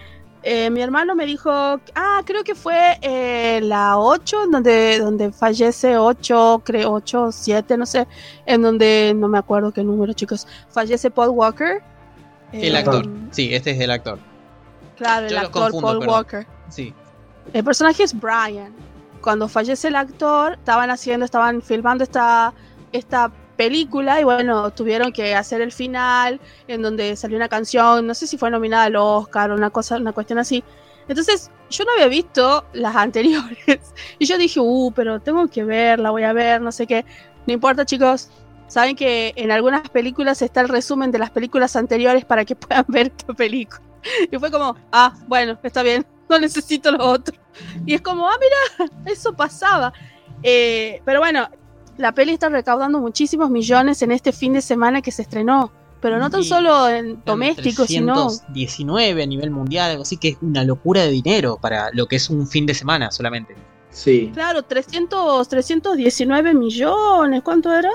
eh, 0.49 0.69
mi 0.69 0.81
hermano 0.81 1.13
me 1.13 1.25
dijo, 1.25 1.49
ah, 1.51 2.21
creo 2.25 2.43
que 2.43 2.55
fue 2.55 2.97
eh, 3.01 3.59
la 3.61 3.97
8, 3.97 4.47
donde, 4.49 4.97
donde 4.99 5.31
fallece 5.33 5.97
8, 5.97 6.61
creo 6.63 6.93
8, 6.93 7.31
7, 7.31 7.77
no 7.77 7.85
sé. 7.85 8.07
En 8.45 8.61
donde, 8.61 9.13
no 9.15 9.27
me 9.27 9.37
acuerdo 9.37 9.71
qué 9.73 9.83
número, 9.83 10.13
chicos. 10.13 10.47
Fallece 10.69 11.11
Paul 11.11 11.29
Walker. 11.29 11.81
El 12.53 12.75
Eh, 12.75 12.77
actor. 12.77 13.05
Sí, 13.31 13.53
este 13.53 13.71
es 13.71 13.79
el 13.81 13.91
actor. 13.91 14.19
Claro, 14.95 15.25
el 15.27 15.33
Yo 15.33 15.39
actor 15.39 15.71
confundo, 15.71 15.99
Paul. 15.99 16.07
Walker. 16.09 16.47
Sí. 16.69 16.93
El 17.51 17.63
personaje 17.63 18.03
es 18.03 18.17
Brian. 18.17 18.73
Cuando 19.21 19.49
fallece 19.49 19.89
el 19.89 19.95
actor, 19.97 20.53
estaban 20.53 20.89
haciendo, 20.89 21.25
estaban 21.25 21.61
filmando 21.61 22.03
esta, 22.05 22.53
esta 22.93 23.31
película 23.57 24.21
y 24.21 24.23
bueno, 24.23 24.71
tuvieron 24.71 25.11
que 25.11 25.35
hacer 25.35 25.61
el 25.61 25.71
final 25.71 26.39
en 26.67 26.81
donde 26.81 27.15
salió 27.15 27.35
una 27.35 27.49
canción, 27.49 28.07
no 28.07 28.13
sé 28.13 28.27
si 28.27 28.37
fue 28.37 28.49
nominada 28.49 28.85
al 28.85 28.95
Oscar 28.95 29.51
o 29.51 29.55
una 29.55 29.69
cosa, 29.69 29.97
una 29.97 30.13
cuestión 30.13 30.39
así. 30.39 30.63
Entonces, 31.09 31.51
yo 31.69 31.83
no 31.85 31.91
había 31.93 32.07
visto 32.07 32.65
las 32.73 32.95
anteriores 33.07 33.79
y 34.19 34.25
yo 34.25 34.37
dije, 34.37 34.59
uh, 34.59 34.91
pero 34.95 35.19
tengo 35.19 35.47
que 35.47 35.63
verla, 35.63 36.11
voy 36.11 36.23
a 36.23 36.33
ver, 36.33 36.61
no 36.61 36.71
sé 36.71 36.87
qué. 36.87 37.03
No 37.45 37.53
importa, 37.53 37.85
chicos. 37.85 38.29
Saben 38.67 38.97
que 38.97 39.31
en 39.37 39.49
algunas 39.51 39.89
películas 39.89 40.41
está 40.41 40.59
el 40.59 40.67
resumen 40.67 41.09
de 41.09 41.19
las 41.19 41.31
películas 41.31 41.75
anteriores 41.77 42.25
para 42.25 42.43
que 42.43 42.55
puedan 42.55 42.85
ver 42.87 43.07
esta 43.07 43.33
película. 43.33 43.81
Y 44.31 44.37
fue 44.37 44.51
como, 44.51 44.75
ah, 44.91 45.13
bueno, 45.27 45.57
está 45.63 45.83
bien, 45.83 46.05
no 46.29 46.39
necesito 46.39 46.91
lo 46.91 47.05
otro. 47.05 47.37
Y 47.85 47.95
es 47.95 48.01
como, 48.01 48.27
ah, 48.27 48.35
mira, 48.39 48.91
eso 49.05 49.33
pasaba. 49.33 49.93
Eh, 50.43 51.01
pero 51.05 51.19
bueno, 51.19 51.49
la 51.97 52.11
peli 52.13 52.33
está 52.33 52.49
recaudando 52.49 52.99
muchísimos 52.99 53.49
millones 53.49 54.01
en 54.01 54.11
este 54.11 54.31
fin 54.31 54.53
de 54.53 54.61
semana 54.61 55.01
que 55.01 55.11
se 55.11 55.21
estrenó. 55.23 55.71
Pero 55.99 56.19
no 56.19 56.29
tan 56.29 56.43
Sí. 56.43 56.49
solo 56.49 56.87
en 56.89 57.23
doméstico, 57.25 57.87
sino 57.87 58.29
19 58.49 59.23
a 59.23 59.25
nivel 59.25 59.49
mundial, 59.49 59.89
algo 59.91 60.03
así 60.03 60.17
que 60.17 60.29
es 60.29 60.37
una 60.41 60.63
locura 60.63 61.01
de 61.01 61.09
dinero 61.09 61.57
para 61.59 61.89
lo 61.91 62.05
que 62.05 62.17
es 62.17 62.29
un 62.29 62.47
fin 62.47 62.67
de 62.67 62.75
semana 62.75 63.09
solamente. 63.09 63.55
Sí. 63.89 64.29
Claro, 64.31 64.61
300, 64.61 65.47
319 65.49 66.53
millones, 66.53 67.41
¿cuánto 67.43 67.73
era? 67.73 67.89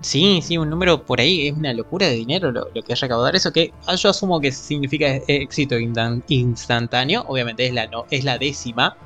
Sí, 0.00 0.40
sí, 0.42 0.58
un 0.58 0.68
número 0.68 1.02
por 1.04 1.20
ahí 1.20 1.46
es 1.48 1.56
una 1.56 1.72
locura 1.72 2.06
de 2.08 2.14
dinero 2.16 2.50
lo, 2.50 2.68
lo 2.74 2.82
que 2.82 2.92
es 2.92 3.00
recaudar 3.00 3.36
eso, 3.36 3.52
que 3.52 3.72
ah, 3.86 3.94
yo 3.94 4.10
asumo 4.10 4.40
que 4.40 4.50
significa 4.50 5.06
éxito 5.28 5.76
instan- 5.78 6.22
instantáneo, 6.28 7.24
obviamente 7.28 7.64
es 7.66 7.72
la, 7.72 7.86
no, 7.86 8.04
es 8.10 8.24
la 8.24 8.36
décima, 8.36 8.96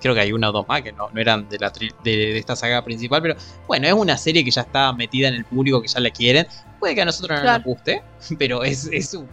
creo 0.00 0.14
que 0.14 0.20
hay 0.20 0.32
una 0.32 0.50
o 0.50 0.52
dos 0.52 0.66
más 0.68 0.82
que 0.82 0.92
no, 0.92 1.08
no 1.12 1.20
eran 1.20 1.48
de, 1.48 1.58
la 1.58 1.72
tri- 1.72 1.94
de, 2.04 2.10
de 2.16 2.38
esta 2.38 2.56
saga 2.56 2.84
principal, 2.84 3.22
pero 3.22 3.34
bueno, 3.66 3.86
es 3.86 3.92
una 3.92 4.16
serie 4.16 4.44
que 4.44 4.50
ya 4.50 4.62
está 4.62 4.92
metida 4.92 5.28
en 5.28 5.34
el 5.34 5.44
público, 5.44 5.80
que 5.82 5.88
ya 5.88 6.00
la 6.00 6.10
quieren, 6.10 6.46
puede 6.80 6.94
que 6.94 7.02
a 7.02 7.04
nosotros 7.04 7.36
no 7.38 7.42
Claro. 7.42 7.58
nos 7.58 7.64
guste, 7.64 8.02
pero 8.38 8.62
es, 8.64 8.88
es 8.92 9.14
un... 9.14 9.28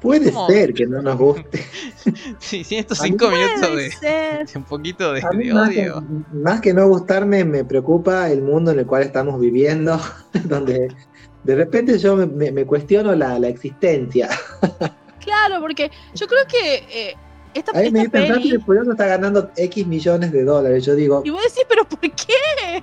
Puede 0.00 0.32
¿Cómo? 0.32 0.48
ser 0.48 0.74
que 0.74 0.84
no 0.86 1.00
nos 1.00 1.16
guste. 1.16 1.64
Sí, 2.40 2.64
sí, 2.64 2.76
estos 2.76 2.98
cinco 2.98 3.28
minutos 3.28 3.60
Puede 3.60 3.82
de, 3.84 3.90
ser. 3.92 4.46
de 4.46 4.58
un 4.58 4.64
poquito 4.64 5.12
de, 5.12 5.22
más, 5.52 5.70
que, 5.70 5.88
odio. 5.90 6.02
más 6.32 6.60
que 6.60 6.74
no 6.74 6.88
gustarme, 6.88 7.44
me 7.44 7.64
preocupa 7.64 8.28
el 8.30 8.42
mundo 8.42 8.72
en 8.72 8.80
el 8.80 8.86
cual 8.86 9.02
estamos 9.04 9.40
viviendo, 9.40 10.00
donde 10.44 10.88
de 11.44 11.54
repente 11.54 11.96
yo 12.00 12.16
me, 12.16 12.26
me- 12.26 12.50
me 12.50 12.64
cuestiono 12.66 13.14
la, 13.14 13.38
la 13.38 13.48
existencia. 13.48 14.28
Claro, 15.20 15.60
porque 15.60 15.90
yo 16.14 16.26
creo 16.26 16.44
que 16.48 16.74
eh, 17.10 17.14
esta, 17.54 17.72
A 17.78 17.82
mí 17.82 17.90
me 17.90 18.02
esta 18.02 18.18
dicen, 18.18 18.62
peli... 18.62 18.90
Está 18.90 19.06
ganando 19.06 19.50
X 19.56 19.86
millones 19.86 20.32
de 20.32 20.44
dólares. 20.44 20.84
Yo 20.84 20.94
digo, 20.94 21.22
Y 21.24 21.30
vos 21.30 21.42
decís, 21.42 21.64
pero 21.68 21.84
¿por 21.84 22.00
qué? 22.00 22.82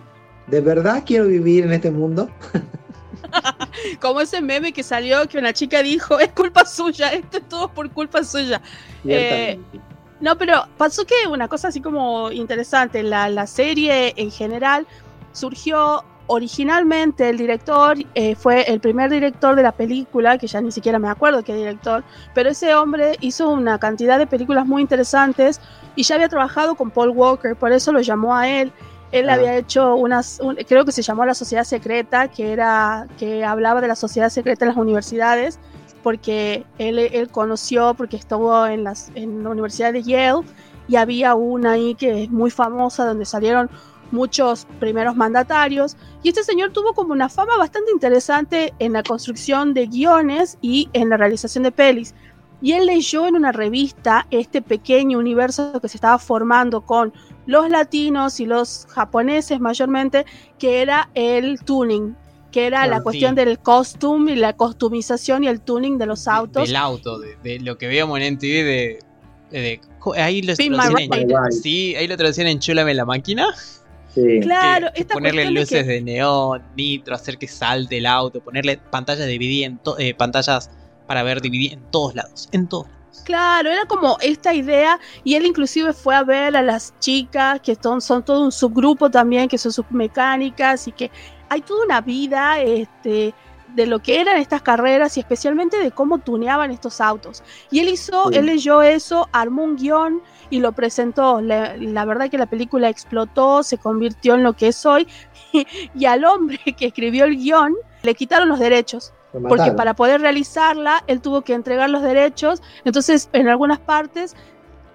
¿de 0.49 0.61
verdad 0.61 1.03
quiero 1.05 1.27
vivir 1.27 1.63
en 1.65 1.73
este 1.73 1.91
mundo? 1.91 2.29
Como 4.01 4.21
ese 4.21 4.41
meme 4.41 4.73
que 4.73 4.83
salió 4.83 5.27
que 5.27 5.37
una 5.37 5.53
chica 5.53 5.83
dijo, 5.83 6.19
es 6.19 6.29
culpa 6.29 6.65
suya, 6.65 7.09
esto 7.09 7.37
es 7.37 7.47
todo 7.47 7.71
por 7.71 7.89
culpa 7.91 8.23
suya. 8.23 8.61
Ciertamente. 9.03 9.79
No, 10.19 10.37
pero 10.37 10.65
pasó 10.77 11.05
que 11.05 11.27
una 11.29 11.47
cosa 11.47 11.69
así 11.69 11.79
como 11.79 12.31
interesante, 12.31 13.03
la, 13.03 13.29
la 13.29 13.47
serie 13.47 14.13
en 14.17 14.31
general 14.31 14.85
surgió 15.31 16.03
originalmente 16.29 17.27
el 17.27 17.37
director, 17.37 17.97
eh, 18.13 18.35
fue 18.35 18.61
el 18.71 18.79
primer 18.79 19.09
director 19.09 19.55
de 19.55 19.63
la 19.63 19.71
película, 19.71 20.37
que 20.37 20.45
ya 20.45 20.61
ni 20.61 20.71
siquiera 20.71 20.99
me 20.99 21.09
acuerdo 21.09 21.43
qué 21.43 21.55
director, 21.55 22.03
pero 22.35 22.51
ese 22.51 22.75
hombre 22.75 23.17
hizo 23.19 23.49
una 23.49 23.79
cantidad 23.79 24.19
de 24.19 24.27
películas 24.27 24.65
muy 24.67 24.81
interesantes 24.83 25.59
y 25.95 26.03
ya 26.03 26.15
había 26.15 26.29
trabajado 26.29 26.75
con 26.75 26.91
Paul 26.91 27.09
Walker, 27.09 27.55
por 27.55 27.71
eso 27.71 27.91
lo 27.91 27.99
llamó 28.01 28.35
a 28.35 28.47
él. 28.47 28.71
Él 29.11 29.27
Ah. 29.27 29.33
había 29.33 29.57
hecho 29.57 29.95
unas, 29.95 30.39
un- 30.39 30.55
creo 30.67 30.85
que 30.85 30.91
se 30.91 31.01
llamó 31.01 31.25
La 31.25 31.33
Sociedad 31.33 31.63
Secreta, 31.63 32.27
que 32.27 32.53
era, 32.53 33.07
que 33.17 33.43
hablaba 33.43 33.81
de 33.81 33.87
la 33.87 33.95
sociedad 33.95 34.29
secreta 34.29 34.65
en 34.65 34.69
las 34.69 34.77
universidades, 34.77 35.57
porque 36.03 36.63
él, 36.77 36.99
él 36.99 37.29
conoció, 37.29 37.95
porque 37.95 38.17
estuvo 38.17 38.67
en, 38.67 38.83
las, 38.83 39.11
en 39.15 39.43
la 39.43 39.49
Universidad 39.49 39.91
de 39.93 40.03
Yale, 40.03 40.45
y 40.87 40.95
había 40.95 41.33
una 41.33 41.71
ahí 41.71 41.95
que 41.95 42.23
es 42.23 42.29
muy 42.29 42.51
famosa, 42.51 43.03
donde 43.05 43.25
salieron 43.25 43.69
muchos 44.11 44.65
primeros 44.79 45.15
mandatarios, 45.15 45.95
y 46.23 46.29
este 46.29 46.43
señor 46.43 46.71
tuvo 46.71 46.93
como 46.93 47.13
una 47.13 47.29
fama 47.29 47.57
bastante 47.57 47.91
interesante 47.91 48.73
en 48.79 48.93
la 48.93 49.03
construcción 49.03 49.73
de 49.73 49.87
guiones 49.87 50.57
y 50.61 50.89
en 50.93 51.09
la 51.09 51.17
realización 51.17 51.63
de 51.63 51.71
pelis. 51.71 52.13
Y 52.61 52.73
él 52.73 52.87
leyó 52.87 53.25
en 53.25 53.35
una 53.35 53.53
revista 53.53 54.27
este 54.31 54.61
pequeño 54.61 55.17
universo 55.17 55.79
que 55.81 55.87
se 55.87 55.95
estaba 55.95 56.19
formando 56.19 56.81
con 56.81 57.13
los 57.45 57.69
latinos 57.69 58.39
y 58.41 58.45
los 58.45 58.85
japoneses 58.89 59.59
mayormente, 59.61 60.25
que 60.57 60.81
era 60.81 61.09
el 61.13 61.59
tuning, 61.63 62.15
que 62.51 62.65
era 62.67 62.85
la 62.87 62.97
cuestión 63.03 63.33
del 63.35 63.59
costume 63.59 64.33
y 64.33 64.35
la 64.35 64.53
costumización 64.57 65.45
y 65.45 65.47
el 65.47 65.61
tuning 65.61 65.97
de 65.97 66.05
los 66.05 66.27
autos. 66.27 66.67
Del 66.67 66.75
auto, 66.75 67.17
de, 67.19 67.37
de 67.43 67.59
lo 67.61 67.77
que 67.77 67.87
veíamos 67.87 68.19
en 68.19 68.33
MTV 68.33 68.41
de... 68.41 68.99
de- 69.51 69.81
ahí 70.17 70.41
lo 70.41 70.53
traducían 70.69 71.13
en-. 71.21 71.51
Sí, 71.51 71.95
ahí 71.95 72.07
lo 72.07 72.17
traducían 72.17 72.47
en 72.47 72.59
Chulame 72.59 72.93
la 72.93 73.05
máquina. 73.05 73.47
Sí. 74.13 74.39
Claro, 74.41 74.87
que- 74.87 74.93
que 74.93 75.01
esta 75.01 75.13
ponerle 75.13 75.51
luces 75.51 75.83
que- 75.83 75.83
de 75.83 76.01
neón, 76.01 76.63
nitro, 76.75 77.15
hacer 77.15 77.37
que 77.37 77.47
salte 77.47 77.97
el 77.97 78.05
auto, 78.05 78.41
ponerle 78.41 78.77
pantallas 78.77 79.27
DVD 79.27 79.65
en 79.65 79.77
to- 79.77 79.97
eh, 79.99 80.13
pantallas 80.13 80.69
para 81.07 81.23
ver 81.23 81.41
DVD 81.41 81.73
en 81.73 81.81
todos 81.91 82.15
lados, 82.15 82.49
en 82.51 82.67
todos. 82.67 82.87
Claro, 83.25 83.69
era 83.69 83.85
como 83.85 84.17
esta 84.21 84.53
idea 84.53 84.99
y 85.23 85.35
él 85.35 85.45
inclusive 85.45 85.93
fue 85.93 86.15
a 86.15 86.23
ver 86.23 86.55
a 86.55 86.61
las 86.63 86.93
chicas 86.99 87.59
que 87.61 87.75
son, 87.75 88.01
son 88.01 88.23
todo 88.23 88.43
un 88.43 88.51
subgrupo 88.51 89.09
también, 89.11 89.47
que 89.49 89.57
son 89.57 89.71
submecánicas 89.71 90.87
y 90.87 90.91
que 90.91 91.11
hay 91.49 91.61
toda 91.61 91.85
una 91.85 92.01
vida 92.01 92.59
este, 92.61 93.33
de 93.75 93.85
lo 93.85 93.99
que 93.99 94.19
eran 94.21 94.37
estas 94.37 94.61
carreras 94.63 95.15
y 95.17 95.19
especialmente 95.19 95.77
de 95.77 95.91
cómo 95.91 96.17
tuneaban 96.19 96.71
estos 96.71 97.01
autos. 97.01 97.43
Y 97.69 97.79
él 97.79 97.89
hizo, 97.89 98.29
Sí. 98.31 98.37
él 98.37 98.47
leyó 98.47 98.81
eso, 98.81 99.27
armó 99.31 99.63
un 99.63 99.75
guion 99.75 100.21
y 100.49 100.59
lo 100.59 100.71
presentó. 100.71 101.41
La, 101.41 101.75
la 101.77 102.05
verdad 102.05 102.29
que 102.29 102.37
la 102.37 102.45
película 102.47 102.89
explotó, 102.89 103.63
se 103.63 103.77
convirtió 103.77 104.35
en 104.35 104.43
lo 104.43 104.53
que 104.53 104.69
es 104.69 104.85
hoy 104.85 105.07
y 105.95 106.05
al 106.05 106.25
hombre 106.25 106.59
que 106.77 106.87
escribió 106.87 107.25
el 107.25 107.37
guion 107.37 107.75
le 108.03 108.15
quitaron 108.15 108.47
los 108.49 108.59
derechos 108.59 109.13
porque 109.49 109.65
para 109.75 109.93
poder 109.93 110.21
realizarla 110.21 111.03
él 111.05 111.21
tuvo 111.21 111.41
que 111.41 111.53
entregar 111.53 111.89
los 111.89 112.01
derechos, 112.01 112.63
entonces 112.83 113.29
en 113.33 113.47
algunas 113.47 113.77
partes 113.79 114.35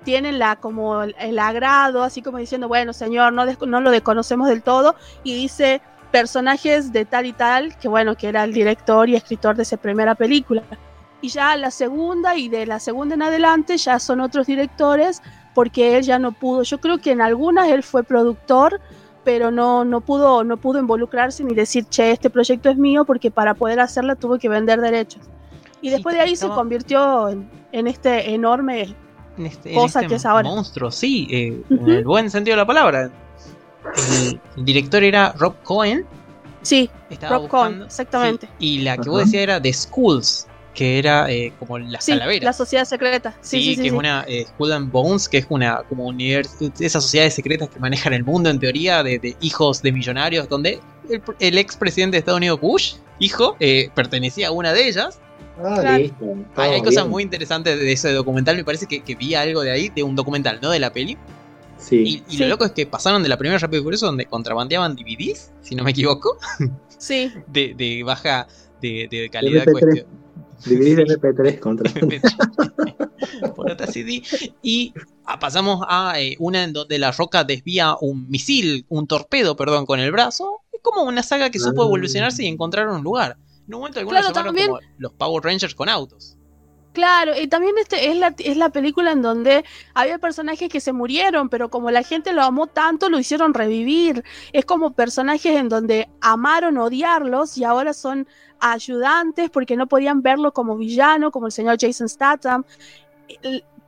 tienen 0.03 0.39
la 0.39 0.57
como 0.57 1.03
el, 1.03 1.15
el 1.21 1.39
agrado, 1.39 2.03
así 2.03 2.21
como 2.21 2.39
diciendo, 2.39 2.67
bueno, 2.69 2.93
señor, 2.93 3.33
no, 3.33 3.47
des- 3.47 3.61
no 3.61 3.81
lo 3.81 3.91
desconocemos 3.91 4.49
del 4.49 4.63
todo, 4.63 4.97
y 5.23 5.35
dice 5.35 5.81
personajes 6.11 6.93
de 6.93 7.05
tal 7.05 7.27
y 7.27 7.33
tal, 7.33 7.77
que 7.79 7.89
bueno, 7.89 8.17
que 8.17 8.29
era 8.29 8.45
el 8.45 8.53
director 8.53 9.09
y 9.09 9.15
escritor 9.17 9.57
de 9.57 9.63
esa 9.63 9.77
primera 9.77 10.15
película. 10.15 10.63
Y 11.21 11.29
ya 11.29 11.57
la 11.57 11.71
segunda 11.71 12.37
y 12.37 12.49
de 12.49 12.67
la 12.67 12.81
segunda 12.81 13.15
en 13.15 13.23
adelante 13.23 13.77
ya 13.79 13.99
son 13.99 14.21
otros 14.21 14.47
directores, 14.47 15.23
porque 15.55 15.97
él 15.97 16.03
ya 16.03 16.19
no 16.19 16.33
pudo, 16.33 16.63
yo 16.63 16.79
creo 16.81 16.99
que 16.99 17.13
en 17.13 17.21
algunas 17.21 17.69
él 17.69 17.83
fue 17.83 18.03
productor, 18.03 18.81
pero 19.25 19.51
no, 19.51 19.85
no, 19.85 20.01
pudo, 20.01 20.45
no 20.45 20.57
pudo 20.59 20.79
involucrarse 20.81 21.45
ni 21.45 21.55
decir, 21.55 21.87
che, 21.89 22.11
este 22.11 22.29
proyecto 22.31 22.69
es 22.69 22.77
mío, 22.77 23.05
porque 23.05 23.31
para 23.31 23.55
poder 23.55 23.81
hacerla 23.81 24.17
tuvo 24.17 24.39
que 24.39 24.49
vender 24.49 24.81
derechos. 24.81 25.23
Y 25.81 25.89
Sí, 25.89 25.95
después 25.95 26.15
de 26.15 26.23
ahí 26.23 26.37
se 26.37 26.49
convirtió 26.49 27.29
en, 27.29 27.49
en 27.73 27.87
este 27.87 28.35
enorme... 28.35 28.95
En 29.37 29.47
este, 29.47 29.75
Cosa 29.75 30.01
en 30.01 30.05
este 30.05 30.09
que 30.09 30.17
es 30.17 30.27
ahora. 30.27 30.49
monstruo, 30.49 30.91
sí, 30.91 31.27
eh, 31.31 31.63
en 31.71 31.89
el 31.91 32.05
buen 32.05 32.31
sentido 32.31 32.55
de 32.57 32.63
la 32.63 32.67
palabra. 32.67 33.11
El, 34.21 34.41
el 34.57 34.65
director 34.65 35.03
era 35.03 35.33
Rob 35.39 35.55
Cohen. 35.65 36.07
Sí, 36.63 36.89
Estaba 37.11 37.37
Rob 37.39 37.49
Cohen, 37.49 37.83
exactamente. 37.83 38.47
sí, 38.47 38.53
y 38.59 38.79
la 38.83 38.97
que 38.97 39.11
vos 39.11 39.25
decías 39.25 39.43
era 39.43 39.61
The 39.61 39.73
Schools, 39.73 40.47
que 40.75 40.99
era 40.99 41.31
eh, 41.31 41.53
como 41.59 41.79
las 41.79 42.05
sí, 42.05 42.12
calaveras. 42.12 42.45
la 42.45 42.53
sociedad 42.53 42.85
secreta. 42.85 43.37
Sí, 43.41 43.61
Sí, 43.62 43.77
que 43.77 43.83
sí. 43.83 43.87
es 43.89 43.93
una 43.93 44.25
eh, 44.29 44.45
Skull 44.49 44.72
and 44.72 44.91
Bones, 44.91 45.29
que 45.29 45.39
es 45.39 45.47
una 45.49 45.83
como 45.89 46.11
univers- 46.12 46.72
esas 46.81 47.03
sociedades 47.05 47.35
secretas 47.35 47.68
que 47.68 47.79
manejan 47.79 48.12
el 48.12 48.25
mundo 48.25 48.51
en 48.51 48.59
teoría 48.59 49.03
de, 49.03 49.18
de 49.18 49.37
hijos 49.41 49.81
de 49.83 49.93
millonarios, 49.93 50.49
donde 50.49 50.81
el, 51.09 51.22
el 51.39 51.59
ex 51.59 51.77
presidente 51.77 52.16
de 52.16 52.18
Estados 52.18 52.39
Unidos 52.39 52.61
Bush, 52.61 52.95
hijo, 53.20 53.57
eh, 53.61 53.91
pertenecía 53.95 54.49
a 54.49 54.51
una 54.51 54.72
de 54.72 54.89
ellas. 54.89 55.20
Ah, 55.57 55.79
Claro. 55.81 55.99
listo. 55.99 56.25
Hay, 56.57 56.81
cosas 56.81 57.05
bien. 57.05 57.11
muy 57.11 57.22
interesantes 57.22 57.79
de 57.79 57.93
ese 57.93 58.12
documental, 58.12 58.57
me 58.57 58.64
parece 58.64 58.87
que, 58.87 59.03
que 59.05 59.14
vi 59.14 59.37
algo 59.37 59.62
de 59.62 59.70
ahí, 59.70 59.89
de 59.95 60.03
un 60.03 60.16
documental, 60.16 60.59
no 60.61 60.70
de 60.70 60.81
la 60.81 60.93
peli. 60.93 61.16
Sí. 61.79 61.97
Y, 61.97 62.25
y 62.29 62.37
Sí. 62.37 62.39
lo 62.39 62.49
loco 62.49 62.64
es 62.64 62.72
que 62.72 62.87
pasaron 62.87 63.22
de 63.22 63.29
la 63.29 63.37
primera 63.37 63.59
Rápido 63.59 63.81
y 63.81 63.85
Furioso 63.85 64.07
donde 64.07 64.27
contrabandeaban 64.27 64.97
DVDs, 64.97 65.53
si 65.61 65.75
no 65.77 65.85
me 65.85 65.93
equivoco, 65.93 66.39
Sí, 66.99 67.31
de, 67.47 67.75
de 67.77 68.03
baja 68.03 68.49
de, 68.81 69.07
de 69.11 69.29
calidad 69.31 69.64
MP3. 69.64 69.72
cuestión. 69.72 70.24
Dividir 70.67 71.01
en 71.01 71.07
MP3 71.09 71.59
contra. 71.61 71.91
por 73.57 73.71
otra 73.71 73.87
CD. 73.87 74.23
Y 74.63 74.93
ah, 75.25 75.39
pasamos 75.39 75.85
a 75.89 76.21
eh, 76.21 76.37
una 76.39 76.65
en 76.65 76.73
donde 76.73 76.99
la 76.99 77.13
roca 77.13 77.45
desvía 77.45 77.97
un 78.01 78.29
misil, 78.29 78.85
un 78.89 79.07
torpedo, 79.07 79.57
perdón, 79.57 79.87
con 79.87 80.01
el 80.01 80.11
brazo. 80.13 80.61
Es 80.73 80.81
como 80.83 81.03
una 81.05 81.23
saga 81.23 81.51
que 81.51 81.59
supo 81.59 81.83
Ah. 81.83 81.87
evolucionarse 81.87 82.45
y 82.45 82.47
encontrar 82.49 82.89
un 82.89 83.03
lugar. 83.03 83.37
En 83.67 83.75
un 83.75 83.81
momento 83.81 84.01
algunos 84.01 84.21
Claro, 84.21 84.35
llamaron 84.35 84.55
también- 84.55 84.69
como 84.69 84.81
los 84.99 85.13
Power 85.15 85.45
Rangers 85.45 85.75
con 85.75 85.89
autos. 85.89 86.37
claro. 86.93 87.33
Y 87.41 87.49
también 87.49 87.75
este 87.81 88.09
es 88.11 88.17
la, 88.17 88.35
es 88.39 88.57
la 88.57 88.69
película 88.71 89.11
en 89.13 89.21
donde 89.23 89.65
había 89.95 90.19
personajes 90.19 90.69
que 90.69 90.79
se 90.81 90.93
murieron, 90.93 91.49
pero 91.49 91.69
como 91.69 91.91
la 91.91 92.03
gente 92.05 92.33
lo 92.33 92.43
amó 92.43 92.67
tanto, 92.69 93.09
lo 93.09 93.19
hicieron 93.19 93.53
revivir. 93.55 94.23
Es 94.53 94.65
como 94.65 94.95
personajes 94.95 95.57
en 95.57 95.69
donde 95.69 96.09
amaron 96.21 96.79
odiarlos 96.79 97.59
y 97.59 97.65
ahora 97.65 97.95
son 97.95 98.29
ayudantes 98.61 99.51
porque 99.51 99.77
no 99.77 99.87
podían 99.87 100.23
verlo 100.23 100.53
como 100.53 100.77
villano, 100.77 101.31
como 101.31 101.47
el 101.47 101.53
señor 101.53 101.77
Jason 101.81 102.09
Statham. 102.09 102.65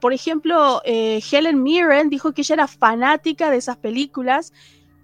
Por 0.01 0.13
ejemplo, 0.13 0.83
eh, 0.85 1.21
Helen 1.31 1.63
Mirren 1.63 2.11
dijo 2.11 2.33
que 2.33 2.43
ella 2.43 2.55
era 2.55 2.67
fanática 2.67 3.51
de 3.51 3.57
esas 3.57 3.77
películas 3.77 4.53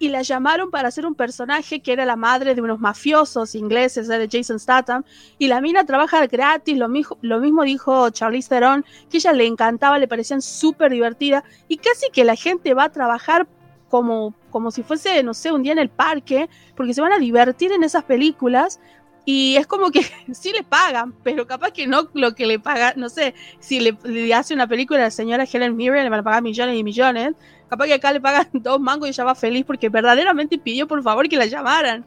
y 0.03 0.09
la 0.09 0.23
llamaron 0.23 0.71
para 0.71 0.89
hacer 0.89 1.07
un 1.07 1.15
personaje 1.15 1.81
que 1.81 1.93
era 1.93 2.05
la 2.05 2.17
madre 2.17 2.57
de 2.57 2.61
unos 2.61 2.81
mafiosos 2.81 3.55
ingleses, 3.55 4.09
de 4.09 4.29
Jason 4.31 4.59
Statham, 4.59 5.05
y 5.39 5.47
la 5.47 5.61
mina 5.61 5.85
trabaja 5.85 6.27
gratis, 6.27 6.77
lo, 6.77 6.89
lo 7.21 7.39
mismo 7.41 7.63
dijo 7.63 8.11
Charlize 8.11 8.49
Theron, 8.49 8.85
que 9.09 9.19
ella 9.19 9.33
le 9.33 9.47
encantaba, 9.47 10.01
le 10.01 10.09
parecían 10.09 10.43
súper 10.43 10.91
divertidas, 10.91 11.45
y 11.69 11.77
casi 11.77 12.11
que 12.13 12.25
la 12.25 12.35
gente 12.35 12.75
va 12.75 12.85
a 12.85 12.89
trabajar 12.89 13.47
como, 13.89 14.35
como 14.51 14.73
si 14.73 14.83
fuese, 14.83 15.23
no 15.23 15.35
sé, 15.35 15.53
un 15.53 15.63
día 15.63 15.73
en 15.73 15.79
el 15.79 15.89
parque, 15.91 16.51
porque 16.75 16.95
se 16.95 17.01
van 17.01 17.13
a 17.13 17.19
divertir 17.19 17.71
en 17.71 17.85
esas 17.85 18.03
películas, 18.03 18.81
y 19.25 19.57
es 19.57 19.67
como 19.67 19.91
que 19.91 20.01
sí 20.33 20.53
le 20.53 20.65
pagan, 20.65 21.15
pero 21.23 21.47
capaz 21.47 21.71
que 21.71 21.87
no 21.87 22.09
lo 22.15 22.35
que 22.35 22.47
le 22.47 22.59
paga, 22.59 22.95
no 22.97 23.09
sé, 23.09 23.35
si 23.61 23.81
le, 23.81 23.97
le 24.05 24.33
hace 24.35 24.55
una 24.55 24.67
película 24.67 25.01
a 25.01 25.05
la 25.05 25.11
señora 25.11 25.47
Helen 25.51 25.77
Mirren, 25.77 26.05
le 26.05 26.11
van 26.11 26.21
a 26.21 26.23
pagar 26.25 26.43
millones 26.43 26.77
y 26.79 26.85
millones, 26.85 27.33
Capaz 27.69 27.87
que 27.87 27.95
acá 27.95 28.13
le 28.13 28.21
pagan 28.21 28.49
dos 28.53 28.79
mangos 28.81 29.09
y 29.09 29.11
ella 29.13 29.25
va 29.25 29.35
feliz 29.35 29.65
porque 29.67 29.89
verdaderamente 29.89 30.59
pidió 30.59 30.87
por 30.87 31.03
favor 31.03 31.27
que 31.29 31.37
la 31.39 31.47
llamaran. 31.47 32.05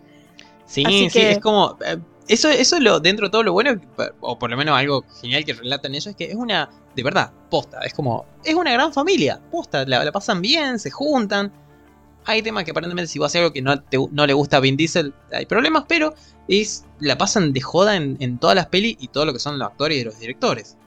Sí, 0.67 0.83
Así 0.85 1.09
sí, 1.09 1.19
que- 1.19 1.31
es 1.31 1.39
como. 1.39 1.77
eh, 1.83 1.97
Eso, 2.27 2.49
eso 2.49 2.75
es 2.77 2.81
lo, 2.83 2.99
dentro 2.99 3.27
de 3.27 3.31
todo 3.31 3.43
lo 3.43 3.53
bueno, 3.53 3.79
o 4.19 4.37
por 4.39 4.49
lo 4.49 4.57
menos 4.57 4.75
algo 4.77 5.03
genial 5.21 5.43
que 5.45 5.53
relatan 5.53 5.93
ellos, 5.93 6.07
es 6.07 6.15
que 6.15 6.25
es 6.25 6.35
una, 6.35 6.69
de 6.95 7.03
verdad, 7.03 7.31
posta, 7.51 7.79
es 7.81 7.93
como, 7.93 8.25
es 8.43 8.53
una 8.55 8.71
gran 8.73 8.91
familia, 8.93 9.39
posta, 9.51 9.85
la, 9.85 10.03
la 10.03 10.11
pasan 10.11 10.41
bien, 10.41 10.77
se 10.79 10.89
juntan. 10.91 11.51
Hay 12.25 12.41
temas 12.41 12.63
que 12.63 12.71
aparentemente 12.71 13.07
si 13.11 13.19
vos 13.19 13.27
haces 13.27 13.39
algo 13.41 13.53
que 13.53 13.61
no, 13.61 13.79
te- 13.81 13.99
no 14.11 14.25
le 14.25 14.33
gusta 14.33 14.57
a 14.57 14.59
Vin 14.59 14.75
Diesel, 14.77 15.13
hay 15.31 15.45
problemas, 15.45 15.85
pero 15.87 16.13
es 16.47 16.85
la 16.99 17.17
pasan 17.17 17.53
de 17.53 17.61
joda 17.61 17.95
en, 17.95 18.37
todas 18.39 18.55
las 18.55 18.67
pelis 18.67 18.97
y 18.99 19.07
todo 19.07 19.25
lo 19.25 19.33
que 19.33 19.39
son 19.39 19.59
los 19.59 19.67
actores 19.67 19.99
y 19.99 20.03
los 20.03 20.19
directores. 20.19 20.77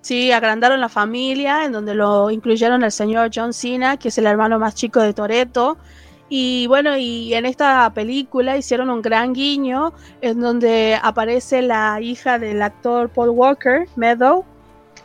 Sí, 0.00 0.32
agrandaron 0.32 0.80
la 0.80 0.88
familia, 0.88 1.64
en 1.64 1.72
donde 1.72 1.94
lo 1.94 2.30
incluyeron 2.30 2.82
el 2.84 2.92
señor 2.92 3.30
John 3.34 3.52
Cena, 3.52 3.96
que 3.96 4.08
es 4.08 4.18
el 4.18 4.26
hermano 4.26 4.58
más 4.58 4.74
chico 4.74 5.00
de 5.00 5.12
Toreto. 5.12 5.76
Y 6.30 6.66
bueno, 6.68 6.96
y 6.96 7.34
en 7.34 7.46
esta 7.46 7.92
película 7.92 8.56
hicieron 8.56 8.90
un 8.90 9.02
gran 9.02 9.32
guiño, 9.32 9.92
en 10.20 10.40
donde 10.40 10.98
aparece 11.02 11.62
la 11.62 12.00
hija 12.00 12.38
del 12.38 12.62
actor 12.62 13.08
Paul 13.08 13.30
Walker, 13.30 13.88
Meadow. 13.96 14.44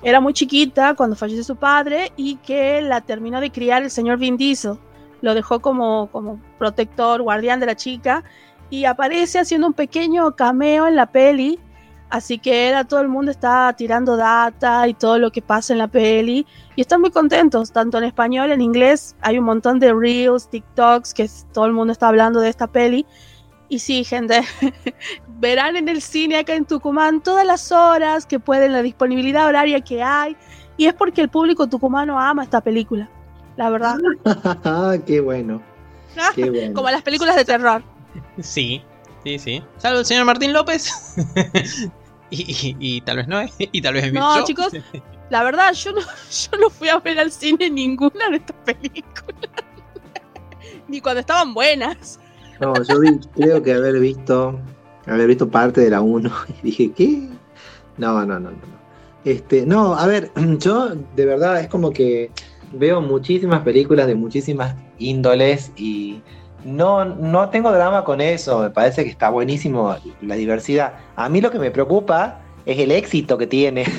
Era 0.04 0.20
muy 0.20 0.34
chiquita 0.34 0.96
cuando 0.96 1.16
falleció 1.16 1.44
su 1.44 1.56
padre 1.56 2.12
y 2.18 2.36
que 2.38 2.82
la 2.82 3.02
terminó 3.02 3.40
de 3.42 3.52
criar 3.52 3.84
el 3.84 3.90
señor 3.90 4.18
Vin 4.18 4.38
Diesel. 4.38 4.78
Lo 5.24 5.34
dejó 5.34 5.62
como, 5.62 6.10
como 6.12 6.38
protector, 6.58 7.22
guardián 7.22 7.62
de 7.62 7.66
la 7.66 7.78
chica. 7.78 8.26
Y 8.70 8.84
aparece 8.84 9.40
haciendo 9.40 9.68
un 9.68 9.74
pequeño 9.74 10.36
cameo 10.36 10.86
en 10.86 10.98
la 10.98 11.06
peli. 11.06 11.62
Así 12.10 12.40
que 12.40 12.68
era, 12.68 12.84
todo 12.84 13.00
el 13.00 13.08
mundo 13.08 13.32
está 13.32 13.74
tirando 13.78 14.18
data 14.18 14.86
y 14.86 14.94
todo 14.94 15.20
lo 15.20 15.32
que 15.32 15.42
pasa 15.42 15.72
en 15.72 15.80
la 15.80 15.88
peli. 15.88 16.46
Y 16.76 16.82
están 16.82 17.00
muy 17.00 17.10
contentos, 17.10 17.72
tanto 17.72 17.98
en 17.98 18.04
español, 18.04 18.52
en 18.52 18.60
inglés. 18.60 19.16
Hay 19.22 19.40
un 19.40 19.46
montón 19.46 19.80
de 19.80 19.94
reels, 19.94 20.50
TikToks, 20.50 21.14
que 21.14 21.30
todo 21.54 21.68
el 21.68 21.72
mundo 21.72 21.94
está 21.94 22.10
hablando 22.10 22.42
de 22.42 22.50
esta 22.50 22.68
peli. 22.68 23.06
Y 23.70 23.80
sí, 23.80 24.04
gente, 24.04 24.42
verán 25.40 25.78
en 25.78 25.88
el 25.88 26.02
cine 26.02 26.36
acá 26.36 26.54
en 26.54 26.66
Tucumán 26.66 27.22
todas 27.22 27.48
las 27.48 27.72
horas 27.72 28.26
que 28.26 28.40
pueden, 28.40 28.74
la 28.74 28.82
disponibilidad 28.82 29.48
horaria 29.48 29.80
que 29.80 30.04
hay. 30.04 30.36
Y 30.76 30.88
es 30.88 30.94
porque 30.94 31.22
el 31.22 31.30
público 31.30 31.68
tucumano 31.68 32.20
ama 32.20 32.44
esta 32.44 32.62
película, 32.62 33.10
la 33.58 33.70
verdad. 33.70 33.98
qué 35.06 35.20
bueno, 35.22 35.62
qué 36.36 36.50
bueno. 36.50 36.74
Como 36.74 36.90
las 36.90 37.02
películas 37.02 37.36
de 37.36 37.46
terror. 37.46 37.84
Sí, 38.40 38.82
sí, 39.24 39.40
sí. 39.40 39.64
Salvo 39.78 40.00
el 40.00 40.06
señor 40.06 40.26
Martín 40.26 40.54
López. 40.54 40.90
y, 42.30 42.42
y- 42.42 42.78
y 42.80 43.02
tal 43.02 43.18
vez 43.18 43.28
no, 43.28 43.42
y 43.60 43.82
tal 43.82 43.94
vez 43.96 44.12
No, 44.14 44.40
yo. 44.40 44.46
chicos, 44.46 44.74
La 45.30 45.44
verdad, 45.44 45.74
yo 45.74 45.92
no, 45.94 46.00
yo 46.02 46.58
no 46.60 46.70
fui 46.70 46.90
a 46.90 47.00
ver 47.00 47.20
al 47.20 47.32
cine 47.32 47.70
ninguna 47.70 48.30
de 48.30 48.38
estas 48.38 48.58
películas. 48.66 49.50
Ni 50.88 51.02
cuando 51.02 51.22
estaban 51.22 51.54
buenas. 51.54 52.20
No, 52.60 52.74
yo 52.84 53.00
vi- 53.00 53.20
creo 53.36 53.62
que 53.64 53.74
haber 53.74 54.00
visto, 54.00 54.60
haber 55.08 55.28
visto 55.28 55.50
parte 55.50 55.82
de 55.82 55.90
la 55.90 56.02
1 56.02 56.32
y 56.62 56.66
dije, 56.68 56.92
¿qué? 56.92 57.30
No, 57.98 58.14
no, 58.26 58.40
no, 58.40 58.40
no. 58.40 58.52
no. 58.52 58.74
Este, 59.26 59.66
no, 59.66 59.96
a 59.96 60.06
ver, 60.06 60.32
yo 60.60 60.90
de 61.16 61.26
verdad 61.26 61.62
es 61.62 61.68
como 61.68 61.92
que 61.92 62.30
veo 62.74 63.02
muchísimas 63.02 63.62
películas 63.62 64.08
de 64.08 64.16
muchísimas 64.16 64.76
índoles 65.00 65.72
y 65.78 66.22
no, 66.66 67.06
no 67.06 67.50
tengo 67.50 67.72
drama 67.72 68.04
con 68.04 68.22
eso, 68.22 68.60
me 68.60 68.70
parece 68.70 69.04
que 69.04 69.10
está 69.10 69.30
buenísimo 69.30 69.96
la 70.22 70.36
diversidad. 70.36 70.94
A 71.16 71.30
mí 71.30 71.42
lo 71.42 71.52
que 71.52 71.60
me 71.60 71.72
preocupa 71.72 72.40
es 72.66 72.80
el 72.80 72.92
éxito 72.92 73.38
que 73.38 73.48
tiene. 73.48 73.86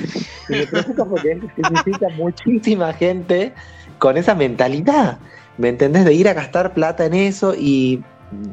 Y 0.47 0.53
me 0.53 0.67
preocupa 0.67 1.05
porque 1.05 1.39
significa 1.55 2.07
muchísima 2.09 2.93
gente 2.93 3.51
con 3.97 4.15
esa 4.15 4.35
mentalidad. 4.35 5.17
¿Me 5.57 5.69
entendés? 5.69 6.05
De 6.05 6.13
ir 6.13 6.27
a 6.29 6.33
gastar 6.33 6.75
plata 6.75 7.03
en 7.05 7.15
eso 7.15 7.55
y 7.57 8.03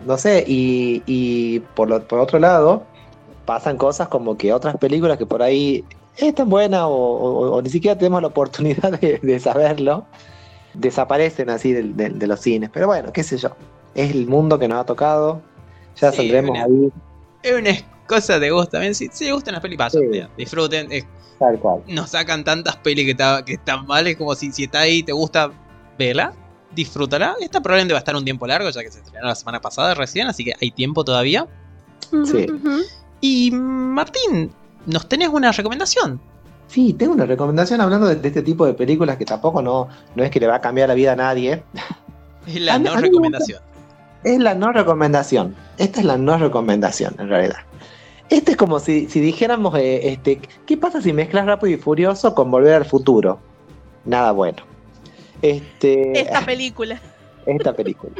no 0.07 0.17
sé, 0.17 0.43
y, 0.47 1.03
y 1.05 1.61
por, 1.75 1.91
lo- 1.91 2.03
por 2.09 2.19
otro 2.21 2.39
lado, 2.39 2.85
pasan 3.45 3.77
cosas 3.77 4.09
como 4.09 4.39
que 4.39 4.55
otras 4.55 4.77
películas 4.79 5.19
que 5.19 5.27
por 5.27 5.43
ahí 5.43 5.85
están 6.17 6.49
buenas 6.51 6.83
o, 6.83 6.89
o- 6.91 7.51
o 7.57 7.63
ni 7.63 7.71
siquiera 7.71 7.97
tenemos 7.97 8.21
la 8.23 8.29
oportunidad 8.29 8.99
de, 9.01 9.19
de 9.23 9.41
saberlo, 9.41 10.07
desaparecen 10.75 11.51
así 11.51 11.73
de, 11.73 12.27
los 12.27 12.41
cines. 12.41 12.71
Pero 12.73 12.87
bueno, 12.87 13.13
qué 13.13 13.23
sé 13.23 13.37
yo, 13.39 13.51
es 13.95 14.11
el 14.13 14.27
mundo 14.27 14.59
que 14.59 14.69
nos 14.69 14.79
ha 14.81 14.85
tocado, 14.85 15.43
ya 16.01 16.11
Sí, 16.11 16.17
saldremos 16.19 16.51
una- 16.53 16.65
ahí 16.65 16.93
Es 17.43 17.55
una 17.59 17.71
cosa 18.07 18.39
de 18.39 18.51
gusto 18.51 18.71
también. 18.73 18.95
Si, 18.95 19.09
si 19.13 19.31
gustan 19.31 19.55
las 19.55 19.63
pelis, 19.63 19.79
Sí. 19.91 19.99
disfruten. 20.37 20.91
es- 20.93 21.07
tal 21.39 21.59
cual. 21.59 21.83
nos 21.89 22.11
sacan 22.11 22.45
tantas 22.45 22.77
pelis 22.77 23.05
que, 23.05 23.11
está- 23.13 23.45
que 23.45 23.55
están 23.55 23.87
mal. 23.87 24.07
Es 24.07 24.17
como 24.17 24.35
si, 24.35 24.53
si 24.53 24.65
está 24.65 24.81
ahí, 24.81 25.03
te 25.03 25.13
gusta 25.13 25.51
verla, 25.99 26.33
disfrútala. 26.75 27.35
Esta 27.41 27.61
probablemente 27.61 27.95
va 27.95 27.99
a 27.99 28.01
estar 28.01 28.15
un 28.15 28.25
tiempo 28.25 28.47
largo, 28.47 28.71
ya 28.71 28.81
que 28.83 28.91
se 28.93 29.01
estrenó 29.01 29.27
la 29.27 29.35
semana 29.35 29.61
pasada 29.61 29.95
recién, 29.95 30.29
así 30.29 30.45
que 30.45 30.53
hay 30.61 30.71
tiempo 30.71 31.05
todavía. 31.05 31.47
Sí. 32.25 32.47
Y 33.21 33.51
Martín, 33.53 34.53
¿nos 34.87 35.09
tenés 35.09 35.29
una 35.29 35.53
recomendación? 35.53 36.21
Sí, 36.69 36.95
tengo 36.95 37.13
una 37.13 37.27
recomendación 37.27 37.81
hablando 37.81 38.07
de, 38.07 38.17
de 38.17 38.29
este 38.29 38.43
tipo 38.43 38.65
de 38.65 38.75
películas 38.75 39.17
que 39.17 39.25
tampoco 39.25 39.61
no, 39.61 39.89
no 40.15 40.25
es 40.25 40.31
que 40.31 40.41
le 40.41 40.47
va 40.47 40.57
a 40.57 40.61
cambiar 40.61 40.89
la 40.89 40.95
vida 40.95 41.13
a 41.13 41.17
nadie. 41.17 41.63
Es 42.47 42.61
la 42.61 42.75
A 42.75 42.79
no 42.79 42.95
mí 42.97 43.03
recomendación. 43.03 43.61
Es 44.25 44.39
la 44.39 44.55
no 44.55 44.73
recomendación. 44.73 45.55
Esta 45.79 46.01
es 46.01 46.07
la 46.07 46.17
no 46.17 46.39
recomendación, 46.39 47.15
en 47.19 47.29
realidad. 47.29 47.59
Este 48.31 48.53
es 48.53 48.57
como 48.57 48.81
si, 48.81 49.09
si 49.09 49.21
dijéramos, 49.21 49.75
eh, 49.77 50.09
este, 50.13 50.41
¿qué 50.67 50.77
pasa 50.77 51.03
si 51.03 51.13
mezclas 51.13 51.45
Rápido 51.45 51.75
y 51.75 51.77
Furioso 51.77 52.35
con 52.35 52.51
Volver 52.51 52.75
al 52.75 52.85
Futuro? 52.85 53.39
Nada 54.05 54.33
bueno. 54.33 54.63
Este, 55.43 56.19
Esta 56.19 56.41
película. 56.41 57.01
esta 57.47 57.75
película. 57.75 58.15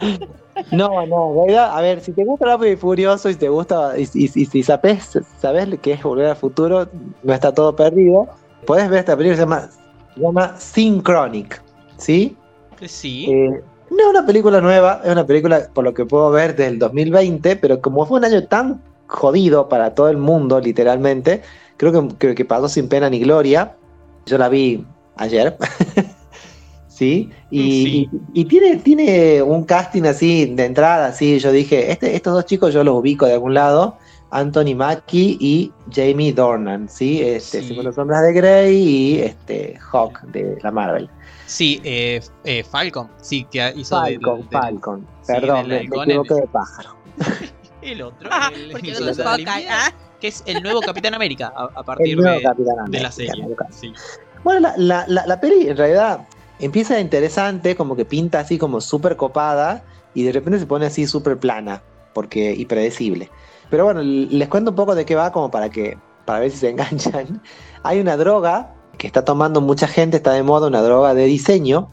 no, 0.72 1.06
no, 1.06 1.34
realidad, 1.34 1.76
a 1.76 1.80
ver, 1.80 2.00
si 2.00 2.12
te 2.12 2.24
gusta 2.24 2.46
Rápido 2.46 2.72
y 2.72 2.76
Furioso 2.76 3.30
y 3.30 3.34
te 3.36 3.48
gusta, 3.48 3.98
y, 3.98 4.02
y- 4.14 4.24
y 4.34 4.46
si 4.46 4.62
sabes, 4.62 5.18
sabes 5.38 5.68
lo 5.68 5.80
que 5.80 5.92
es 5.92 6.02
Volver 6.02 6.26
al 6.26 6.36
Futuro, 6.36 6.88
no 7.22 7.32
está 7.32 7.52
todo 7.52 7.74
perdido, 7.76 8.28
puedes 8.66 8.88
ver 8.90 9.00
esta 9.00 9.16
película 9.16 9.34
que 9.34 9.36
se 9.36 9.42
llama, 9.42 9.70
se 10.14 10.20
llama 10.20 10.56
Synchronic, 10.58 11.62
¿sí? 11.96 12.36
Sí. 12.86 13.26
Eh, 13.30 13.60
no 13.90 13.98
es 14.02 14.06
una 14.10 14.26
película 14.26 14.60
nueva, 14.60 15.00
es 15.04 15.10
una 15.10 15.26
película, 15.26 15.68
por 15.72 15.84
lo 15.84 15.94
que 15.94 16.04
puedo 16.04 16.30
ver, 16.30 16.54
del 16.54 16.78
2020, 16.78 17.56
pero 17.56 17.80
como 17.80 18.04
fue 18.06 18.18
un 18.18 18.24
año 18.26 18.46
tan 18.46 18.82
jodido 19.06 19.68
para 19.68 19.94
todo 19.94 20.08
el 20.08 20.18
mundo, 20.18 20.60
literalmente, 20.60 21.42
creo 21.76 21.92
que, 21.92 22.16
creo 22.16 22.34
que 22.34 22.44
pasó 22.44 22.68
sin 22.68 22.88
pena 22.88 23.08
ni 23.08 23.20
gloria. 23.20 23.74
Yo 24.26 24.36
la 24.36 24.48
vi 24.50 24.84
ayer. 25.16 25.56
¿Sí? 26.98 27.30
Y, 27.50 27.60
Sí. 27.84 28.08
y- 28.34 28.40
y 28.40 28.44
tiene, 28.46 28.76
tiene 28.78 29.40
un 29.40 29.62
casting 29.62 30.02
así 30.02 30.46
de 30.46 30.64
entrada, 30.64 31.06
así. 31.06 31.38
Yo 31.38 31.52
dije, 31.52 31.92
este, 31.92 32.16
estos 32.16 32.32
dos 32.34 32.44
chicos 32.44 32.74
yo 32.74 32.82
los 32.82 32.96
ubico 32.96 33.24
de 33.26 33.34
algún 33.34 33.54
lado. 33.54 33.96
Anthony 34.30 34.74
Mackie 34.74 35.38
y 35.40 35.72
Jamie 35.94 36.32
Dornan, 36.32 36.88
¿sí? 36.88 37.22
Este, 37.22 37.62
Sí. 37.62 37.68
Segundo 37.68 37.92
Sombras 37.92 38.22
de 38.22 38.32
Grey 38.32 38.76
y 38.76 39.18
este, 39.20 39.78
Hawk 39.92 40.22
de 40.32 40.58
la 40.62 40.70
Marvel. 40.72 41.08
Sí, 41.46 41.80
eh, 41.84 42.20
eh, 42.44 42.64
Falcon. 42.64 43.08
Sí, 43.22 43.46
que 43.50 43.72
hizo 43.76 43.96
Falcon, 43.96 44.46
Falcon. 44.50 45.06
sí, 45.22 45.32
Perdón, 45.32 45.56
del 45.56 45.68
me, 45.68 45.74
me 45.74 45.80
halcón 45.80 46.10
equivoqué 46.10 46.34
en- 46.34 46.40
de 46.40 46.46
pájaro. 46.48 46.90
El 47.82 48.02
otro. 48.02 48.28
Ah, 48.32 48.50
el- 48.54 48.72
porque 48.72 48.90
de 48.92 49.24
ah. 49.70 49.94
Que 50.20 50.26
es 50.28 50.42
el 50.46 50.62
nuevo 50.64 50.80
Capitán 50.80 51.14
América 51.14 51.52
a, 51.56 51.70
a 51.76 51.82
partir 51.84 52.08
El 52.18 52.24
de, 52.24 52.30
de 52.30 52.46
América, 52.48 53.02
la 53.02 53.12
serie. 53.12 53.46
Sí. 53.70 53.92
Bueno, 54.42 54.60
la, 54.60 54.74
la, 54.76 55.04
la, 55.06 55.26
la 55.26 55.40
peli 55.40 55.68
en 55.68 55.76
realidad 55.76 56.26
empieza 56.58 57.00
interesante, 57.00 57.76
como 57.76 57.96
que 57.96 58.04
pinta 58.04 58.40
así 58.40 58.58
como 58.58 58.80
súper 58.80 59.16
copada 59.16 59.84
y 60.14 60.22
de 60.24 60.32
repente 60.32 60.58
se 60.58 60.66
pone 60.66 60.86
así 60.86 61.06
súper 61.06 61.38
plana 61.38 61.82
porque, 62.12 62.52
y 62.52 62.64
predecible. 62.64 63.30
Pero 63.70 63.84
bueno, 63.84 64.02
les 64.02 64.48
cuento 64.48 64.70
un 64.70 64.76
poco 64.76 64.94
de 64.94 65.04
qué 65.04 65.14
va 65.14 65.32
como 65.32 65.50
para 65.50 65.70
que 65.70 65.98
para 66.24 66.40
ver 66.40 66.50
si 66.50 66.58
se 66.58 66.68
enganchan. 66.70 67.40
Hay 67.82 68.00
una 68.00 68.16
droga 68.16 68.74
que 68.98 69.06
está 69.06 69.24
tomando 69.24 69.60
mucha 69.60 69.86
gente, 69.86 70.18
está 70.18 70.32
de 70.32 70.42
moda, 70.42 70.66
una 70.66 70.82
droga 70.82 71.14
de 71.14 71.24
diseño. 71.24 71.90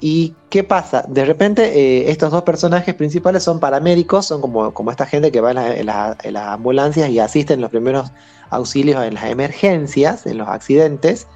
¿Y 0.00 0.34
qué 0.48 0.62
pasa? 0.62 1.04
De 1.08 1.24
repente 1.24 1.78
eh, 1.78 2.10
estos 2.10 2.30
dos 2.30 2.42
personajes 2.42 2.94
principales 2.94 3.42
son 3.42 3.58
paramédicos, 3.58 4.26
son 4.26 4.40
como, 4.40 4.72
como 4.72 4.90
esta 4.92 5.06
gente 5.06 5.32
que 5.32 5.40
va 5.40 5.50
en 5.52 5.86
las 5.86 6.48
ambulancias 6.48 7.10
y 7.10 7.18
asisten 7.18 7.60
los 7.60 7.70
primeros 7.70 8.12
auxilios 8.50 9.02
en 9.04 9.14
las 9.14 9.24
emergencias, 9.24 10.26
en 10.26 10.38
los 10.38 10.48
accidentes. 10.48 11.26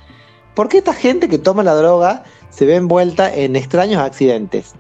¿Por 0.55 0.69
qué 0.69 0.79
esta 0.79 0.95
gente 0.95 1.29
que 1.29 1.39
toma 1.39 1.63
la 1.63 1.75
droga 1.75 2.25
se 2.53 2.65
ve 2.67 2.77
envuelta 2.77 3.35
en 3.35 3.57
extraños 3.57 4.01
accidentes? 4.01 4.75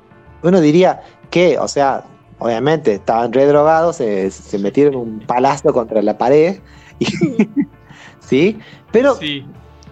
Uno 0.44 0.60
diría 0.60 1.02
que, 1.30 1.58
o 1.58 1.66
sea, 1.66 2.04
obviamente 2.38 2.92
estaban 2.94 3.32
redrogados, 3.32 3.96
se, 3.96 4.30
se 4.30 4.58
metieron 4.58 4.94
un 4.96 5.20
palazo 5.26 5.72
contra 5.72 6.00
la 6.02 6.16
pared, 6.18 6.60
y- 7.00 7.06
¿sí? 8.20 8.58
Pero 8.90 9.14
Sí. 9.16 9.44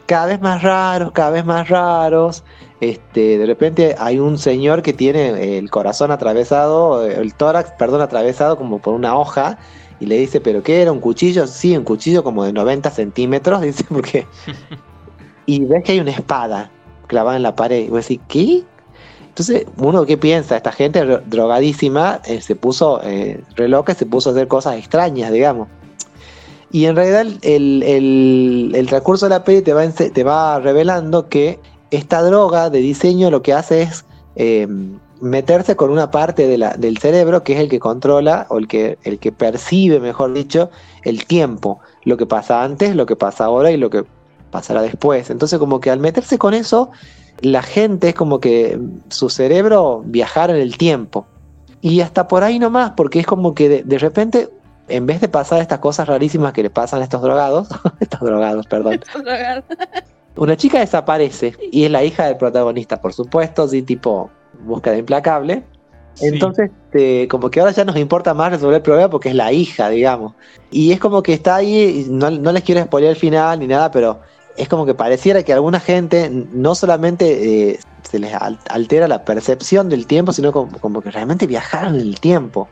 cada 0.06 0.26
vez 0.26 0.40
más 0.40 0.62
raros, 0.62 1.12
cada 1.12 1.30
vez 1.30 1.44
más 1.44 1.68
raros. 1.68 2.44
Este, 2.80 3.36
de 3.36 3.44
repente 3.46 3.94
hay 3.98 4.18
un 4.18 4.38
señor 4.38 4.82
que 4.82 4.92
tiene 4.94 5.58
el 5.58 5.70
corazón 5.70 6.10
atravesado, 6.10 7.04
el 7.06 7.34
tórax, 7.34 7.72
perdón, 7.72 8.00
atravesado 8.00 8.56
como 8.56 8.78
por 8.78 8.94
una 8.94 9.16
hoja. 9.18 9.58
Y 10.00 10.06
le 10.06 10.16
dice, 10.16 10.40
¿pero 10.40 10.62
qué 10.62 10.80
era? 10.80 10.92
¿Un 10.92 11.00
cuchillo? 11.00 11.46
Sí, 11.46 11.76
un 11.76 11.84
cuchillo 11.84 12.24
como 12.24 12.42
de 12.44 12.54
90 12.54 12.90
centímetros, 12.90 13.60
dice, 13.62 13.84
porque... 13.88 14.26
y 15.46 15.64
ves 15.66 15.84
que 15.84 15.92
hay 15.92 16.00
una 16.00 16.10
espada 16.12 16.70
clavada 17.10 17.36
en 17.36 17.42
la 17.42 17.56
pared. 17.56 17.84
Y 17.84 17.88
vos 17.88 18.06
decís, 18.06 18.20
¿qué? 18.28 18.62
Entonces, 19.28 19.66
uno 19.76 20.06
qué 20.06 20.16
piensa, 20.16 20.56
esta 20.56 20.72
gente 20.72 21.04
drogadísima 21.26 22.20
eh, 22.24 22.40
se 22.40 22.56
puso 22.56 23.00
eh, 23.02 23.42
re 23.56 23.68
loca, 23.68 23.94
se 23.94 24.06
puso 24.06 24.30
a 24.30 24.32
hacer 24.32 24.48
cosas 24.48 24.76
extrañas, 24.76 25.32
digamos. 25.32 25.68
Y 26.72 26.84
en 26.86 26.94
realidad 26.94 27.22
el, 27.42 27.82
el, 27.82 28.72
el 28.74 28.86
transcurso 28.86 29.26
de 29.26 29.30
la 29.30 29.44
peli 29.44 29.62
te 29.62 29.72
va, 29.72 29.88
te 29.88 30.24
va 30.24 30.60
revelando 30.60 31.28
que 31.28 31.58
esta 31.90 32.22
droga 32.22 32.70
de 32.70 32.78
diseño 32.78 33.30
lo 33.30 33.42
que 33.42 33.52
hace 33.52 33.82
es 33.82 34.04
eh, 34.36 34.68
meterse 35.20 35.74
con 35.74 35.90
una 35.90 36.10
parte 36.10 36.46
de 36.46 36.58
la, 36.58 36.74
del 36.74 36.98
cerebro 36.98 37.42
que 37.42 37.54
es 37.54 37.60
el 37.60 37.68
que 37.68 37.80
controla 37.80 38.46
o 38.50 38.58
el 38.58 38.68
que, 38.68 38.98
el 39.02 39.18
que 39.18 39.32
percibe, 39.32 40.00
mejor 40.00 40.32
dicho, 40.32 40.70
el 41.02 41.24
tiempo, 41.26 41.80
lo 42.04 42.16
que 42.16 42.26
pasa 42.26 42.62
antes, 42.62 42.94
lo 42.94 43.06
que 43.06 43.16
pasa 43.16 43.44
ahora 43.44 43.70
y 43.70 43.76
lo 43.76 43.90
que 43.90 44.04
pasará 44.50 44.82
después. 44.82 45.30
Entonces 45.30 45.58
como 45.58 45.80
que 45.80 45.90
al 45.90 46.00
meterse 46.00 46.38
con 46.38 46.54
eso, 46.54 46.90
la 47.40 47.62
gente 47.62 48.10
es 48.10 48.14
como 48.14 48.40
que 48.40 48.78
su 49.08 49.30
cerebro 49.30 50.02
viajar 50.04 50.50
en 50.50 50.56
el 50.56 50.76
tiempo. 50.76 51.26
Y 51.80 52.00
hasta 52.02 52.28
por 52.28 52.44
ahí 52.44 52.58
nomás, 52.58 52.92
porque 52.96 53.20
es 53.20 53.26
como 53.26 53.54
que 53.54 53.68
de, 53.68 53.82
de 53.82 53.98
repente 53.98 54.50
en 54.88 55.06
vez 55.06 55.20
de 55.20 55.28
pasar 55.28 55.60
estas 55.60 55.78
cosas 55.78 56.08
rarísimas 56.08 56.52
que 56.52 56.62
le 56.62 56.70
pasan 56.70 57.00
a 57.00 57.04
estos 57.04 57.22
drogados, 57.22 57.68
estos 58.00 58.20
drogados, 58.20 58.66
perdón. 58.66 59.00
una 60.36 60.56
chica 60.56 60.80
desaparece 60.80 61.54
y 61.72 61.84
es 61.84 61.90
la 61.90 62.04
hija 62.04 62.26
del 62.26 62.36
protagonista, 62.36 63.00
por 63.00 63.12
supuesto, 63.12 63.66
sí, 63.68 63.82
tipo 63.82 64.30
búsqueda 64.64 64.96
implacable. 64.98 65.62
Entonces, 66.20 66.70
este, 66.86 67.28
como 67.28 67.50
que 67.50 67.60
ahora 67.60 67.72
ya 67.72 67.84
nos 67.84 67.96
importa 67.96 68.34
más 68.34 68.50
resolver 68.50 68.76
el 68.76 68.82
problema 68.82 69.08
porque 69.08 69.30
es 69.30 69.34
la 69.34 69.52
hija, 69.52 69.88
digamos. 69.88 70.34
Y 70.70 70.92
es 70.92 71.00
como 71.00 71.22
que 71.22 71.32
está 71.32 71.56
ahí, 71.56 72.06
no, 72.10 72.30
no 72.30 72.52
les 72.52 72.62
quiero 72.62 72.82
spoiler 72.82 73.10
el 73.10 73.16
final 73.16 73.60
ni 73.60 73.66
nada, 73.68 73.90
pero 73.90 74.20
es 74.56 74.68
como 74.68 74.86
que 74.86 74.94
pareciera 74.94 75.42
que 75.42 75.52
a 75.52 75.56
alguna 75.56 75.80
gente 75.80 76.30
no 76.30 76.74
solamente 76.74 77.70
eh, 77.70 77.80
se 78.02 78.18
les 78.18 78.32
altera 78.68 79.08
la 79.08 79.24
percepción 79.24 79.88
del 79.88 80.06
tiempo, 80.06 80.32
sino 80.32 80.52
como, 80.52 80.78
como 80.80 81.00
que 81.00 81.10
realmente 81.10 81.46
viajaron 81.46 81.94
en 81.94 82.00
el 82.00 82.20
tiempo. 82.20 82.68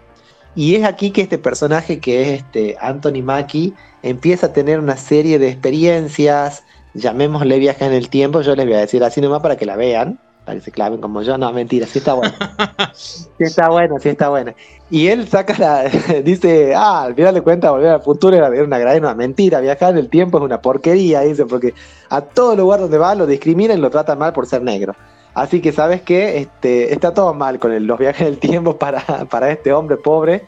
Y 0.54 0.74
es 0.74 0.84
aquí 0.84 1.10
que 1.10 1.22
este 1.22 1.38
personaje, 1.38 2.00
que 2.00 2.22
es 2.22 2.28
este 2.40 2.76
Anthony 2.80 3.22
Mackie, 3.22 3.74
empieza 4.02 4.46
a 4.46 4.52
tener 4.52 4.80
una 4.80 4.96
serie 4.96 5.38
de 5.38 5.48
experiencias, 5.48 6.64
llamémosle 6.94 7.58
viaje 7.58 7.84
en 7.84 7.92
el 7.92 8.08
tiempo, 8.08 8.40
yo 8.40 8.56
les 8.56 8.66
voy 8.66 8.74
a 8.74 8.80
decir 8.80 9.04
así 9.04 9.20
nomás 9.20 9.40
para 9.40 9.56
que 9.56 9.66
la 9.66 9.76
vean, 9.76 10.18
para 10.48 10.60
que 10.60 10.64
se 10.64 10.72
claven 10.72 10.98
como 10.98 11.20
yo, 11.20 11.36
no, 11.36 11.52
mentira, 11.52 11.86
sí 11.86 11.98
está 11.98 12.14
bueno. 12.14 12.32
sí 12.94 13.26
está 13.38 13.68
bueno, 13.68 13.96
sí 14.00 14.08
está 14.08 14.30
bueno. 14.30 14.54
Y 14.88 15.08
él 15.08 15.28
saca 15.28 15.54
la, 15.58 15.82
dice, 16.24 16.74
ah, 16.74 17.02
al 17.02 17.14
final 17.14 17.34
de 17.34 17.42
cuentas 17.42 17.70
volver 17.70 17.90
al 17.90 18.00
futuro 18.00 18.34
era 18.34 18.48
una 18.48 18.78
gran 18.78 18.98
una 18.98 19.14
mentira, 19.14 19.60
viajar 19.60 19.90
en 19.90 19.98
el 19.98 20.08
tiempo 20.08 20.38
es 20.38 20.44
una 20.44 20.62
porquería, 20.62 21.20
dice, 21.20 21.44
porque 21.44 21.74
a 22.08 22.22
todo 22.22 22.56
lugar 22.56 22.80
donde 22.80 22.96
va 22.96 23.14
lo 23.14 23.26
discriminan 23.26 23.76
y 23.76 23.80
lo 23.82 23.90
tratan 23.90 24.18
mal 24.18 24.32
por 24.32 24.46
ser 24.46 24.62
negro. 24.62 24.94
Así 25.34 25.60
que 25.60 25.70
sabes 25.70 26.00
que 26.00 26.38
este, 26.38 26.94
está 26.94 27.12
todo 27.12 27.34
mal 27.34 27.58
con 27.58 27.86
los 27.86 27.98
viajes 27.98 28.26
del 28.26 28.38
tiempo 28.38 28.78
para, 28.78 29.02
para, 29.30 29.50
este 29.50 29.74
hombre 29.74 29.98
pobre, 29.98 30.46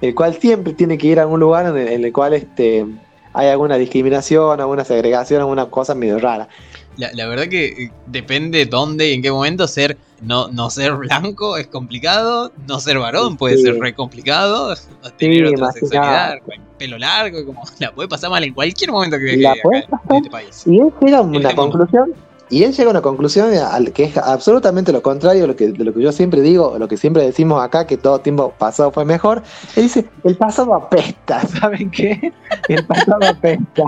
el 0.00 0.14
cual 0.14 0.34
siempre 0.34 0.72
tiene 0.72 0.96
que 0.96 1.08
ir 1.08 1.20
a 1.20 1.26
un 1.26 1.40
lugar 1.40 1.66
en 1.66 1.76
el, 1.76 2.10
cual 2.10 2.32
este, 2.32 2.86
hay 3.34 3.48
alguna 3.48 3.76
discriminación, 3.76 4.62
alguna 4.62 4.86
segregación, 4.86 5.42
alguna 5.42 5.66
cosa 5.66 5.94
medio 5.94 6.18
rara. 6.18 6.48
La, 6.96 7.26
verdad 7.26 7.48
que 7.48 7.66
eh, 7.66 7.92
depende 8.06 8.66
dónde 8.66 9.10
y 9.10 9.14
en 9.14 9.22
qué 9.22 9.32
momento 9.32 9.66
ser 9.66 9.96
no, 10.20 10.48
no 10.48 10.70
ser 10.70 10.94
blanco 10.94 11.56
es 11.56 11.66
complicado, 11.66 12.52
no 12.68 12.78
ser 12.80 12.98
varón 12.98 13.36
puede 13.36 13.58
ser 13.58 13.78
re 13.78 13.94
complicado, 13.94 14.74
tener 15.18 15.46
otra 15.46 15.72
sexualidad, 15.72 16.38
pelo 16.78 16.98
largo, 16.98 17.44
como 17.46 17.62
la 17.78 17.92
puede 17.92 18.08
pasar 18.08 18.30
mal 18.30 18.44
en 18.44 18.54
cualquier 18.54 18.90
momento 18.90 19.16
que 19.18 19.36
viaje 19.36 19.60
en 19.64 20.16
este 20.16 20.30
país. 20.30 20.62
Y 20.66 20.80
es 20.80 20.92
una 21.00 21.54
conclusión 21.54 22.14
y 22.52 22.64
él 22.64 22.72
llega 22.74 22.88
a 22.88 22.90
una 22.90 23.00
conclusión 23.00 23.50
que 23.94 24.04
es 24.04 24.16
absolutamente 24.18 24.92
lo 24.92 25.02
contrario 25.02 25.40
de 25.40 25.48
lo 25.48 25.56
que, 25.56 25.68
de 25.68 25.84
lo 25.84 25.94
que 25.94 26.02
yo 26.02 26.12
siempre 26.12 26.42
digo, 26.42 26.76
lo 26.78 26.86
que 26.86 26.98
siempre 26.98 27.22
decimos 27.22 27.64
acá, 27.64 27.86
que 27.86 27.96
todo 27.96 28.18
tiempo 28.18 28.52
pasado 28.58 28.92
fue 28.92 29.06
mejor. 29.06 29.42
Él 29.74 29.84
dice, 29.84 30.04
el 30.22 30.36
pasado 30.36 30.74
apesta, 30.74 31.40
¿saben 31.60 31.90
qué? 31.90 32.30
El 32.68 32.84
pasado 32.84 33.24
apesta. 33.26 33.82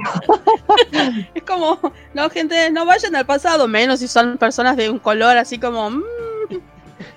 es 1.34 1.42
como, 1.42 1.78
no, 2.14 2.30
gente, 2.30 2.70
no 2.70 2.86
vayan 2.86 3.14
al 3.16 3.26
pasado, 3.26 3.68
menos 3.68 4.00
si 4.00 4.08
son 4.08 4.38
personas 4.38 4.78
de 4.78 4.88
un 4.88 4.98
color 4.98 5.36
así 5.36 5.58
como... 5.58 5.90
Mm". 5.90 6.02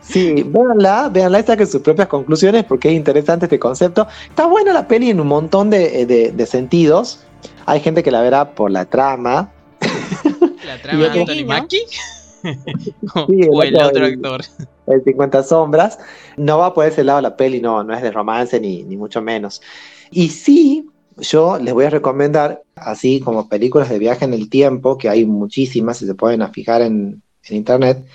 Sí, 0.01 0.43
véanla, 0.45 1.07
véanla, 1.07 1.39
está 1.39 1.55
que 1.55 1.65
sus 1.65 1.81
propias 1.81 2.09
conclusiones, 2.09 2.65
porque 2.65 2.89
es 2.89 2.93
interesante 2.93 3.45
este 3.45 3.57
concepto. 3.57 4.05
Está 4.27 4.47
buena 4.47 4.73
la 4.73 4.85
peli 4.85 5.11
en 5.11 5.21
un 5.21 5.27
montón 5.27 5.69
de, 5.69 6.05
de 6.05 6.45
sentidos. 6.45 7.21
Hay 7.65 7.79
gente 7.79 8.03
que 8.03 8.11
la 8.11 8.21
verá 8.21 8.51
por 8.51 8.69
la 8.69 8.83
trama, 8.83 9.51
¿La 10.77 10.81
trama 10.83 11.09
de 11.09 11.19
Anthony 11.19 11.45
Mackie? 11.45 11.85
o, 13.15 13.63
el, 13.63 13.75
otro 13.75 14.05
actor. 14.05 14.41
El 14.87 15.03
50 15.03 15.43
sombras. 15.43 15.99
No 16.37 16.59
va 16.59 16.73
por 16.73 16.85
ese 16.85 17.03
lado 17.03 17.21
la 17.21 17.35
peli, 17.35 17.59
no, 17.59 17.83
no 17.83 17.93
es 17.93 18.01
de 18.01 18.11
romance 18.11 18.59
ni, 18.59 18.83
ni 18.83 18.95
mucho 18.95 19.21
menos. 19.21 19.61
Y 20.11 20.29
sí, 20.29 20.87
yo 21.17 21.57
les 21.57 21.73
voy 21.73 21.85
a 21.85 21.89
recomendar, 21.89 22.63
así 22.75 23.19
como 23.19 23.49
películas 23.49 23.89
de 23.89 23.99
viaje 23.99 24.25
en 24.25 24.33
el 24.33 24.49
tiempo, 24.49 24.97
que 24.97 25.09
hay 25.09 25.25
muchísimas, 25.25 25.97
si 25.97 26.05
se 26.05 26.15
pueden 26.15 26.47
fijar 26.53 26.81
en, 26.81 27.21
en 27.45 27.55
internet, 27.55 28.05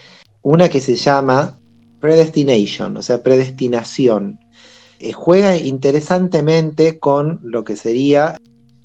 una 0.43 0.69
que 0.69 0.81
se 0.81 0.95
llama 0.95 1.59
Predestination, 2.01 2.97
o 2.97 3.03
sea, 3.03 3.23
predestinación. 3.23 4.39
Eh, 4.99 5.13
juega 5.13 5.57
interesantemente 5.57 7.01
con 7.01 7.41
lo 7.43 7.65
que 7.65 7.77
sería 7.77 8.39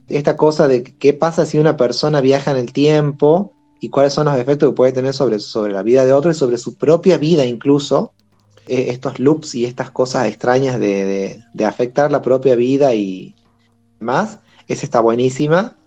esta 0.07 0.35
cosa 0.35 0.67
de 0.67 0.83
qué 0.83 1.13
pasa 1.13 1.45
si 1.45 1.59
una 1.59 1.77
persona 1.77 2.21
viaja 2.21 2.51
en 2.51 2.57
el 2.57 2.73
tiempo 2.73 3.53
y 3.79 3.89
cuáles 3.89 4.13
son 4.13 4.25
los 4.25 4.37
efectos 4.37 4.69
que 4.69 4.75
puede 4.75 4.91
tener 4.91 5.13
sobre, 5.13 5.39
sobre 5.39 5.73
la 5.73 5.83
vida 5.83 6.05
de 6.05 6.13
otro 6.13 6.31
y 6.31 6.33
sobre 6.33 6.57
su 6.57 6.75
propia 6.75 7.17
vida 7.17 7.45
incluso. 7.45 8.13
Eh, 8.67 8.87
estos 8.89 9.17
loops 9.19 9.55
y 9.55 9.63
estas 9.63 9.91
cosas 9.91 10.27
extrañas 10.27 10.77
de, 10.77 11.41
afectar 11.65 12.11
la 12.11 12.21
propia 12.21 12.55
vida 12.55 12.93
y 12.93 13.33
más. 13.99 14.39
Esa 14.67 14.85
está 14.85 14.99
buenísima. 14.99 15.77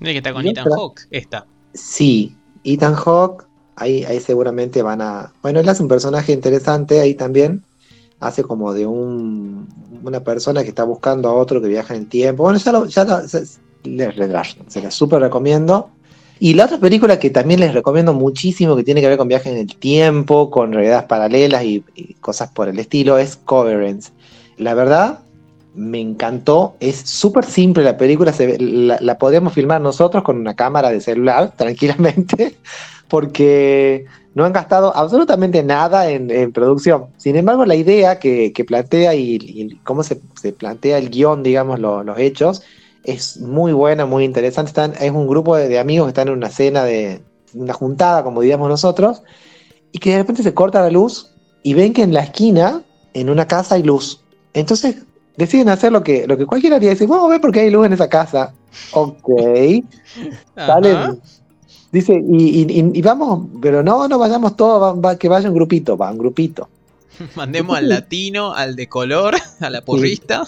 ¿De 0.00 0.12
que 0.12 0.18
está 0.18 0.34
con 0.34 0.46
Ethan 0.46 0.68
Hawke? 0.70 1.06
Esta. 1.10 1.46
Sí, 1.72 2.36
Ethan 2.62 2.94
Hawke, 2.94 3.46
ahí, 3.76 4.04
ahí 4.04 4.20
seguramente 4.20 4.82
van 4.82 5.00
a... 5.00 5.32
Bueno, 5.40 5.60
él 5.60 5.68
hace 5.68 5.82
un 5.82 5.88
personaje 5.88 6.32
interesante 6.32 7.00
ahí 7.00 7.14
también. 7.14 7.64
Hace 8.20 8.42
como 8.42 8.74
de 8.74 8.86
un, 8.86 9.68
una 10.04 10.20
persona 10.20 10.62
que 10.62 10.68
está 10.68 10.84
buscando 10.84 11.30
a 11.30 11.34
otro 11.34 11.62
que 11.62 11.68
viaja 11.68 11.94
en 11.94 12.02
el 12.02 12.08
tiempo. 12.08 12.42
Bueno, 12.42 12.58
ya, 12.58 12.72
lo, 12.72 12.84
ya 12.84 13.22
se 13.26 14.82
la 14.82 14.90
súper 14.90 15.20
recomiendo. 15.20 15.90
Y 16.38 16.54
la 16.54 16.66
otra 16.66 16.78
película 16.78 17.18
que 17.18 17.30
también 17.30 17.60
les 17.60 17.72
recomiendo 17.72 18.12
muchísimo, 18.12 18.76
que 18.76 18.84
tiene 18.84 19.00
que 19.00 19.08
ver 19.08 19.16
con 19.16 19.28
viajes 19.28 19.52
en 19.52 19.58
el 19.58 19.76
tiempo, 19.76 20.50
con 20.50 20.72
realidades 20.72 21.04
paralelas 21.04 21.64
y, 21.64 21.82
cosas 22.20 22.50
por 22.50 22.68
el 22.68 22.78
estilo, 22.78 23.16
es 23.16 23.36
Coverance. 23.36 24.12
La 24.58 24.74
verdad, 24.74 25.20
me 25.74 26.00
encantó. 26.00 26.76
Es 26.80 26.96
súper 26.96 27.44
simple 27.44 27.84
la 27.84 27.96
película. 27.96 28.32
Se 28.32 28.58
la, 28.58 29.18
podríamos 29.18 29.54
filmar 29.54 29.80
nosotros 29.80 30.22
con 30.22 30.36
una 30.38 30.54
cámara 30.54 30.90
de 30.90 31.00
celular 31.00 31.54
tranquilamente, 31.56 32.56
porque 33.08 34.04
no 34.34 34.44
han 34.44 34.52
gastado 34.52 34.94
absolutamente 34.94 35.62
nada 35.62 36.10
en, 36.10 36.52
producción. 36.52 37.06
Sin 37.16 37.36
embargo, 37.36 37.64
la 37.64 37.76
idea 37.76 38.18
que, 38.18 38.52
plantea 38.66 39.14
y, 39.14 39.80
cómo 39.84 40.02
se, 40.02 40.16
plantea 40.52 40.98
el 40.98 41.08
guion, 41.08 41.42
digamos, 41.42 41.80
los 41.80 42.18
hechos, 42.18 42.62
es 43.06 43.40
muy 43.40 43.72
buena, 43.72 44.04
muy 44.04 44.24
interesante. 44.24 44.70
Están, 44.70 44.94
es 45.00 45.10
un 45.12 45.28
grupo 45.28 45.56
de, 45.56 45.78
amigos 45.78 46.06
que 46.06 46.10
están 46.10 46.28
en 46.28 46.34
una 46.34 46.50
cena 46.50 46.84
de 46.84 47.22
una 47.54 47.72
juntada, 47.72 48.24
como 48.24 48.40
diríamos 48.40 48.68
nosotros, 48.68 49.22
y 49.92 49.98
que 49.98 50.10
de 50.10 50.18
repente 50.18 50.42
se 50.42 50.52
corta 50.52 50.82
la 50.82 50.90
luz 50.90 51.30
y 51.62 51.74
ven 51.74 51.92
que 51.92 52.02
en 52.02 52.12
la 52.12 52.24
esquina, 52.24 52.82
en 53.14 53.30
una 53.30 53.46
casa, 53.46 53.76
hay 53.76 53.84
luz. 53.84 54.20
Entonces 54.54 54.96
deciden 55.36 55.68
hacer 55.68 55.92
lo 55.92 56.02
que, 56.02 56.26
lo 56.26 56.36
que 56.36 56.46
cualquiera 56.46 56.76
haría, 56.76 56.90
decir, 56.90 57.06
vamos 57.06 57.26
a 57.26 57.30
ver 57.30 57.40
por 57.40 57.52
qué 57.52 57.60
hay 57.60 57.70
luz 57.70 57.86
en 57.86 57.92
esa 57.92 58.08
casa. 58.08 58.52
Ok. 58.92 59.28
Dice, 61.92 62.20
y, 62.28 63.00
vamos, 63.02 63.46
pero 63.62 63.82
no, 63.82 64.08
no 64.08 64.18
vayamos 64.18 64.56
todos, 64.56 65.16
que 65.16 65.28
vaya 65.28 65.48
un 65.48 65.54
grupito, 65.54 65.96
va, 65.96 66.10
un 66.10 66.18
grupito. 66.18 66.68
Mandemos 67.36 67.78
al 67.78 67.88
latino, 67.88 68.52
al 68.52 68.74
de 68.74 68.88
color, 68.88 69.36
a 69.60 69.70
la 69.70 69.80
porrista. 69.82 70.46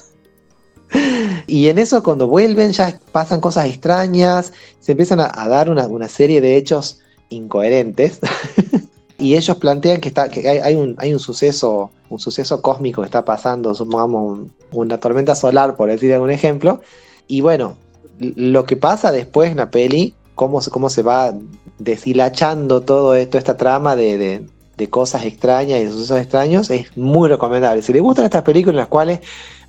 Y 1.47 1.69
en 1.69 1.79
eso 1.79 2.03
cuando 2.03 2.29
vuelven 2.29 2.73
ya 2.73 2.99
pasan 3.13 3.41
cosas 3.41 3.67
extrañas, 3.67 4.53
se 4.81 4.93
empiezan 4.93 5.21
a, 5.21 5.49
dar 5.49 5.71
una, 5.71 6.09
serie 6.09 6.41
de 6.41 6.57
hechos 6.57 7.01
incoherentes. 7.31 8.21
y 9.19 9.35
ellos 9.35 9.57
plantean 9.57 10.01
que, 10.01 10.09
está, 10.09 10.29
que 10.29 10.49
hay, 10.49 10.75
un, 10.75 10.95
hay 10.99 11.13
un 11.13 11.19
suceso, 11.19 11.91
un 12.11 12.19
suceso 12.19 12.61
cósmico 12.63 13.03
que 13.03 13.07
está 13.07 13.25
pasando, 13.25 13.75
supongamos 13.75 14.49
una 14.73 14.99
tormenta 14.99 15.35
solar, 15.35 15.77
por 15.77 15.89
decir 15.89 16.13
algún 16.13 16.31
ejemplo. 16.31 16.81
Y 17.27 17.41
bueno, 17.41 17.77
lo 18.19 18.65
que 18.65 18.77
pasa 18.77 19.11
después 19.13 19.51
en 19.51 19.57
la 19.57 19.71
peli, 19.71 20.15
cómo, 20.35 20.61
cómo 20.71 20.91
se 20.91 21.03
va 21.03 21.35
deshilachando 21.79 22.83
todo 22.83 23.15
esto, 23.15 23.39
esta 23.39 23.57
trama 23.57 23.97
de, 23.97 24.47
de 24.79 24.91
cosas 24.91 25.25
extrañas 25.25 25.81
y 25.81 25.85
de 25.85 25.91
sucesos 25.91 26.21
extraños, 26.21 26.71
es 26.71 26.97
muy 26.97 27.29
recomendable. 27.29 27.83
Si 27.83 27.93
les 27.93 28.01
gustan 28.01 28.27
estas 28.27 28.43
películas 28.43 28.75
en 28.75 28.79
las 28.79 28.89
cuales 28.89 29.21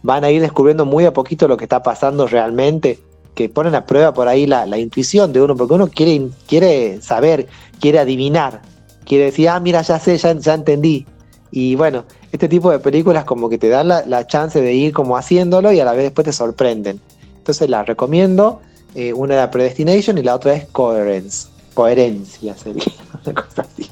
van 0.03 0.23
a 0.23 0.31
ir 0.31 0.41
descubriendo 0.41 0.85
muy 0.85 1.05
a 1.05 1.13
poquito 1.13 1.47
lo 1.47 1.57
que 1.57 1.65
está 1.65 1.83
pasando 1.83 2.27
realmente, 2.27 2.99
que 3.35 3.49
ponen 3.49 3.75
a 3.75 3.85
prueba 3.85 4.13
por 4.13 4.27
ahí 4.27 4.45
la, 4.45 4.77
intuición 4.77 5.33
de 5.33 5.41
uno, 5.41 5.55
porque 5.55 5.73
uno 5.73 5.87
quiere, 5.87 6.29
quiere 6.47 7.01
saber, 7.01 7.47
quiere 7.79 7.99
adivinar 7.99 8.61
quiere 9.09 9.25
decir, 9.25 9.49
ah, 9.49 9.59
mira, 9.59 9.81
ya 9.81 9.99
sé, 9.99 10.17
ya, 10.17 10.33
ya 10.33 10.53
entendí. 10.53 11.05
Y 11.51 11.73
bueno, 11.75 12.05
este 12.31 12.47
tipo 12.47 12.69
de 12.71 12.77
películas 12.77 13.25
como 13.25 13.49
que 13.49 13.57
te 13.57 13.67
dan 13.67 13.87
la, 13.87 14.05
la 14.05 14.27
chance 14.27 14.61
de 14.61 14.73
ir 14.73 14.93
como 14.93 15.17
haciéndolo 15.17 15.73
y 15.73 15.79
a 15.79 15.85
la 15.85 15.93
vez 15.93 16.03
después 16.03 16.25
te 16.25 16.31
sorprenden. 16.31 17.01
Entonces 17.37 17.67
las 17.69 17.87
recomiendo. 17.87 18.61
Eh, 18.93 19.11
una 19.13 19.33
era 19.33 19.51
Predestination 19.51 20.17
y 20.19 20.23
la 20.23 20.35
otra 20.35 20.53
es 20.53 20.65
Coherence. 20.67 21.47
Coherencia 21.73 22.55
sería 22.55 22.83
una 23.25 23.33
cosa 23.33 23.63
así. 23.63 23.89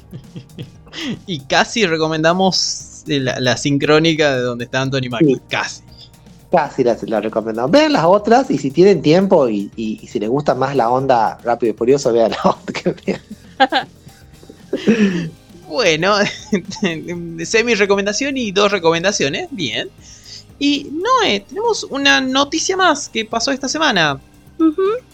Y 1.26 1.40
casi 1.40 1.84
recomendamos 1.84 3.02
la, 3.06 3.40
la 3.40 3.56
sincrónica 3.56 4.36
de 4.36 4.42
donde 4.42 4.66
está 4.66 4.82
Anthony 4.82 5.10
Mackie. 5.10 5.34
Sí. 5.34 5.40
Casi. 5.48 5.82
Casi 6.50 6.82
las 6.82 7.02
la 7.02 7.20
recomendamos. 7.20 7.70
Vean 7.70 7.92
las 7.92 8.04
otras 8.04 8.50
y 8.50 8.56
si 8.58 8.70
tienen 8.70 9.02
tiempo 9.02 9.48
y, 9.48 9.70
y- 9.76 9.98
y 10.02 10.06
si 10.06 10.18
les 10.18 10.30
gusta 10.30 10.54
más 10.54 10.74
la 10.74 10.88
onda 10.90 11.36
rápido 11.44 11.74
y 11.74 11.76
furioso, 11.76 12.12
vean 12.12 12.30
la 12.30 12.38
otra. 12.50 12.72
que 12.94 12.94
vean. 13.06 13.88
Bueno, 15.68 16.14
semi 17.44 17.74
recomendación 17.74 18.38
y 18.38 18.52
dos 18.52 18.72
recomendaciones. 18.72 19.48
Bien. 19.50 19.90
Y 20.58 20.90
Noé, 20.92 21.40
tenemos 21.40 21.84
una 21.84 22.20
noticia 22.22 22.74
más 22.76 23.08
que 23.10 23.24
pasó 23.26 23.52
esta 23.52 23.68
semana. 23.68 24.18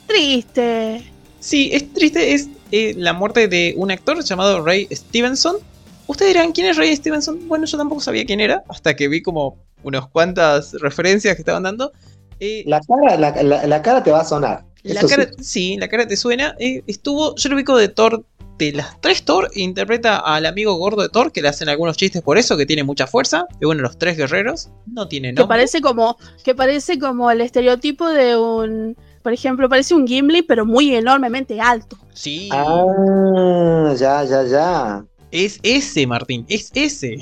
Triste. 0.07 1.03
Sí, 1.41 1.70
es 1.72 1.93
triste, 1.93 2.35
es 2.35 2.49
eh, 2.70 2.95
la 2.97 3.12
muerte 3.12 3.49
de 3.49 3.74
un 3.76 3.91
actor 3.91 4.22
llamado 4.22 4.64
Ray 4.64 4.87
Stevenson. 4.93 5.57
Ustedes 6.07 6.35
dirán, 6.35 6.53
¿quién 6.53 6.68
es 6.68 6.76
Ray 6.76 6.95
Stevenson? 6.95 7.49
Bueno, 7.49 7.66
yo 7.66 7.76
tampoco 7.76 8.01
sabía 8.01 8.24
quién 8.24 8.41
era, 8.41 8.62
hasta 8.68 8.95
que 8.95 9.09
vi 9.09 9.22
como 9.22 9.57
unas 9.85 10.07
cuantas 10.09 10.72
referencias 10.80 11.35
que 11.37 11.43
estaban 11.43 11.62
dando. 11.62 11.93
Eh, 12.41 12.64
La 12.66 12.80
cara, 12.80 13.16
la, 13.16 13.43
la- 13.43 13.66
la 13.66 13.82
cara 13.82 14.03
te 14.03 14.11
va 14.11 14.20
a 14.20 14.24
sonar. 14.24 14.64
la 14.82 15.01
sí. 15.03 15.07
cara, 15.07 15.30
sí. 15.41 15.76
la 15.78 15.89
cara 15.89 16.07
te 16.07 16.16
suena. 16.16 16.55
Eh, 16.59 16.82
estuvo, 16.87 17.35
yo 17.37 17.49
lo 17.49 17.55
ubico 17.57 17.76
de 17.76 17.89
Thor, 17.89 18.24
de 18.59 18.72
las 18.72 19.01
tres 19.01 19.24
Thor, 19.24 19.51
interpreta 19.55 20.18
al 20.18 20.47
amigo 20.47 20.74
gordo 20.74 21.03
de 21.03 21.09
Thor, 21.09 21.32
que 21.32 21.43
le 21.43 21.49
hacen 21.49 21.68
algunos 21.68 21.97
chistes 21.97 22.22
por 22.22 22.39
eso, 22.39 22.57
que 22.57 22.66
tiene 22.66 22.85
mucha 22.85 23.07
fuerza. 23.07 23.47
Es 23.61 23.66
uno 23.66 23.76
de 23.76 23.82
los 23.82 23.99
tres 23.99 24.16
guerreros. 24.16 24.68
No 24.87 25.09
tiene 25.09 25.28
Que 25.28 25.35
nombre. 25.41 25.49
parece 25.57 25.80
como, 25.80 26.16
que 26.45 26.55
parece 26.55 26.99
como 26.99 27.30
el 27.30 27.41
estereotipo 27.41 28.09
de 28.09 28.37
un, 28.37 28.97
por 29.22 29.32
ejemplo, 29.32 29.68
parece 29.68 29.95
un 29.95 30.07
Gimli, 30.07 30.43
pero 30.43 30.66
muy 30.66 30.95
enormemente 30.95 31.61
alto. 31.61 31.97
Sí, 32.12 32.49
Ah, 32.53 33.95
ya, 33.99 34.24
ya, 34.24 34.43
ya. 34.45 35.05
es 35.30 35.59
ese, 35.62 36.07
Martín, 36.07 36.45
es 36.49 36.70
ese. 36.74 37.18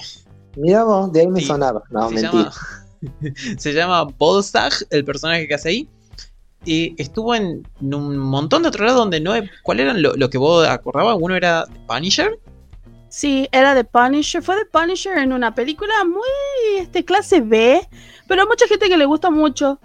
Mira 0.57 0.84
vos, 0.84 1.12
de 1.12 1.20
ahí 1.20 1.26
me 1.28 1.40
Sí. 1.40 1.46
sonaba. 1.46 1.82
No, 1.90 2.09
se, 2.09 2.14
mentira. 2.14 2.30
llama, 2.32 2.53
se 3.59 3.72
llama 3.72 4.05
Bolstag, 4.05 4.72
el 4.90 5.05
personaje 5.05 5.46
que 5.48 5.55
hace 5.55 5.68
ahí. 5.70 5.88
Y 6.64 6.94
estuvo 7.03 7.34
en 7.34 7.66
un 7.80 8.16
montón 8.18 8.62
de 8.62 8.68
otros 8.68 8.86
lados 8.86 9.00
donde 9.00 9.20
no. 9.20 9.32
¿Cuál 9.64 9.80
eran 9.80 10.00
lo, 10.03 10.14
lo 10.14 10.30
que 10.30 10.38
vos 10.38 10.66
acordabas? 10.68 11.16
Uno 11.20 11.34
era 11.34 11.64
Punisher. 11.88 12.38
Sí, 13.09 13.48
era 13.53 13.74
de 13.74 13.84
Punisher, 13.84 14.42
fue 14.42 14.57
de 14.57 14.64
Punisher 14.66 15.18
en 15.18 15.32
una 15.32 15.55
película 15.55 15.92
muy 16.07 16.78
este 16.80 17.05
clase 17.05 17.40
B, 17.42 17.86
pero 18.26 18.46
mucha 18.46 18.66
gente 18.68 18.88
que 18.88 18.96
le 18.96 19.05
gusta 19.05 19.28
mucho, 19.30 19.78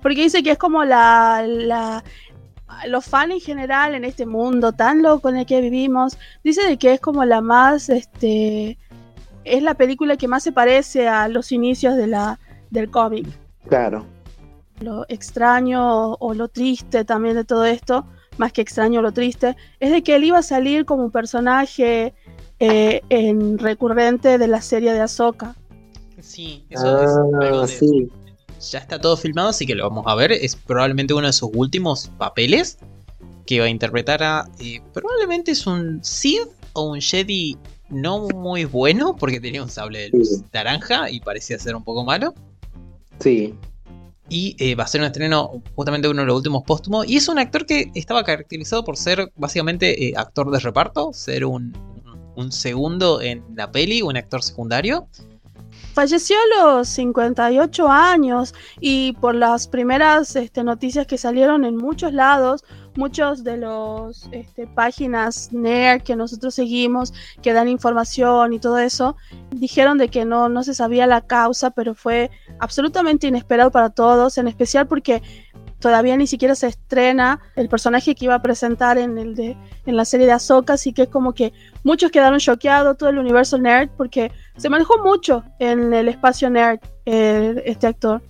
porque 0.00 0.22
dice 0.22 0.44
que 0.44 0.52
es 0.52 0.58
como 0.58 0.84
la, 0.84 1.42
la 1.44 2.04
los 2.86 3.04
fans 3.04 3.32
en 3.32 3.40
general 3.40 3.96
en 3.96 4.04
este 4.04 4.26
mundo 4.26 4.70
tan 4.72 5.02
loco 5.02 5.28
en 5.28 5.38
el 5.38 5.46
que 5.46 5.60
vivimos, 5.60 6.16
dice 6.44 6.62
de 6.68 6.76
que 6.78 6.92
es 6.92 7.00
como 7.00 7.24
la 7.24 7.40
más 7.40 7.88
este 7.88 8.78
es 9.56 9.62
la 9.62 9.74
película 9.74 10.16
que 10.16 10.28
más 10.28 10.42
se 10.42 10.52
parece 10.52 11.08
a 11.08 11.28
los 11.28 11.52
inicios 11.52 11.96
de 11.96 12.06
la 12.06 12.38
del 12.70 12.90
cómic. 12.90 13.26
Claro. 13.68 14.06
Lo 14.80 15.04
extraño 15.08 16.12
o 16.14 16.34
lo 16.34 16.48
triste 16.48 17.04
también 17.04 17.34
de 17.34 17.44
todo 17.44 17.64
esto, 17.64 18.06
más 18.36 18.52
que 18.52 18.60
extraño 18.60 19.02
lo 19.02 19.12
triste, 19.12 19.56
es 19.80 19.90
de 19.90 20.02
que 20.02 20.14
él 20.16 20.24
iba 20.24 20.38
a 20.38 20.42
salir 20.42 20.84
como 20.84 21.04
un 21.04 21.10
personaje 21.10 22.14
eh, 22.60 23.00
en 23.08 23.58
recurrente 23.58 24.38
de 24.38 24.48
la 24.48 24.60
serie 24.62 24.92
de 24.92 25.00
Ahsoka. 25.00 25.54
Sí, 26.20 26.64
eso 26.70 27.00
es 27.02 27.10
Ah, 27.10 27.46
algo 27.46 27.60
de- 27.62 27.68
sí. 27.68 28.08
Ya 28.72 28.80
está 28.80 29.00
todo 29.00 29.16
filmado, 29.16 29.50
así 29.50 29.64
que 29.66 29.74
lo 29.76 29.88
vamos 29.88 30.04
a 30.08 30.14
ver. 30.16 30.32
Es 30.32 30.56
probablemente 30.56 31.14
uno 31.14 31.28
de 31.28 31.32
sus 31.32 31.50
últimos 31.54 32.10
papeles 32.18 32.78
que 33.46 33.60
va 33.60 33.66
a 33.66 33.68
interpretar 33.68 34.22
a. 34.22 34.48
eh, 34.58 34.80
probablemente 34.92 35.52
es 35.52 35.64
un 35.66 36.00
Sith 36.02 36.48
o 36.72 36.90
un 36.90 37.00
Jedi 37.00 37.56
no 37.90 38.28
muy 38.28 38.64
bueno, 38.64 39.16
porque 39.16 39.40
tenía 39.40 39.62
un 39.62 39.70
sable 39.70 40.00
de 40.00 40.08
luz 40.10 40.28
Sí. 40.28 40.44
naranja 40.52 41.10
y 41.10 41.20
parecía 41.20 41.58
ser 41.58 41.74
un 41.76 41.84
poco 41.84 42.04
malo. 42.04 42.34
Sí. 43.20 43.54
Y 44.28 44.54
eh, 44.58 44.74
va 44.74 44.84
a 44.84 44.86
ser 44.86 45.00
un 45.00 45.06
estreno 45.06 45.62
justamente 45.74 46.06
uno 46.08 46.20
de 46.20 46.26
los 46.26 46.36
últimos 46.36 46.62
póstumos. 46.64 47.08
Y 47.08 47.16
es 47.16 47.28
un 47.28 47.38
actor 47.38 47.64
que 47.64 47.90
estaba 47.94 48.22
caracterizado 48.24 48.84
por 48.84 48.96
ser 48.96 49.32
básicamente 49.36 50.08
eh, 50.08 50.12
actor 50.16 50.50
de 50.50 50.58
reparto, 50.58 51.12
ser 51.14 51.44
un, 51.46 51.72
un 52.36 52.52
segundo 52.52 53.22
en 53.22 53.42
la 53.56 53.70
peli, 53.72 54.02
un 54.02 54.16
actor 54.16 54.42
secundario. 54.42 55.08
Falleció 55.94 56.36
a 56.36 56.76
los 56.76 56.88
58 56.88 57.88
años 57.88 58.54
y 58.80 59.12
por 59.14 59.34
las 59.34 59.66
primeras 59.66 60.36
este, 60.36 60.62
noticias 60.62 61.06
que 61.06 61.18
salieron 61.18 61.64
en 61.64 61.76
muchos 61.76 62.12
lados, 62.12 62.64
muchos 62.96 63.44
de 63.44 63.56
los 63.56 64.28
este, 64.32 64.66
páginas 64.66 65.52
nerd 65.52 66.02
que 66.02 66.16
nosotros 66.16 66.54
seguimos, 66.54 67.12
que 67.42 67.52
dan 67.52 67.68
información 67.68 68.52
y 68.52 68.58
todo 68.58 68.78
eso, 68.78 69.16
dijeron 69.50 69.98
de 69.98 70.08
que 70.08 70.24
no, 70.24 70.48
no 70.48 70.62
se 70.62 70.74
sabía 70.74 71.06
la 71.06 71.20
causa, 71.20 71.70
pero 71.70 71.94
fue 71.94 72.30
absolutamente 72.58 73.26
inesperado 73.26 73.70
para 73.70 73.90
todos, 73.90 74.38
en 74.38 74.48
especial 74.48 74.86
porque 74.86 75.22
todavía 75.78 76.16
ni 76.16 76.26
siquiera 76.26 76.54
se 76.54 76.66
estrena 76.66 77.40
el 77.56 77.68
personaje 77.68 78.14
que 78.14 78.24
iba 78.24 78.34
a 78.34 78.42
presentar 78.42 78.98
en, 78.98 79.16
el 79.18 79.34
de, 79.34 79.56
en 79.86 79.96
la 79.96 80.04
serie 80.04 80.26
de 80.26 80.32
Ahsoka, 80.32 80.74
así 80.74 80.92
que 80.92 81.02
es 81.02 81.08
como 81.08 81.32
que 81.32 81.52
muchos 81.84 82.10
quedaron 82.10 82.38
choqueados, 82.38 82.96
todo 82.96 83.08
el 83.10 83.18
universo 83.18 83.58
nerd, 83.58 83.90
porque 83.96 84.32
se 84.56 84.68
manejó 84.68 84.98
mucho 85.04 85.44
en 85.58 85.92
el 85.92 86.08
espacio 86.08 86.50
nerd 86.50 86.80
eh, 87.06 87.62
este 87.64 87.86
actor. 87.86 88.22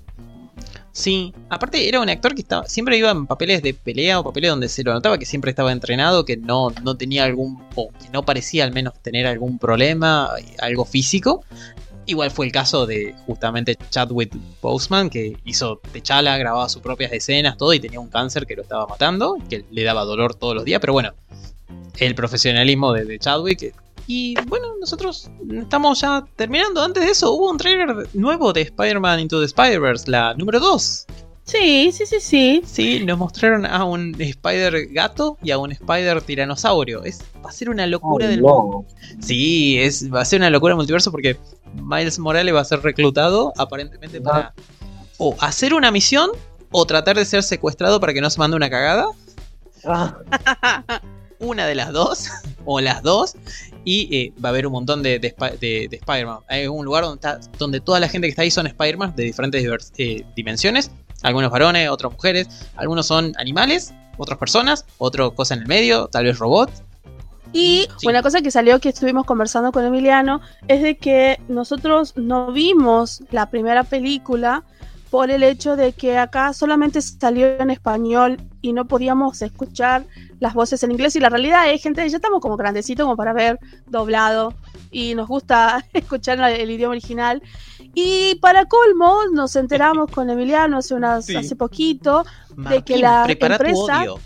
Sí, 0.99 1.33
aparte 1.49 1.89
era 1.89 2.01
un 2.01 2.09
actor 2.09 2.35
que 2.35 2.41
estaba, 2.41 2.67
siempre 2.67 2.99
iba 2.99 3.13
en 3.13 3.29
papeles 3.29 3.63
de 3.63 3.73
pelea 3.73 4.19
o 4.19 4.25
papeles 4.25 4.51
donde 4.51 4.69
se 4.69 4.83
lo 4.83 4.93
notaba 4.93 5.17
que 5.17 5.27
siempre 5.27 5.51
estaba 5.51 5.71
entrenado, 5.71 6.25
que 6.25 6.37
no, 6.37 6.71
no 6.83 6.97
tenía 6.97 7.23
algún, 7.23 7.63
o 7.77 7.91
que 7.91 8.09
no 8.13 8.25
parecía 8.25 8.65
al 8.65 8.73
menos 8.73 9.01
tener 9.01 9.25
algún 9.25 9.61
problema, 9.61 10.29
algo 10.59 10.85
físico. 10.85 11.45
Igual 12.07 12.33
fue 12.33 12.47
el 12.47 12.53
caso 12.53 12.85
de 12.85 13.15
justamente 13.27 13.79
Chadwick 13.91 14.35
Boseman, 14.61 15.09
que 15.09 15.37
hizo 15.45 15.81
T'Challa, 15.93 16.37
grababa 16.37 16.69
sus 16.69 16.83
propias 16.83 17.13
escenas, 17.13 17.57
todo, 17.57 17.73
y 17.73 17.79
tenía 17.79 18.01
un 18.01 18.09
cáncer 18.09 18.45
que 18.45 18.57
lo 18.57 18.63
estaba 18.63 18.89
matando, 18.89 19.37
que 19.49 19.65
le 19.71 19.85
daba 19.85 20.03
dolor 20.03 20.35
todos 20.35 20.57
los 20.57 20.65
días, 20.65 20.81
pero 20.81 20.95
bueno, 20.95 21.15
el 21.99 22.17
profesionalismo 22.17 22.93
de, 22.93 23.05
de 23.05 23.21
Chadwick. 23.21 23.73
Y 24.11 24.35
bueno, 24.47 24.69
nosotros 24.81 25.31
estamos 25.53 26.01
ya 26.01 26.25
terminando. 26.35 26.83
Antes 26.83 27.05
de 27.05 27.11
eso, 27.11 27.31
hubo 27.33 27.51
un 27.51 27.59
trailer 27.59 28.09
nuevo 28.15 28.55
de 28.55 28.63
Spider-Man 28.63 29.21
Into 29.21 29.39
the 29.39 29.45
Spider-Verse, 29.45 30.11
la 30.11 30.33
número 30.33 30.59
2. 30.61 31.07
Sí, 31.45 31.93
sí, 31.93 32.07
sí, 32.07 32.17
sí. 32.19 32.63
Sí, 32.65 33.05
nos 33.05 33.19
mostraron 33.19 33.67
a 33.67 33.85
un 33.85 34.17
Spider 34.19 34.87
gato 34.95 35.37
y 35.43 35.51
a 35.51 35.59
un 35.59 35.73
Spider 35.73 36.23
tiranosaurio. 36.23 37.05
Es, 37.05 37.23
va 37.45 37.51
a 37.51 37.53
ser 37.53 37.69
una 37.69 37.87
locura 37.87 38.29
del 38.29 38.41
no. 38.41 38.87
Sí, 39.21 39.79
es, 39.79 40.11
va 40.11 40.23
a 40.23 40.25
ser 40.25 40.41
una 40.41 40.49
locura 40.49 40.75
multiverso 40.75 41.11
porque 41.11 41.37
Miles 41.75 42.19
Morales 42.19 42.55
va 42.55 42.61
a 42.61 42.65
ser 42.65 42.81
reclutado 42.81 43.53
aparentemente 43.59 44.23
para 44.23 44.55
o 45.19 45.37
hacer 45.41 45.75
una 45.75 45.91
misión 45.91 46.31
o 46.71 46.87
tratar 46.87 47.17
de 47.17 47.27
ser 47.27 47.43
secuestrado 47.43 48.01
para 48.01 48.15
que 48.15 48.23
no 48.23 48.31
se 48.31 48.39
mande 48.39 48.57
una 48.57 48.71
cagada. 48.71 49.05
Ah, 49.85 50.17
Una 51.41 51.67
de 51.67 51.77
las 51.77 51.93
dos, 51.93 52.31
o 52.65 52.81
las 52.81 53.03
dos, 53.03 53.37
y 53.85 54.15
eh, 54.15 54.33
va 54.43 54.49
a 54.49 54.51
haber 54.51 54.67
un 54.67 54.73
montón 54.73 55.03
de, 55.03 55.19
de, 55.19 55.35
de- 55.61 55.89
de 55.89 55.97
Spider-Man. 55.97 56.41
Hay 56.49 56.67
un 56.67 56.85
lugar 56.85 57.05
donde, 57.05 57.17
está, 57.17 57.41
donde 57.59 57.81
toda 57.81 58.01
la 58.01 58.09
gente 58.09 58.27
que 58.27 58.31
está 58.31 58.43
ahí 58.43 58.51
son 58.51 58.67
Spider-Man 58.67 59.15
de 59.17 59.25
diferentes 59.25 59.63
divers- 59.65 59.93
eh, 59.99 60.25
dimensiones. 60.37 60.91
Algunos 61.23 61.51
varones, 61.51 61.89
otras 61.91 62.13
mujeres, 62.13 62.49
algunos 62.77 63.07
son 63.07 63.33
animales, 63.39 63.93
otras 64.19 64.39
personas, 64.39 64.85
otra 64.99 65.29
cosa 65.31 65.55
en 65.55 65.61
el 65.63 65.67
medio, 65.67 66.07
tal 66.09 66.25
vez 66.25 66.39
robots. 66.39 66.83
Y 67.53 67.89
Sí. 67.97 68.07
una 68.07 68.23
cosa 68.23 68.43
que 68.43 68.51
salió 68.51 68.79
que 68.79 68.91
estuvimos 68.91 69.25
conversando 69.25 69.73
con 69.73 69.85
Emiliano 69.85 70.41
es 70.69 70.83
de 70.83 70.97
que 70.99 71.41
nosotros 71.49 72.13
no 72.17 72.53
vimos 72.53 73.23
la 73.31 73.49
primera 73.49 73.85
película 73.85 74.65
por 75.11 75.31
el 75.31 75.43
hecho 75.43 75.77
de 75.77 75.93
que 75.93 76.19
acá 76.19 76.53
solamente 76.53 77.01
salió 77.01 77.47
en 77.61 77.71
español 77.71 78.37
y 78.61 78.73
no 78.73 78.87
podíamos 78.87 79.41
escuchar 79.43 80.05
las 80.41 80.53
voces 80.55 80.83
en 80.83 80.93
inglés 80.93 81.17
y 81.17 81.21
la 81.21 81.29
realidad 81.31 81.71
es 81.71 81.83
gente 81.83 82.07
ya 82.09 82.17
estamos 82.17 82.41
como 82.41 82.57
grandecitos 82.57 83.05
como 83.05 83.17
para 83.17 83.33
ver 83.33 83.59
doblado 83.87 84.53
y 84.91 85.15
nos 85.15 85.27
gusta 85.29 85.85
escuchar 85.95 86.39
el 86.51 86.71
idioma 86.71 86.93
original 86.93 87.43
y 87.95 88.35
para 88.43 88.67
colmo 88.67 89.21
nos 89.33 89.57
enteramos 89.57 90.11
con 90.11 90.29
Emiliano 90.31 90.79
hace 90.79 90.95
unas 90.95 91.25
Sí. 91.25 91.37
hace 91.37 91.57
poquito 91.57 92.25
Martín, 92.55 92.83
que 92.83 92.99
la 92.99 93.25
empresa- 93.29 94.03
odio. 94.03 94.19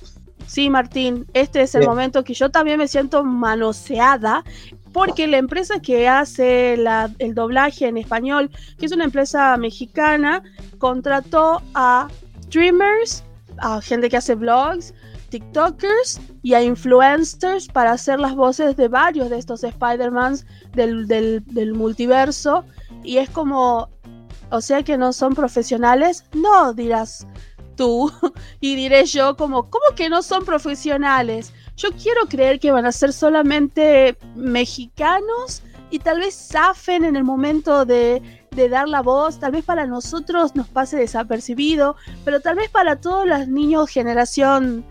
Sí, 0.47 0.69
Martín, 0.69 1.25
este 1.33 1.63
es 1.63 1.75
el 1.77 1.81
Bien. 1.81 1.91
momento 1.91 2.25
que 2.25 2.35
yo 2.35 2.51
también 2.51 2.77
me 2.77 2.87
siento 2.89 3.25
manoseada 3.25 4.45
porque 4.93 5.27
la 5.27 5.39
empresa 5.39 5.81
que 5.81 6.09
hace 6.09 6.75
el 6.75 7.35
doblaje 7.35 7.87
en 7.87 7.97
español, 7.97 8.51
que 8.79 8.87
es 8.87 8.93
una 8.93 9.05
empresa 9.05 9.57
mexicana, 9.57 10.43
contrató 10.79 11.63
a 11.75 12.09
streamers, 12.45 13.25
a 13.59 13.81
gente 13.81 14.09
que 14.09 14.17
hace 14.17 14.35
vlogs 14.35 14.95
TikTokers 15.31 16.21
y 16.43 16.53
a 16.53 16.63
influencers 16.63 17.67
para 17.67 17.93
hacer 17.93 18.21
las 18.21 18.35
voces 18.35 18.77
de 18.77 18.89
varios 18.89 19.31
de 19.31 19.39
estos 19.39 19.65
Spider-Mans 19.65 20.45
del, 20.75 21.07
del 21.09 21.73
multiverso. 21.73 22.67
Y 23.03 23.17
es 23.17 23.31
como, 23.31 23.89
o 24.51 24.61
sea 24.61 24.83
que 24.83 24.99
no 24.99 25.15
son 25.15 25.35
profesionales. 25.35 26.25
No, 26.35 26.75
dirás 26.75 27.27
tú. 27.77 28.13
y 28.61 28.77
diré 28.77 29.07
yo 29.07 29.35
como, 29.37 29.71
¿cómo 29.71 29.85
que 29.97 30.11
no 30.11 30.23
son 30.23 30.45
profesionales? 30.45 31.55
Yo 31.77 31.91
quiero 31.93 32.27
creer 32.27 32.61
que 32.61 32.71
van 32.71 32.87
a 32.87 32.93
ser 32.93 33.13
solamente 33.13 34.17
mexicanos 34.35 35.63
y 35.91 35.99
tal 35.99 36.21
vez 36.21 36.35
zafen 36.35 37.05
en 37.05 37.17
el 37.17 37.25
momento 37.25 37.85
de, 37.85 38.23
de, 38.51 38.69
dar 38.69 38.89
la 38.89 39.03
voz, 39.03 39.39
tal 39.39 39.53
vez 39.53 39.65
para 39.65 39.87
nosotros 39.87 40.55
nos 40.55 40.69
pase 40.69 40.97
desapercibido, 40.97 41.97
pero 42.25 42.41
tal 42.41 42.57
vez 42.57 42.71
para 42.71 42.97
todos 42.97 43.27
los 43.27 43.49
niños 43.49 43.91
generación, 43.91 44.85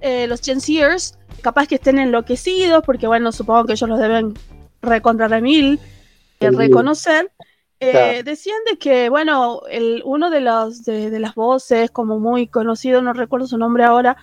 eh, 0.00 0.26
los 0.26 0.40
Gen 0.40 0.60
capaz 1.42 1.66
que 1.66 1.76
estén 1.76 1.98
enloquecidos, 1.98 2.82
porque 2.84 3.06
bueno, 3.06 3.32
supongo 3.32 3.64
que 3.64 3.72
ellos 3.74 3.88
los 3.88 3.98
deben 3.98 4.34
recontra 4.82 5.28
remil, 5.28 5.78
eh, 6.40 6.50
reconocer. 6.50 7.30
Eh, 7.78 8.22
decían 8.24 8.58
de 8.70 8.78
que, 8.78 9.10
bueno, 9.10 9.60
el, 9.68 10.00
uno 10.06 10.30
de, 10.30 10.40
los, 10.40 10.84
de, 10.84 11.10
de, 11.10 11.20
las 11.20 11.34
voces, 11.34 11.90
como 11.90 12.18
muy 12.18 12.46
conocido, 12.46 13.02
no 13.02 13.12
recuerdo 13.12 13.46
su 13.46 13.58
nombre 13.58 13.84
ahora, 13.84 14.16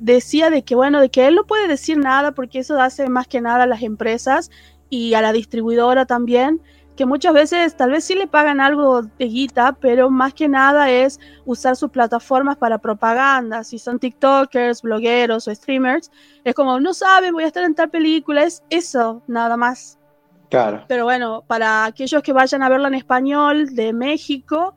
decía 0.00 0.50
de 0.50 0.62
que, 0.62 0.74
bueno, 0.74 1.00
de 1.00 1.10
que 1.10 1.26
él 1.26 1.36
no 1.36 1.44
puede 1.44 1.68
decir 1.68 1.98
nada 1.98 2.32
porque 2.32 2.58
eso 2.58 2.80
hace 2.80 3.08
más 3.08 3.28
que 3.28 3.40
nada 3.40 3.64
a 3.64 3.66
las 3.66 3.82
empresas 3.82 4.50
y 4.88 5.14
a 5.14 5.22
la 5.22 5.32
distribuidora 5.32 6.06
también, 6.06 6.60
que 6.96 7.06
muchas 7.06 7.32
veces 7.32 7.76
tal 7.76 7.90
vez 7.90 8.04
sí 8.04 8.14
le 8.14 8.26
pagan 8.26 8.60
algo 8.60 9.02
de 9.02 9.24
guita, 9.26 9.72
pero 9.80 10.10
más 10.10 10.34
que 10.34 10.48
nada 10.48 10.90
es 10.90 11.20
usar 11.44 11.76
sus 11.76 11.90
plataformas 11.90 12.56
para 12.56 12.78
propaganda. 12.78 13.64
Si 13.64 13.78
son 13.78 13.98
TikTokers, 13.98 14.82
blogueros 14.82 15.48
o 15.48 15.54
streamers, 15.54 16.10
es 16.44 16.54
como, 16.54 16.80
no 16.80 16.92
saben, 16.92 17.32
voy 17.32 17.44
a 17.44 17.46
estar 17.46 17.64
en 17.64 17.74
tal 17.74 17.88
película, 17.88 18.42
es 18.42 18.62
eso, 18.68 19.22
nada 19.26 19.56
más. 19.56 19.98
Claro. 20.50 20.84
Pero 20.88 21.04
bueno, 21.04 21.44
para 21.46 21.84
aquellos 21.84 22.22
que 22.22 22.32
vayan 22.32 22.62
a 22.62 22.68
verla 22.68 22.88
en 22.88 22.94
español 22.94 23.74
de 23.74 23.92
México, 23.92 24.74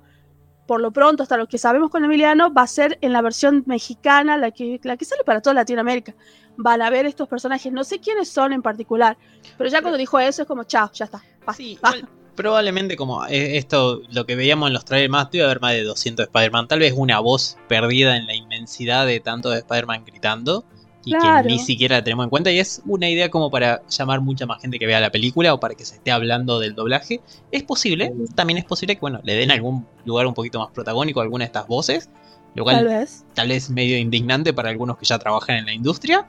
por 0.65 0.81
lo 0.81 0.91
pronto, 0.91 1.23
hasta 1.23 1.37
lo 1.37 1.47
que 1.47 1.57
sabemos 1.57 1.89
con 1.89 2.05
Emiliano, 2.05 2.53
va 2.53 2.63
a 2.63 2.67
ser 2.67 2.97
en 3.01 3.13
la 3.13 3.21
versión 3.21 3.63
mexicana, 3.65 4.37
la 4.37 4.51
que, 4.51 4.79
la 4.83 4.97
que 4.97 5.05
sale 5.05 5.23
para 5.23 5.41
toda 5.41 5.53
Latinoamérica. 5.53 6.15
Van 6.55 6.81
a 6.81 6.89
ver 6.89 7.05
estos 7.05 7.27
personajes, 7.27 7.71
no 7.71 7.83
sé 7.83 7.99
quiénes 7.99 8.29
son 8.29 8.53
en 8.53 8.61
particular, 8.61 9.17
pero 9.57 9.69
ya 9.69 9.81
cuando 9.81 9.97
dijo 9.97 10.19
eso 10.19 10.43
es 10.43 10.47
como, 10.47 10.63
chao, 10.63 10.89
ya 10.93 11.05
está. 11.05 11.23
Va, 11.47 11.53
sí, 11.53 11.77
va. 11.83 11.95
igual, 11.95 12.09
probablemente 12.35 12.95
como 12.95 13.25
esto, 13.25 14.01
lo 14.11 14.25
que 14.25 14.35
veíamos 14.35 14.67
en 14.67 14.73
los 14.73 14.85
trailers 14.85 15.11
más, 15.11 15.31
debe 15.31 15.45
haber 15.45 15.61
más 15.61 15.73
de 15.73 15.83
200 15.83 16.25
Spider-Man, 16.27 16.67
tal 16.67 16.79
vez 16.79 16.93
una 16.95 17.19
voz 17.19 17.57
perdida 17.67 18.17
en 18.17 18.27
la 18.27 18.35
inmensidad 18.35 19.05
de 19.05 19.19
tanto 19.19 19.49
de 19.49 19.59
Spider-Man 19.59 20.05
gritando 20.05 20.65
y 21.05 21.11
Claro. 21.11 21.47
que 21.47 21.53
ni 21.53 21.59
siquiera 21.59 21.97
la 21.97 22.03
tenemos 22.03 22.23
en 22.25 22.29
cuenta 22.29 22.51
y 22.51 22.59
es 22.59 22.81
una 22.85 23.09
idea 23.09 23.29
como 23.29 23.49
para 23.51 23.81
llamar 23.87 24.21
mucha 24.21 24.45
más 24.45 24.61
gente 24.61 24.79
que 24.79 24.85
vea 24.85 24.99
la 24.99 25.09
película 25.11 25.53
o 25.53 25.59
para 25.59 25.75
que 25.75 25.83
se 25.85 25.95
esté 25.95 26.11
hablando 26.11 26.59
del 26.59 26.75
doblaje. 26.75 27.19
Es 27.51 27.63
posible, 27.63 28.13
también 28.35 28.57
es 28.57 28.65
posible 28.65 28.95
que 28.95 29.01
bueno, 29.01 29.19
le 29.23 29.35
den 29.35 29.51
algún 29.51 29.85
lugar 30.05 30.27
un 30.27 30.33
poquito 30.33 30.59
más 30.59 30.69
protagónico 30.71 31.19
a 31.19 31.23
alguna 31.23 31.43
de 31.43 31.47
estas 31.47 31.67
voces, 31.67 32.09
lo 32.55 32.63
cual 32.63 32.77
Tal 32.77 32.87
vez. 32.87 33.25
tal 33.33 33.47
vez 33.49 33.69
medio 33.69 33.97
indignante 33.97 34.53
para 34.53 34.69
algunos 34.69 34.97
que 34.97 35.05
ya 35.05 35.17
trabajan 35.19 35.57
en 35.57 35.65
la 35.65 35.73
industria, 35.73 36.25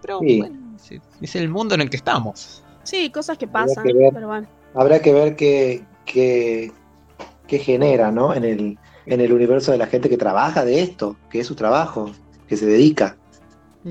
pero 0.00 0.20
Sí. 0.20 0.38
bueno, 0.38 0.56
es, 0.76 1.00
es 1.20 1.36
el 1.36 1.48
mundo 1.48 1.74
en 1.74 1.80
el 1.80 1.90
que 1.90 1.96
estamos. 1.96 2.62
Sí, 2.84 3.10
cosas 3.10 3.38
que 3.38 3.46
pasan, 3.48 3.84
que 3.84 3.92
ver. 3.92 4.12
pero 4.12 4.26
bueno. 4.28 4.46
Habrá 4.74 5.00
que 5.00 5.12
ver 5.12 5.36
qué, 5.36 5.82
qué, 6.04 6.72
qué 7.46 7.58
genera, 7.58 8.10
¿no? 8.10 8.34
En 8.34 8.44
el, 8.44 8.78
en 9.06 9.20
el 9.20 9.32
universo 9.32 9.72
de 9.72 9.78
la 9.78 9.86
gente 9.86 10.08
que 10.08 10.16
trabaja 10.16 10.64
de 10.64 10.80
esto, 10.80 11.16
que 11.30 11.40
es 11.40 11.46
su 11.46 11.54
trabajo, 11.54 12.10
que 12.48 12.56
se 12.56 12.66
dedica. 12.66 13.16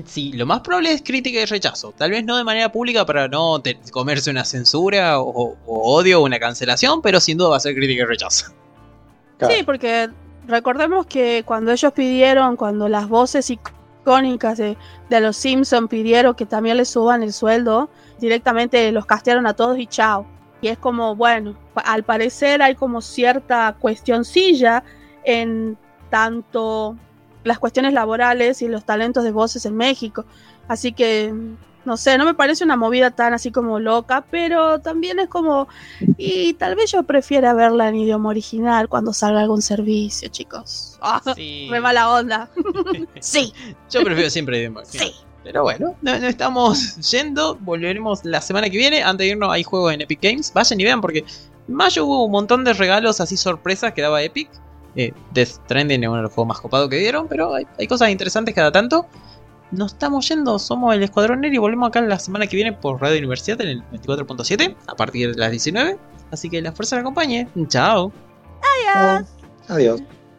Sí, 0.06 0.32
lo 0.32 0.46
más 0.46 0.60
probable 0.60 0.92
es 0.92 1.02
crítica 1.02 1.40
y 1.40 1.44
rechazo. 1.44 1.92
Tal 1.96 2.10
vez 2.10 2.24
no 2.24 2.36
de 2.38 2.44
manera 2.44 2.72
pública 2.72 3.04
para 3.04 3.28
no 3.28 3.60
te- 3.60 3.78
comerse 3.90 4.30
una 4.30 4.44
censura 4.44 5.20
o, 5.20 5.56
o 5.66 5.94
odio 5.96 6.20
o 6.20 6.24
una 6.24 6.38
cancelación, 6.38 7.02
pero 7.02 7.20
sin 7.20 7.36
duda 7.36 7.50
va 7.50 7.56
a 7.58 7.60
ser 7.60 7.74
crítica 7.74 8.02
y 8.02 8.06
rechazo. 8.06 8.52
Claro. 9.38 9.54
Sí, 9.54 9.62
porque 9.64 10.08
recordemos 10.46 11.04
que 11.06 11.42
cuando 11.44 11.72
ellos 11.72 11.92
pidieron, 11.92 12.56
cuando 12.56 12.88
las 12.88 13.06
voces 13.06 13.50
icónicas 13.50 14.56
de, 14.56 14.78
de 15.10 15.20
los 15.20 15.36
Simpson 15.36 15.88
pidieron 15.88 16.34
que 16.34 16.46
también 16.46 16.78
les 16.78 16.88
suban 16.88 17.22
el 17.22 17.34
sueldo, 17.34 17.90
directamente 18.18 18.90
los 18.92 19.04
castearon 19.04 19.46
a 19.46 19.52
todos 19.54 19.78
y 19.78 19.86
chao. 19.86 20.26
Y 20.62 20.68
es 20.68 20.78
como, 20.78 21.16
bueno, 21.16 21.54
al 21.74 22.02
parecer 22.04 22.62
hay 22.62 22.76
como 22.76 23.02
cierta 23.02 23.76
cuestioncilla 23.78 24.84
en 25.24 25.76
tanto 26.08 26.96
las 27.44 27.58
cuestiones 27.58 27.92
laborales 27.92 28.62
y 28.62 28.68
los 28.68 28.84
talentos 28.84 29.24
de 29.24 29.30
voces 29.32 29.66
en 29.66 29.76
México. 29.76 30.24
Así 30.68 30.92
que, 30.92 31.34
no 31.84 31.96
sé, 31.96 32.16
no 32.18 32.24
me 32.24 32.34
parece 32.34 32.62
una 32.64 32.76
movida 32.76 33.10
tan 33.10 33.34
así 33.34 33.50
como 33.50 33.80
loca, 33.80 34.24
pero 34.30 34.80
también 34.80 35.18
es 35.18 35.28
como, 35.28 35.66
y 36.16 36.52
tal 36.54 36.76
vez 36.76 36.92
yo 36.92 37.02
prefiera 37.02 37.52
verla 37.54 37.88
en 37.88 37.96
idioma 37.96 38.28
original 38.28 38.88
cuando 38.88 39.12
salga 39.12 39.40
algún 39.40 39.62
servicio, 39.62 40.28
chicos. 40.28 40.98
Ah, 41.00 41.20
Sí. 41.34 41.66
re 41.70 41.80
mala 41.80 42.10
onda. 42.12 42.48
sí, 43.20 43.52
Yo 43.90 44.04
prefiero 44.04 44.30
siempre 44.30 44.58
idioma 44.60 44.80
original. 44.80 45.08
sí. 45.08 45.14
Pero 45.44 45.64
bueno, 45.64 45.96
no, 46.02 46.16
no 46.20 46.26
estamos 46.28 46.94
yendo. 47.10 47.56
Volveremos 47.56 48.24
la 48.24 48.40
semana 48.40 48.70
que 48.70 48.78
viene. 48.78 49.02
Antes 49.02 49.24
de 49.24 49.30
irnos, 49.32 49.50
hay 49.52 49.64
juegos 49.64 49.92
en 49.92 50.00
Epic 50.00 50.20
Games. 50.22 50.52
Vayan 50.54 50.78
y 50.80 50.84
vean 50.84 51.00
porque 51.00 51.24
en 51.66 51.74
mayo 51.74 52.06
hubo 52.06 52.24
un 52.26 52.30
montón 52.30 52.62
de 52.62 52.72
regalos 52.74 53.20
así 53.20 53.36
sorpresas 53.36 53.92
que 53.92 54.02
daba 54.02 54.22
Epic. 54.22 54.48
Eh, 54.96 55.12
Death 55.32 55.48
Stranding 55.64 56.02
es 56.02 56.08
uno 56.08 56.18
de 56.18 56.22
los 56.24 56.32
juegos 56.32 56.48
más 56.48 56.60
copados 56.60 56.88
que 56.88 56.96
dieron, 56.96 57.28
pero 57.28 57.54
hay, 57.54 57.66
hay 57.78 57.86
cosas 57.86 58.10
interesantes 58.10 58.54
cada 58.54 58.72
tanto. 58.72 59.06
Nos 59.70 59.92
estamos 59.92 60.28
yendo, 60.28 60.58
somos 60.58 60.94
el 60.94 61.02
Escuadrón 61.02 61.40
Nerd 61.40 61.54
y 61.54 61.58
volvemos 61.58 61.88
acá 61.88 62.02
la 62.02 62.18
semana 62.18 62.46
que 62.46 62.56
viene 62.56 62.74
por 62.74 63.00
Radio 63.00 63.18
Universidad 63.18 63.60
en 63.62 63.68
el 63.68 63.82
24.7 63.90 64.76
a 64.86 64.94
partir 64.94 65.32
de 65.32 65.38
las 65.38 65.50
19. 65.50 65.98
Así 66.30 66.50
que 66.50 66.60
la 66.60 66.72
fuerza 66.72 66.96
la 66.96 67.02
acompañe. 67.02 67.48
Chao. 67.68 68.12
Adiós. 68.90 69.28
Adiós. 69.68 70.02